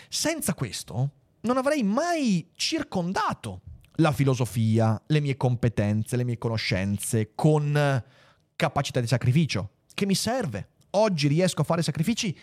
Senza 0.09 0.53
questo 0.53 1.11
non 1.41 1.57
avrei 1.57 1.83
mai 1.83 2.49
circondato 2.55 3.61
la 3.99 4.11
filosofia, 4.11 5.01
le 5.07 5.19
mie 5.19 5.37
competenze, 5.37 6.17
le 6.17 6.23
mie 6.23 6.37
conoscenze 6.37 7.31
con 7.35 8.03
capacità 8.55 8.99
di 8.99 9.07
sacrificio 9.07 9.71
che 9.93 10.05
mi 10.05 10.15
serve. 10.15 10.69
Oggi 10.91 11.27
riesco 11.27 11.61
a 11.61 11.63
fare 11.63 11.81
sacrifici 11.81 12.35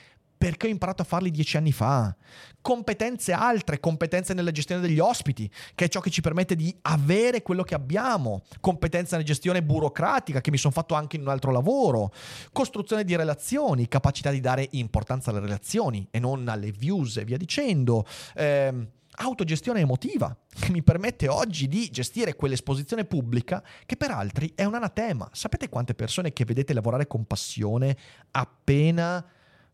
perché 0.44 0.66
ho 0.66 0.70
imparato 0.70 1.00
a 1.00 1.06
farli 1.06 1.30
dieci 1.30 1.56
anni 1.56 1.72
fa. 1.72 2.14
Competenze 2.60 3.32
altre, 3.32 3.80
competenze 3.80 4.34
nella 4.34 4.50
gestione 4.50 4.82
degli 4.82 4.98
ospiti, 4.98 5.50
che 5.74 5.86
è 5.86 5.88
ciò 5.88 6.00
che 6.00 6.10
ci 6.10 6.20
permette 6.20 6.54
di 6.54 6.76
avere 6.82 7.40
quello 7.40 7.62
che 7.62 7.74
abbiamo. 7.74 8.42
Competenze 8.60 9.12
nella 9.12 9.26
gestione 9.26 9.62
burocratica, 9.62 10.42
che 10.42 10.50
mi 10.50 10.58
sono 10.58 10.74
fatto 10.74 10.92
anche 10.92 11.16
in 11.16 11.22
un 11.22 11.28
altro 11.28 11.50
lavoro. 11.50 12.12
Costruzione 12.52 13.04
di 13.04 13.16
relazioni, 13.16 13.88
capacità 13.88 14.30
di 14.30 14.40
dare 14.40 14.68
importanza 14.72 15.30
alle 15.30 15.40
relazioni 15.40 16.06
e 16.10 16.18
non 16.18 16.46
alle 16.48 16.72
views 16.72 17.16
e 17.16 17.24
via 17.24 17.38
dicendo. 17.38 18.04
Eh, 18.34 18.88
autogestione 19.16 19.80
emotiva, 19.80 20.36
che 20.46 20.70
mi 20.70 20.82
permette 20.82 21.26
oggi 21.26 21.68
di 21.68 21.88
gestire 21.88 22.34
quell'esposizione 22.34 23.06
pubblica 23.06 23.64
che 23.86 23.96
per 23.96 24.10
altri 24.10 24.52
è 24.54 24.64
un 24.64 24.74
anatema. 24.74 25.26
Sapete 25.32 25.70
quante 25.70 25.94
persone 25.94 26.34
che 26.34 26.44
vedete 26.44 26.74
lavorare 26.74 27.06
con 27.06 27.24
passione 27.24 27.96
appena 28.32 29.24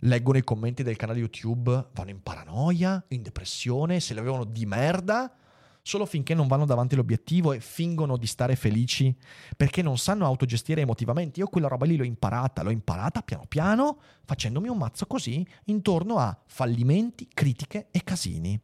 leggono 0.01 0.39
i 0.39 0.45
commenti 0.45 0.83
del 0.83 0.97
canale 0.97 1.19
YouTube, 1.19 1.89
vanno 1.93 2.11
in 2.11 2.23
paranoia, 2.23 3.03
in 3.09 3.23
depressione, 3.23 4.01
se 4.01 4.15
le 4.15 4.21
avevano 4.21 4.45
di 4.45 4.65
merda, 4.67 5.35
solo 5.83 6.07
finché 6.07 6.35
non 6.35 6.47
vanno 6.47 6.67
davanti 6.67 6.95
all'obiettivo 6.95 7.53
e 7.53 7.61
fingono 7.61 8.17
di 8.17 8.27
stare 8.27 8.57
felici, 8.57 9.15
perché 9.57 9.83
non 9.83 9.99
sanno 9.99 10.27
autogestire 10.27 10.83
emotivamente. 10.83 11.41
Io 11.41 11.49
quella 11.49 11.69
roba 11.69 11.87
lì 11.87 11.97
l'ho 11.97 12.05
imparata, 12.05 12.63
l'ho 12.63 12.71
imparata 12.71 13.23
piano 13.23 13.45
piano, 13.49 14.01
facendomi 14.25 14.69
un 14.69 14.79
mazzo 14.79 15.07
così, 15.07 15.47
intorno 15.65 16.19
a 16.19 16.37
fallimenti, 16.47 17.29
critiche 17.33 17.89
e 17.91 18.03
casini. 18.05 18.61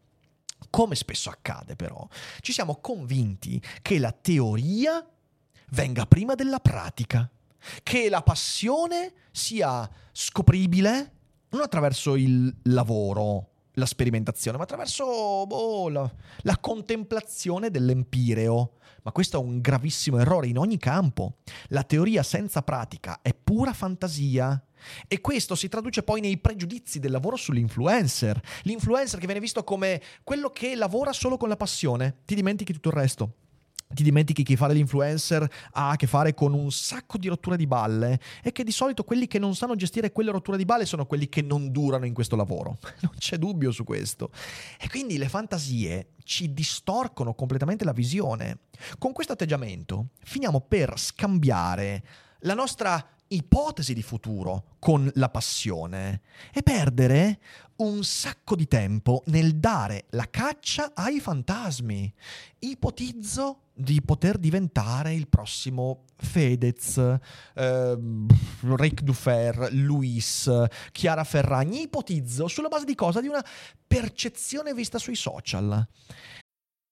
Come 0.70 0.94
spesso 0.94 1.28
accade 1.28 1.76
però, 1.76 2.06
ci 2.40 2.52
siamo 2.52 2.76
convinti 2.76 3.60
che 3.82 3.98
la 3.98 4.12
teoria 4.12 5.06
venga 5.70 6.06
prima 6.06 6.34
della 6.34 6.60
pratica, 6.60 7.28
che 7.82 8.08
la 8.08 8.22
passione 8.22 9.12
sia 9.30 9.88
scopribile 10.12 11.15
non 11.50 11.62
attraverso 11.62 12.16
il 12.16 12.54
lavoro, 12.64 13.50
la 13.74 13.86
sperimentazione, 13.86 14.56
ma 14.56 14.64
attraverso 14.64 15.46
boh, 15.46 15.88
la, 15.88 16.10
la, 16.42 16.58
contemplazione 16.58 17.70
dell'empireo. 17.70 18.72
Ma 19.02 19.12
questo 19.12 19.40
è 19.40 19.44
un 19.44 19.60
gravissimo 19.60 20.18
errore 20.18 20.48
in 20.48 20.58
ogni 20.58 20.78
campo. 20.78 21.36
La 21.68 21.84
teoria 21.84 22.24
senza 22.24 22.62
pratica 22.62 23.20
è 23.22 23.32
pura 23.34 23.72
fantasia. 23.72 24.60
E 25.06 25.20
questo 25.20 25.54
si 25.54 25.68
traduce 25.68 26.02
poi 26.02 26.20
nei 26.20 26.38
pregiudizi 26.38 26.98
del 26.98 27.12
lavoro 27.12 27.36
sull'influencer. 27.36 28.40
L'influencer 28.62 29.20
che 29.20 29.26
viene 29.26 29.40
visto 29.40 29.62
come 29.62 30.02
quello 30.24 30.50
che 30.50 30.74
lavora 30.74 31.12
solo 31.12 31.36
con 31.36 31.48
la 31.48 31.56
passione, 31.56 32.22
ti 32.24 32.34
dimentichi 32.34 32.72
tutto 32.72 32.88
il 32.88 32.94
resto 32.94 33.34
ti 33.94 34.02
dimentichi 34.02 34.42
che 34.42 34.56
fare 34.56 34.74
l'influencer 34.74 35.48
ha 35.72 35.90
a 35.90 35.96
che 35.96 36.06
fare 36.06 36.34
con 36.34 36.52
un 36.52 36.70
sacco 36.72 37.18
di 37.18 37.28
rotture 37.28 37.56
di 37.56 37.66
balle 37.66 38.20
e 38.42 38.52
che 38.52 38.64
di 38.64 38.72
solito 38.72 39.04
quelli 39.04 39.26
che 39.26 39.38
non 39.38 39.54
sanno 39.54 39.76
gestire 39.76 40.12
quelle 40.12 40.30
rotture 40.30 40.56
di 40.56 40.64
balle 40.64 40.86
sono 40.86 41.06
quelli 41.06 41.28
che 41.28 41.42
non 41.42 41.70
durano 41.70 42.04
in 42.04 42.14
questo 42.14 42.36
lavoro. 42.36 42.78
Non 43.06 43.12
c'è 43.18 43.36
dubbio 43.36 43.70
su 43.70 43.84
questo. 43.84 44.30
E 44.80 44.88
quindi 44.88 45.16
le 45.16 45.28
fantasie 45.28 46.14
ci 46.24 46.52
distorcono 46.52 47.34
completamente 47.34 47.84
la 47.84 47.92
visione. 47.92 48.60
Con 48.98 49.12
questo 49.12 49.34
atteggiamento 49.34 50.08
finiamo 50.22 50.60
per 50.60 50.98
scambiare 50.98 52.02
la 52.40 52.54
nostra 52.54 53.15
ipotesi 53.28 53.94
di 53.94 54.02
futuro 54.02 54.76
con 54.78 55.10
la 55.14 55.28
passione 55.28 56.20
e 56.52 56.62
perdere 56.62 57.40
un 57.76 58.04
sacco 58.04 58.56
di 58.56 58.66
tempo 58.66 59.22
nel 59.26 59.56
dare 59.56 60.06
la 60.10 60.28
caccia 60.30 60.92
ai 60.94 61.20
fantasmi. 61.20 62.12
Ipotizzo 62.60 63.60
di 63.74 64.00
poter 64.00 64.38
diventare 64.38 65.12
il 65.12 65.28
prossimo 65.28 66.04
Fedez, 66.16 66.96
eh, 67.54 67.98
Rick 68.60 69.02
Dufer, 69.02 69.68
Luis, 69.72 70.50
Chiara 70.92 71.24
Ferragni. 71.24 71.82
Ipotizzo 71.82 72.48
sulla 72.48 72.68
base 72.68 72.86
di 72.86 72.94
cosa? 72.94 73.20
Di 73.20 73.28
una 73.28 73.44
percezione 73.86 74.72
vista 74.72 74.98
sui 74.98 75.16
social. 75.16 75.86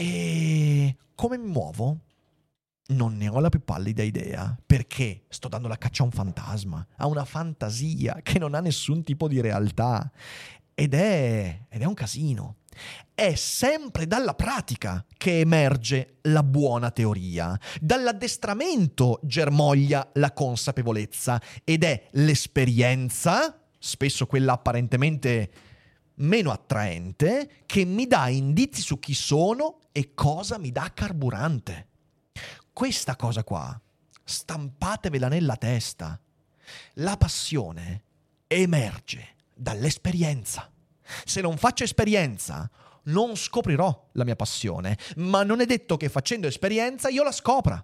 E 0.00 0.96
come 1.16 1.38
mi 1.38 1.48
muovo? 1.48 2.02
Non 2.90 3.16
ne 3.16 3.28
ho 3.28 3.40
la 3.40 3.48
più 3.48 3.64
pallida 3.64 4.04
idea, 4.04 4.56
perché 4.64 5.24
sto 5.28 5.48
dando 5.48 5.66
la 5.66 5.76
caccia 5.76 6.02
a 6.02 6.06
un 6.06 6.12
fantasma, 6.12 6.86
a 6.98 7.08
una 7.08 7.24
fantasia 7.24 8.20
che 8.22 8.38
non 8.38 8.54
ha 8.54 8.60
nessun 8.60 9.02
tipo 9.02 9.26
di 9.26 9.40
realtà. 9.40 10.08
Ed 10.72 10.94
è, 10.94 11.66
ed 11.68 11.82
è 11.82 11.84
un 11.84 11.94
casino. 11.94 12.58
È 13.12 13.34
sempre 13.34 14.06
dalla 14.06 14.34
pratica 14.34 15.04
che 15.16 15.40
emerge 15.40 16.18
la 16.22 16.44
buona 16.44 16.92
teoria, 16.92 17.58
dall'addestramento 17.80 19.18
germoglia 19.24 20.08
la 20.14 20.32
consapevolezza 20.32 21.42
ed 21.64 21.82
è 21.82 22.06
l'esperienza, 22.12 23.60
spesso 23.76 24.26
quella 24.28 24.52
apparentemente 24.52 25.50
meno 26.18 26.50
attraente, 26.50 27.62
che 27.66 27.84
mi 27.84 28.06
dà 28.06 28.28
indizi 28.28 28.80
su 28.80 28.98
chi 28.98 29.14
sono 29.14 29.80
e 29.92 30.14
cosa 30.14 30.58
mi 30.58 30.70
dà 30.70 30.90
carburante. 30.94 31.88
Questa 32.72 33.16
cosa 33.16 33.44
qua, 33.44 33.80
stampatevela 34.24 35.28
nella 35.28 35.56
testa. 35.56 36.20
La 36.94 37.16
passione 37.16 38.04
emerge 38.46 39.36
dall'esperienza, 39.54 40.70
Se 41.24 41.40
non 41.40 41.56
faccio 41.56 41.84
esperienza, 41.84 42.70
non 43.04 43.34
scoprirò 43.34 44.10
la 44.12 44.24
mia 44.24 44.36
passione, 44.36 44.98
ma 45.16 45.42
non 45.42 45.60
è 45.60 45.64
detto 45.64 45.96
che 45.96 46.10
facendo 46.10 46.46
esperienza 46.46 47.08
io 47.08 47.22
la 47.22 47.32
scopra. 47.32 47.82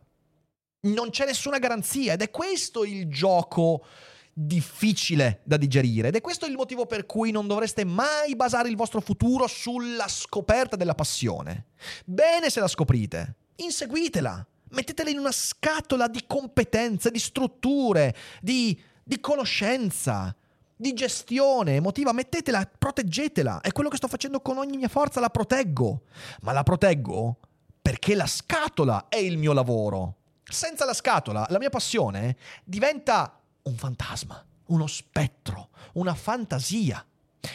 Non 0.83 1.09
c'è 1.09 1.25
nessuna 1.25 1.59
garanzia 1.59 2.13
ed 2.13 2.21
è 2.21 2.31
questo 2.31 2.85
il 2.85 3.09
gioco 3.09 3.87
difficile 4.35 5.41
da 5.45 5.57
digerire 5.57 6.09
ed 6.09 6.17
è 6.17 6.21
questo 6.21 6.45
il 6.45 6.57
motivo 6.57 6.87
per 6.87 7.07
cui 7.07 7.31
non 7.31 7.47
dovreste 7.47 7.85
mai 7.85 8.35
basare 8.35 8.69
il 8.69 8.77
vostro 8.77 9.01
futuro 9.01 9.47
sulla 9.47 10.09
scoperta 10.09 10.75
della 10.75 10.95
passione. 10.95 11.67
Bene 12.05 12.51
se 12.51 12.59
la 12.59 12.67
scoprite, 12.67 13.37
inseguitela, 13.57 14.45
mettetela 14.71 15.09
in 15.09 15.19
una 15.19 15.33
scatola 15.33 16.09
di 16.09 16.25
competenze, 16.27 17.13
di 17.13 17.21
strutture, 17.21 18.15
di, 18.41 18.79
di 19.05 19.21
conoscenza, 19.21 20.35
di 20.77 20.93
gestione 20.93 21.77
emotiva, 21.77 22.13
mettetela, 22.13 22.69
proteggetela. 22.77 23.61
È 23.61 23.71
quello 23.71 23.89
che 23.89 23.97
sto 23.97 24.09
facendo 24.09 24.41
con 24.41 24.59
ogni 24.59 24.77
mia 24.77 24.89
forza, 24.89 25.21
la 25.21 25.31
proteggo. 25.31 26.03
Ma 26.43 26.53
la 26.53 26.65
proteggo 26.65 27.39
perché 27.81 28.15
la 28.15 28.27
scatola 28.27 29.07
è 29.09 29.17
il 29.17 29.39
mio 29.39 29.53
lavoro. 29.53 30.17
Senza 30.43 30.85
la 30.85 30.93
scatola, 30.93 31.47
la 31.49 31.59
mia 31.59 31.71
passione 31.71 32.37
diventa 32.65 33.39
un 33.65 33.77
fantasma, 33.77 34.45
uno 34.67 34.87
spettro, 34.87 35.71
una 35.95 36.15
fantasia. 36.15 37.05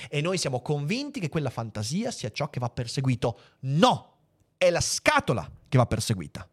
E 0.10 0.22
noi 0.22 0.38
siamo 0.38 0.62
convinti 0.62 1.20
che 1.20 1.30
quella 1.30 1.49
fantasia 1.49 2.12
sia 2.12 2.32
ciò 2.32 2.49
che 2.49 2.60
va 2.60 2.70
perseguito. 2.70 3.39
No, 3.62 4.18
è 4.57 4.70
la 4.70 4.82
scatola 4.82 5.49
che 5.68 5.78
va 5.78 5.86
perseguita. 5.86 6.47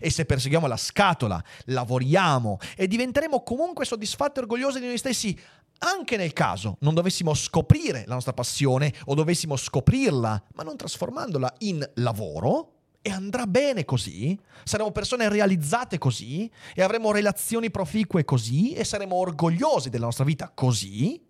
E 0.00 0.10
se 0.10 0.24
perseguiamo 0.24 0.66
la 0.66 0.76
scatola, 0.76 1.42
lavoriamo 1.66 2.58
e 2.76 2.86
diventeremo 2.86 3.42
comunque 3.42 3.84
soddisfatti 3.84 4.38
e 4.38 4.42
orgogliosi 4.42 4.78
di 4.78 4.86
noi 4.86 4.98
stessi, 4.98 5.38
anche 5.78 6.16
nel 6.16 6.32
caso 6.32 6.76
non 6.80 6.94
dovessimo 6.94 7.34
scoprire 7.34 8.04
la 8.06 8.14
nostra 8.14 8.32
passione 8.32 8.92
o 9.06 9.14
dovessimo 9.14 9.56
scoprirla, 9.56 10.44
ma 10.54 10.62
non 10.62 10.76
trasformandola 10.76 11.54
in 11.58 11.88
lavoro, 11.94 12.81
e 13.02 13.10
andrà 13.10 13.46
bene 13.48 13.84
così, 13.84 14.38
saremo 14.62 14.92
persone 14.92 15.28
realizzate 15.28 15.98
così 15.98 16.50
e 16.74 16.82
avremo 16.82 17.10
relazioni 17.10 17.70
proficue 17.70 18.24
così 18.24 18.72
e 18.72 18.84
saremo 18.84 19.16
orgogliosi 19.16 19.90
della 19.90 20.04
nostra 20.04 20.24
vita 20.24 20.50
così. 20.54 21.20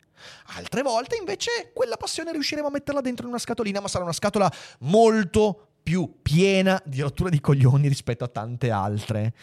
Altre 0.55 0.83
volte 0.83 1.17
invece 1.17 1.73
quella 1.75 1.97
passione 1.97 2.31
riusciremo 2.33 2.69
a 2.69 2.71
metterla 2.71 3.01
dentro 3.01 3.25
in 3.25 3.33
una 3.33 3.41
scatolina, 3.41 3.81
ma 3.81 3.89
sarà 3.89 4.05
una 4.05 4.13
scatola 4.13 4.53
molto 4.81 5.69
più 5.83 6.19
piena 6.23 6.81
di 6.85 7.01
rottura 7.01 7.31
di 7.31 7.41
coglioni 7.41 7.89
rispetto 7.89 8.23
a 8.23 8.29
tante 8.29 8.71
altre. 8.71 9.35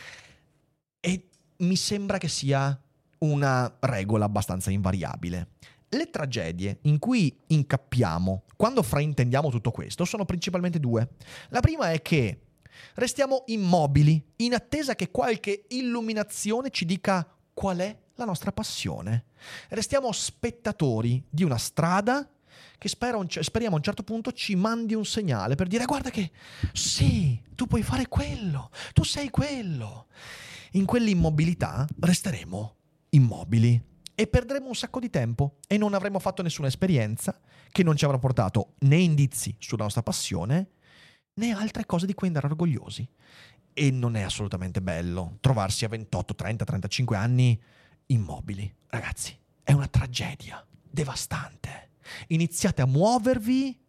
E 0.99 1.29
mi 1.57 1.75
sembra 1.75 2.19
che 2.19 2.29
sia 2.29 2.79
una 3.19 3.75
regola 3.81 4.25
abbastanza 4.25 4.71
invariabile. 4.71 5.47
Le 5.89 6.09
tragedie 6.09 6.79
in 6.83 6.99
cui 6.99 7.35
incappiamo 7.47 8.43
quando 8.55 8.83
fraintendiamo 8.83 9.49
tutto 9.49 9.71
questo 9.71 10.05
sono 10.05 10.25
principalmente 10.25 10.79
due. 10.79 11.09
La 11.49 11.61
prima 11.61 11.91
è 11.91 12.01
che 12.01 12.41
restiamo 12.95 13.43
immobili 13.47 14.23
in 14.37 14.53
attesa 14.53 14.95
che 14.95 15.09
qualche 15.09 15.65
illuminazione 15.69 16.69
ci 16.69 16.85
dica 16.85 17.27
qual 17.53 17.77
è 17.77 17.97
la 18.15 18.25
nostra 18.25 18.51
passione. 18.51 19.25
Restiamo 19.69 20.11
spettatori 20.11 21.23
di 21.29 21.43
una 21.43 21.57
strada 21.57 22.29
che 22.77 22.87
spero, 22.87 23.25
speriamo 23.27 23.75
a 23.75 23.77
un 23.77 23.83
certo 23.83 24.03
punto 24.03 24.31
ci 24.31 24.55
mandi 24.55 24.93
un 24.93 25.05
segnale 25.05 25.55
per 25.55 25.67
dire 25.67 25.85
guarda 25.85 26.09
che 26.09 26.31
sì, 26.73 27.41
tu 27.55 27.65
puoi 27.65 27.83
fare 27.83 28.07
quello, 28.07 28.69
tu 28.93 29.03
sei 29.03 29.29
quello. 29.29 30.07
In 30.73 30.85
quell'immobilità 30.85 31.87
resteremo 31.99 32.75
immobili 33.09 33.81
e 34.19 34.27
perdremo 34.27 34.67
un 34.67 34.75
sacco 34.75 34.99
di 34.99 35.09
tempo 35.09 35.59
e 35.65 35.77
non 35.77 35.93
avremo 35.93 36.19
fatto 36.19 36.41
nessuna 36.41 36.67
esperienza 36.67 37.39
che 37.71 37.83
non 37.83 37.95
ci 37.95 38.03
avrà 38.03 38.17
portato 38.17 38.73
né 38.79 38.97
indizi 38.97 39.55
sulla 39.59 39.83
nostra 39.83 40.03
passione 40.03 40.71
né 41.35 41.51
altre 41.51 41.85
cose 41.85 42.05
di 42.05 42.13
cui 42.13 42.27
andare 42.27 42.47
orgogliosi. 42.47 43.07
E 43.71 43.91
non 43.91 44.17
è 44.17 44.21
assolutamente 44.21 44.81
bello 44.81 45.37
trovarsi 45.39 45.85
a 45.85 45.87
28, 45.87 46.35
30, 46.35 46.65
35 46.65 47.15
anni 47.15 47.57
immobili. 48.07 48.69
Ragazzi, 48.87 49.39
è 49.63 49.71
una 49.71 49.87
tragedia 49.87 50.67
devastante. 50.81 51.91
Iniziate 52.27 52.81
a 52.81 52.87
muovervi 52.87 53.79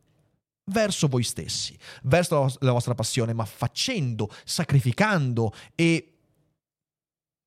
verso 0.66 1.08
voi 1.08 1.24
stessi, 1.24 1.76
verso 2.04 2.54
la 2.60 2.70
vostra 2.70 2.94
passione, 2.94 3.32
ma 3.32 3.44
facendo, 3.44 4.30
sacrificando 4.44 5.52
e 5.74 6.09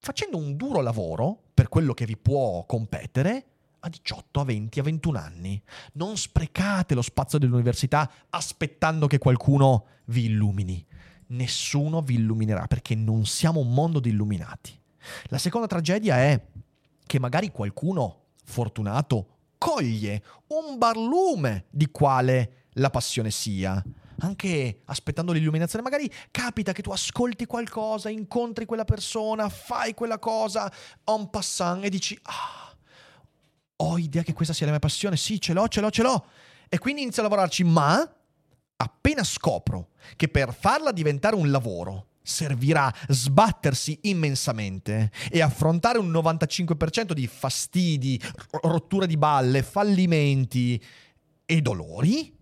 facendo 0.04 0.36
un 0.36 0.58
duro 0.58 0.82
lavoro 0.82 1.43
per 1.54 1.70
quello 1.70 1.93
che 1.93 2.06
vi 2.06 2.18
può 2.18 2.66
competere 2.66 3.45
a 3.80 3.88
18, 3.88 4.41
a 4.41 4.43
20, 4.43 4.80
a 4.82 4.84
21 4.84 5.18
anni. 5.18 5.64
Non 5.93 6.18
sprecate 6.18 6.93
lo 6.93 7.01
spazio 7.01 7.39
dell'università 7.39 8.12
aspettando 8.30 9.08
che 9.08 9.18
qualcuno 9.18 9.86
vi 10.08 10.26
illumini. 10.26 10.86
Nessuno 11.28 12.01
vi 12.01 12.16
illuminerà 12.16 12.68
perché 12.68 12.95
non 12.95 13.26
siamo 13.26 13.62
un 13.62 13.74
mondo 13.74 14.01
di 14.01 14.10
illuminati. 14.10 14.78
La 15.28 15.38
seconda 15.38 15.68
tragedia 15.68 16.18
è 16.18 16.47
che 17.06 17.20
magari 17.20 17.49
qualcuno 17.49 18.24
fortunato 18.43 19.28
coglie 19.58 20.22
un 20.47 20.78
barlume 20.78 21.68
di 21.70 21.89
quale 21.89 22.66
la 22.74 22.89
passione 22.89 23.32
sia 23.32 23.82
anche 24.20 24.82
aspettando 24.86 25.32
l'illuminazione, 25.32 25.84
magari 25.84 26.11
capita 26.32 26.72
che 26.72 26.82
tu 26.82 26.91
ascolti 26.91 27.45
qualcosa, 27.45 28.09
incontri 28.09 28.66
quella 28.66 28.86
persona, 28.86 29.49
fai 29.49 29.93
quella 29.93 30.20
cosa 30.20 30.72
en 31.05 31.30
passant 31.30 31.84
e 31.84 31.89
dici, 31.89 32.18
ah, 32.24 32.76
ho 33.78 33.97
idea 33.97 34.24
che 34.24 34.34
questa 34.34 34.53
sia 34.53 34.66
la 34.66 34.72
mia 34.72 34.80
passione, 34.80 35.18
sì, 35.18 35.39
ce 35.39 35.53
l'ho, 35.53 35.68
ce 35.68 35.82
l'ho, 35.82 35.89
ce 35.89 36.01
l'ho. 36.01 36.26
E 36.70 36.78
quindi 36.78 37.01
inizio 37.01 37.22
a 37.22 37.26
lavorarci, 37.26 37.64
ma 37.64 38.16
appena 38.76 39.24
scopro 39.24 39.89
che 40.16 40.28
per 40.28 40.53
farla 40.53 40.91
diventare 40.91 41.36
un 41.36 41.51
lavoro 41.51 42.07
servirà 42.24 42.91
sbattersi 43.09 43.99
immensamente 44.03 45.11
e 45.30 45.41
affrontare 45.41 45.99
un 45.99 46.09
95% 46.09 47.11
di 47.11 47.28
fastidi, 47.28 48.20
rottura 48.61 49.05
di 49.05 49.18
balle, 49.18 49.61
fallimenti 49.61 50.82
e 51.45 51.61
dolori, 51.61 52.34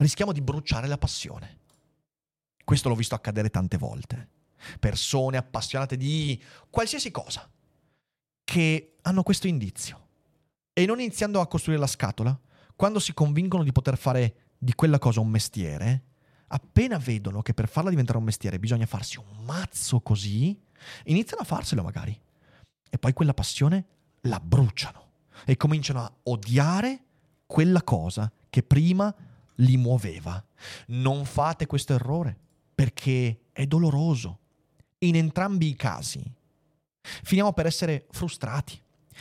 rischiamo 0.00 0.32
di 0.32 0.40
bruciare 0.40 0.86
la 0.86 0.98
passione. 0.98 1.58
Questo 2.64 2.88
l'ho 2.88 2.94
visto 2.94 3.14
accadere 3.14 3.50
tante 3.50 3.76
volte. 3.76 4.28
Persone 4.78 5.36
appassionate 5.36 5.96
di 5.96 6.40
qualsiasi 6.68 7.10
cosa 7.10 7.48
che 8.44 8.96
hanno 9.02 9.22
questo 9.22 9.46
indizio 9.46 10.08
e 10.72 10.86
non 10.86 11.00
iniziando 11.00 11.40
a 11.40 11.46
costruire 11.46 11.80
la 11.80 11.86
scatola, 11.86 12.38
quando 12.76 12.98
si 12.98 13.14
convincono 13.14 13.62
di 13.62 13.72
poter 13.72 13.96
fare 13.96 14.52
di 14.58 14.74
quella 14.74 14.98
cosa 14.98 15.20
un 15.20 15.28
mestiere, 15.28 16.04
appena 16.48 16.98
vedono 16.98 17.42
che 17.42 17.54
per 17.54 17.68
farla 17.68 17.90
diventare 17.90 18.18
un 18.18 18.24
mestiere 18.24 18.58
bisogna 18.58 18.86
farsi 18.86 19.18
un 19.18 19.44
mazzo 19.44 20.00
così, 20.00 20.58
iniziano 21.04 21.42
a 21.42 21.46
farselo 21.46 21.82
magari. 21.82 22.18
E 22.88 22.98
poi 22.98 23.12
quella 23.12 23.34
passione 23.34 23.86
la 24.22 24.40
bruciano 24.40 25.08
e 25.44 25.56
cominciano 25.56 26.02
a 26.02 26.12
odiare 26.24 27.04
quella 27.46 27.82
cosa 27.82 28.30
che 28.48 28.62
prima 28.62 29.14
li 29.60 29.76
muoveva. 29.76 30.42
Non 30.88 31.24
fate 31.24 31.66
questo 31.66 31.94
errore 31.94 32.36
perché 32.74 33.46
è 33.52 33.66
doloroso. 33.66 34.38
In 34.98 35.16
entrambi 35.16 35.68
i 35.68 35.76
casi 35.76 36.22
finiamo 37.02 37.52
per 37.52 37.66
essere 37.66 38.06
frustrati 38.10 38.78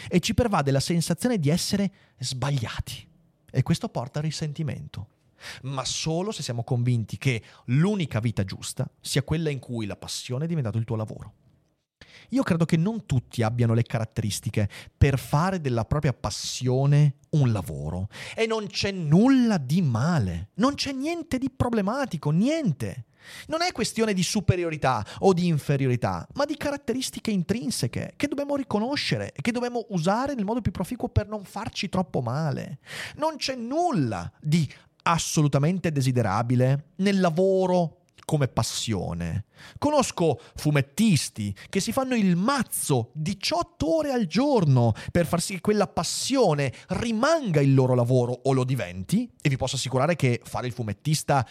e 0.09 0.19
ci 0.19 0.33
pervade 0.33 0.71
la 0.71 0.79
sensazione 0.79 1.39
di 1.39 1.49
essere 1.49 1.91
sbagliati 2.17 3.07
e 3.49 3.63
questo 3.63 3.89
porta 3.89 4.19
al 4.19 4.25
risentimento. 4.25 5.07
Ma 5.63 5.85
solo 5.85 6.31
se 6.31 6.43
siamo 6.43 6.63
convinti 6.63 7.17
che 7.17 7.41
l'unica 7.65 8.19
vita 8.19 8.43
giusta 8.43 8.89
sia 8.99 9.23
quella 9.23 9.49
in 9.49 9.59
cui 9.59 9.85
la 9.85 9.95
passione 9.95 10.45
è 10.45 10.47
diventato 10.47 10.77
il 10.77 10.83
tuo 10.83 10.97
lavoro. 10.97 11.33
Io 12.29 12.43
credo 12.43 12.65
che 12.65 12.77
non 12.77 13.05
tutti 13.05 13.43
abbiano 13.43 13.73
le 13.73 13.83
caratteristiche 13.83 14.69
per 14.97 15.17
fare 15.17 15.61
della 15.61 15.85
propria 15.85 16.13
passione 16.13 17.15
un 17.31 17.51
lavoro. 17.51 18.07
E 18.35 18.45
non 18.45 18.67
c'è 18.67 18.91
nulla 18.91 19.57
di 19.57 19.81
male, 19.81 20.49
non 20.55 20.75
c'è 20.75 20.91
niente 20.91 21.37
di 21.37 21.49
problematico, 21.49 22.31
niente. 22.31 23.05
Non 23.47 23.61
è 23.61 23.71
questione 23.71 24.13
di 24.13 24.23
superiorità 24.23 25.05
o 25.19 25.33
di 25.33 25.47
inferiorità, 25.47 26.27
ma 26.33 26.45
di 26.45 26.57
caratteristiche 26.57 27.31
intrinseche 27.31 28.13
che 28.15 28.27
dobbiamo 28.27 28.55
riconoscere 28.55 29.31
e 29.33 29.41
che 29.41 29.51
dobbiamo 29.51 29.85
usare 29.89 30.33
nel 30.33 30.45
modo 30.45 30.61
più 30.61 30.71
proficuo 30.71 31.09
per 31.09 31.27
non 31.27 31.43
farci 31.43 31.89
troppo 31.89 32.21
male. 32.21 32.79
Non 33.17 33.35
c'è 33.35 33.55
nulla 33.55 34.31
di 34.41 34.67
assolutamente 35.03 35.91
desiderabile 35.91 36.91
nel 36.97 37.19
lavoro 37.19 37.98
come 38.29 38.47
passione. 38.47 39.45
Conosco 39.79 40.39
fumettisti 40.55 41.51
che 41.67 41.79
si 41.79 41.91
fanno 41.91 42.13
il 42.13 42.35
mazzo 42.35 43.09
18 43.13 43.95
ore 43.95 44.11
al 44.11 44.27
giorno 44.27 44.93
per 45.11 45.25
far 45.25 45.41
sì 45.41 45.55
che 45.55 45.61
quella 45.61 45.87
passione 45.87 46.71
rimanga 46.89 47.59
il 47.59 47.73
loro 47.73 47.95
lavoro 47.95 48.39
o 48.43 48.53
lo 48.53 48.63
diventi 48.65 49.27
e 49.41 49.49
vi 49.49 49.57
posso 49.57 49.77
assicurare 49.77 50.15
che 50.15 50.41
fare 50.43 50.67
il 50.67 50.73
fumettista 50.73 51.43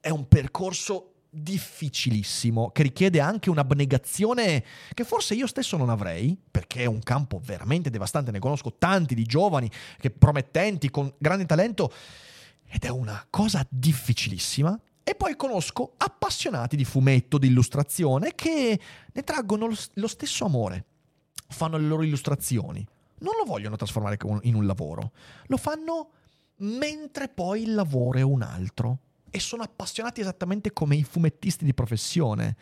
è 0.00 0.08
un 0.08 0.26
percorso 0.26 1.12
difficilissimo, 1.30 2.72
che 2.72 2.82
richiede 2.82 3.20
anche 3.20 3.48
un'abnegazione 3.48 4.64
che 4.92 5.04
forse 5.04 5.34
io 5.34 5.46
stesso 5.46 5.76
non 5.76 5.88
avrei, 5.88 6.36
perché 6.50 6.80
è 6.80 6.86
un 6.86 6.98
campo 6.98 7.40
veramente 7.44 7.90
devastante, 7.90 8.32
ne 8.32 8.40
conosco 8.40 8.74
tanti 8.76 9.14
di 9.14 9.24
giovani, 9.24 9.70
che 10.00 10.10
promettenti, 10.10 10.90
con 10.90 11.14
grande 11.16 11.46
talento, 11.46 11.92
ed 12.66 12.82
è 12.82 12.88
una 12.88 13.24
cosa 13.30 13.64
difficilissima. 13.70 14.76
E 15.04 15.14
poi 15.14 15.36
conosco 15.36 15.92
appassionati 15.98 16.76
di 16.76 16.84
fumetto, 16.84 17.36
di 17.36 17.48
illustrazione, 17.48 18.34
che 18.34 18.80
ne 19.12 19.22
traggono 19.22 19.68
lo 19.68 20.06
stesso 20.08 20.46
amore, 20.46 20.84
fanno 21.48 21.76
le 21.76 21.86
loro 21.86 22.02
illustrazioni, 22.02 22.84
non 23.18 23.34
lo 23.36 23.44
vogliono 23.44 23.76
trasformare 23.76 24.18
in 24.42 24.54
un 24.54 24.64
lavoro, 24.64 25.12
lo 25.46 25.56
fanno 25.58 26.10
mentre 26.58 27.28
poi 27.28 27.62
il 27.62 27.74
lavoro 27.74 28.18
è 28.18 28.22
un 28.22 28.42
altro 28.42 28.98
e 29.30 29.40
sono 29.40 29.62
appassionati 29.62 30.20
esattamente 30.20 30.72
come 30.72 30.96
i 30.96 31.04
fumettisti 31.04 31.64
di 31.64 31.74
professione. 31.74 32.56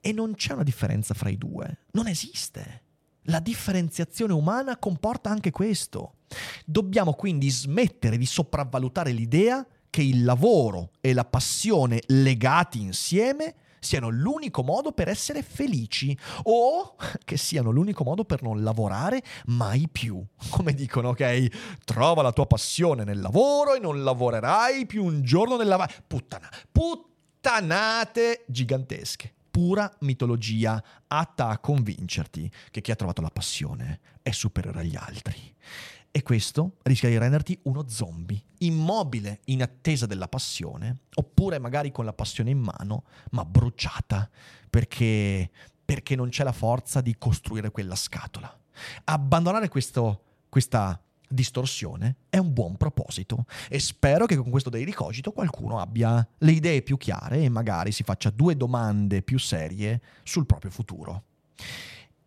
E 0.00 0.12
non 0.12 0.34
c'è 0.34 0.54
una 0.54 0.62
differenza 0.62 1.14
fra 1.14 1.28
i 1.28 1.38
due, 1.38 1.84
non 1.92 2.08
esiste. 2.08 2.84
La 3.24 3.38
differenziazione 3.38 4.32
umana 4.32 4.78
comporta 4.78 5.30
anche 5.30 5.50
questo. 5.50 6.14
Dobbiamo 6.64 7.12
quindi 7.12 7.50
smettere 7.50 8.16
di 8.16 8.26
sopravvalutare 8.26 9.12
l'idea 9.12 9.64
che 9.90 10.02
il 10.02 10.24
lavoro 10.24 10.92
e 11.00 11.12
la 11.12 11.24
passione 11.24 12.00
legati 12.06 12.80
insieme 12.80 13.54
siano 13.80 14.10
l'unico 14.10 14.62
modo 14.62 14.92
per 14.92 15.08
essere 15.08 15.42
felici 15.42 16.16
o 16.44 16.96
che 17.24 17.36
siano 17.36 17.70
l'unico 17.70 18.04
modo 18.04 18.24
per 18.24 18.42
non 18.42 18.62
lavorare 18.62 19.22
mai 19.46 19.88
più. 19.90 20.22
Come 20.50 20.74
dicono, 20.74 21.08
ok? 21.08 21.78
Trova 21.84 22.22
la 22.22 22.32
tua 22.32 22.46
passione 22.46 23.04
nel 23.04 23.20
lavoro 23.20 23.74
e 23.74 23.80
non 23.80 24.02
lavorerai 24.02 24.86
più 24.86 25.04
un 25.04 25.22
giorno 25.22 25.56
nella... 25.56 25.76
Va- 25.76 25.90
Puttana, 26.06 26.48
puttanate 26.70 28.44
gigantesche. 28.46 29.32
Pura 29.50 29.92
mitologia 30.00 30.82
atta 31.08 31.48
a 31.48 31.58
convincerti 31.58 32.48
che 32.70 32.80
chi 32.80 32.92
ha 32.92 32.96
trovato 32.96 33.20
la 33.20 33.30
passione 33.30 34.00
è 34.22 34.30
superiore 34.30 34.80
agli 34.80 34.94
altri. 34.94 35.54
E 36.12 36.22
questo 36.22 36.76
rischia 36.82 37.08
di 37.08 37.18
renderti 37.18 37.56
uno 37.64 37.88
zombie, 37.88 38.42
immobile 38.58 39.40
in 39.44 39.62
attesa 39.62 40.06
della 40.06 40.26
passione, 40.26 41.02
oppure 41.14 41.60
magari 41.60 41.92
con 41.92 42.04
la 42.04 42.12
passione 42.12 42.50
in 42.50 42.58
mano, 42.58 43.04
ma 43.30 43.44
bruciata, 43.44 44.28
perché, 44.68 45.48
perché 45.84 46.16
non 46.16 46.30
c'è 46.30 46.42
la 46.42 46.52
forza 46.52 47.00
di 47.00 47.14
costruire 47.16 47.70
quella 47.70 47.94
scatola. 47.94 48.52
Abbandonare 49.04 49.68
questo, 49.68 50.22
questa 50.48 51.00
distorsione 51.28 52.16
è 52.28 52.38
un 52.38 52.52
buon 52.52 52.76
proposito 52.76 53.44
e 53.68 53.78
spero 53.78 54.26
che 54.26 54.36
con 54.36 54.50
questo 54.50 54.68
Daily 54.68 54.90
Cogito 54.90 55.30
qualcuno 55.30 55.78
abbia 55.78 56.26
le 56.38 56.50
idee 56.50 56.82
più 56.82 56.96
chiare 56.96 57.42
e 57.42 57.48
magari 57.48 57.92
si 57.92 58.02
faccia 58.02 58.30
due 58.30 58.56
domande 58.56 59.22
più 59.22 59.38
serie 59.38 60.00
sul 60.24 60.44
proprio 60.44 60.72
futuro. 60.72 61.22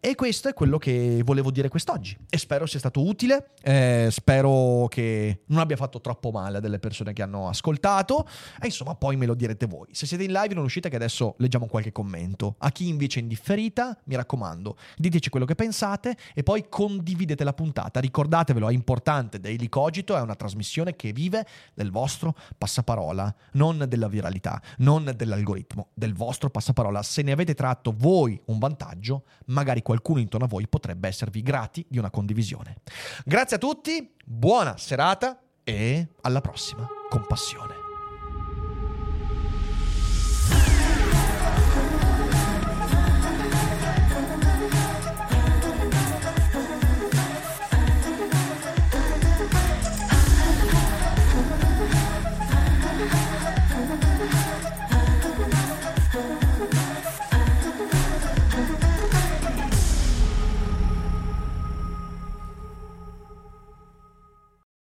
E 0.05 0.15
questo 0.15 0.49
è 0.49 0.53
quello 0.53 0.77
che 0.77 1.21
volevo 1.23 1.49
dire 1.49 1.69
quest'oggi. 1.69 2.17
E 2.29 2.37
spero 2.37 2.65
sia 2.65 2.77
stato 2.77 3.07
utile. 3.07 3.51
Eh, 3.61 4.09
spero 4.11 4.87
che 4.89 5.43
non 5.45 5.59
abbia 5.59 5.77
fatto 5.77 6.01
troppo 6.01 6.29
male 6.29 6.57
a 6.57 6.59
delle 6.59 6.77
persone 6.77 7.13
che 7.13 7.21
hanno 7.21 7.47
ascoltato. 7.47 8.27
E 8.61 8.65
insomma, 8.65 8.95
poi 8.95 9.15
me 9.15 9.25
lo 9.25 9.33
direte 9.33 9.65
voi. 9.65 9.87
Se 9.91 10.05
siete 10.05 10.25
in 10.25 10.33
live, 10.33 10.55
non 10.55 10.65
uscite 10.65 10.89
che 10.89 10.97
adesso 10.97 11.35
leggiamo 11.37 11.67
qualche 11.67 11.93
commento. 11.93 12.55
A 12.57 12.69
chi 12.71 12.89
invece 12.89 13.19
è 13.19 13.21
in 13.21 13.29
differita, 13.29 13.97
mi 14.03 14.17
raccomando, 14.17 14.75
diteci 14.97 15.29
quello 15.29 15.45
che 15.45 15.55
pensate 15.55 16.17
e 16.33 16.43
poi 16.43 16.65
condividete 16.67 17.45
la 17.45 17.53
puntata. 17.53 18.01
Ricordatevelo, 18.01 18.67
è 18.67 18.73
importante. 18.73 19.39
Daily 19.39 19.69
Cogito 19.69 20.17
è 20.17 20.19
una 20.19 20.35
trasmissione 20.35 20.97
che 20.97 21.13
vive 21.13 21.47
del 21.73 21.91
vostro 21.91 22.35
passaparola, 22.57 23.33
non 23.53 23.85
della 23.87 24.09
viralità, 24.09 24.61
non 24.79 25.13
dell'algoritmo, 25.15 25.91
del 25.93 26.13
vostro 26.13 26.49
passaparola. 26.49 27.01
Se 27.03 27.21
ne 27.21 27.31
avete 27.31 27.53
tratto 27.53 27.95
voi 27.95 28.37
un 28.47 28.59
vantaggio, 28.59 29.23
magari 29.45 29.81
qualcuno 29.81 29.91
qualcuno 29.93 30.19
intorno 30.19 30.45
a 30.47 30.49
voi 30.49 30.67
potrebbe 30.67 31.07
esservi 31.07 31.41
grati 31.41 31.85
di 31.87 31.99
una 31.99 32.09
condivisione. 32.09 32.77
Grazie 33.23 33.57
a 33.57 33.59
tutti, 33.59 34.13
buona 34.25 34.75
serata 34.77 35.39
e 35.63 36.07
alla 36.21 36.41
prossima, 36.41 36.87
con 37.09 37.25
passione. 37.27 37.82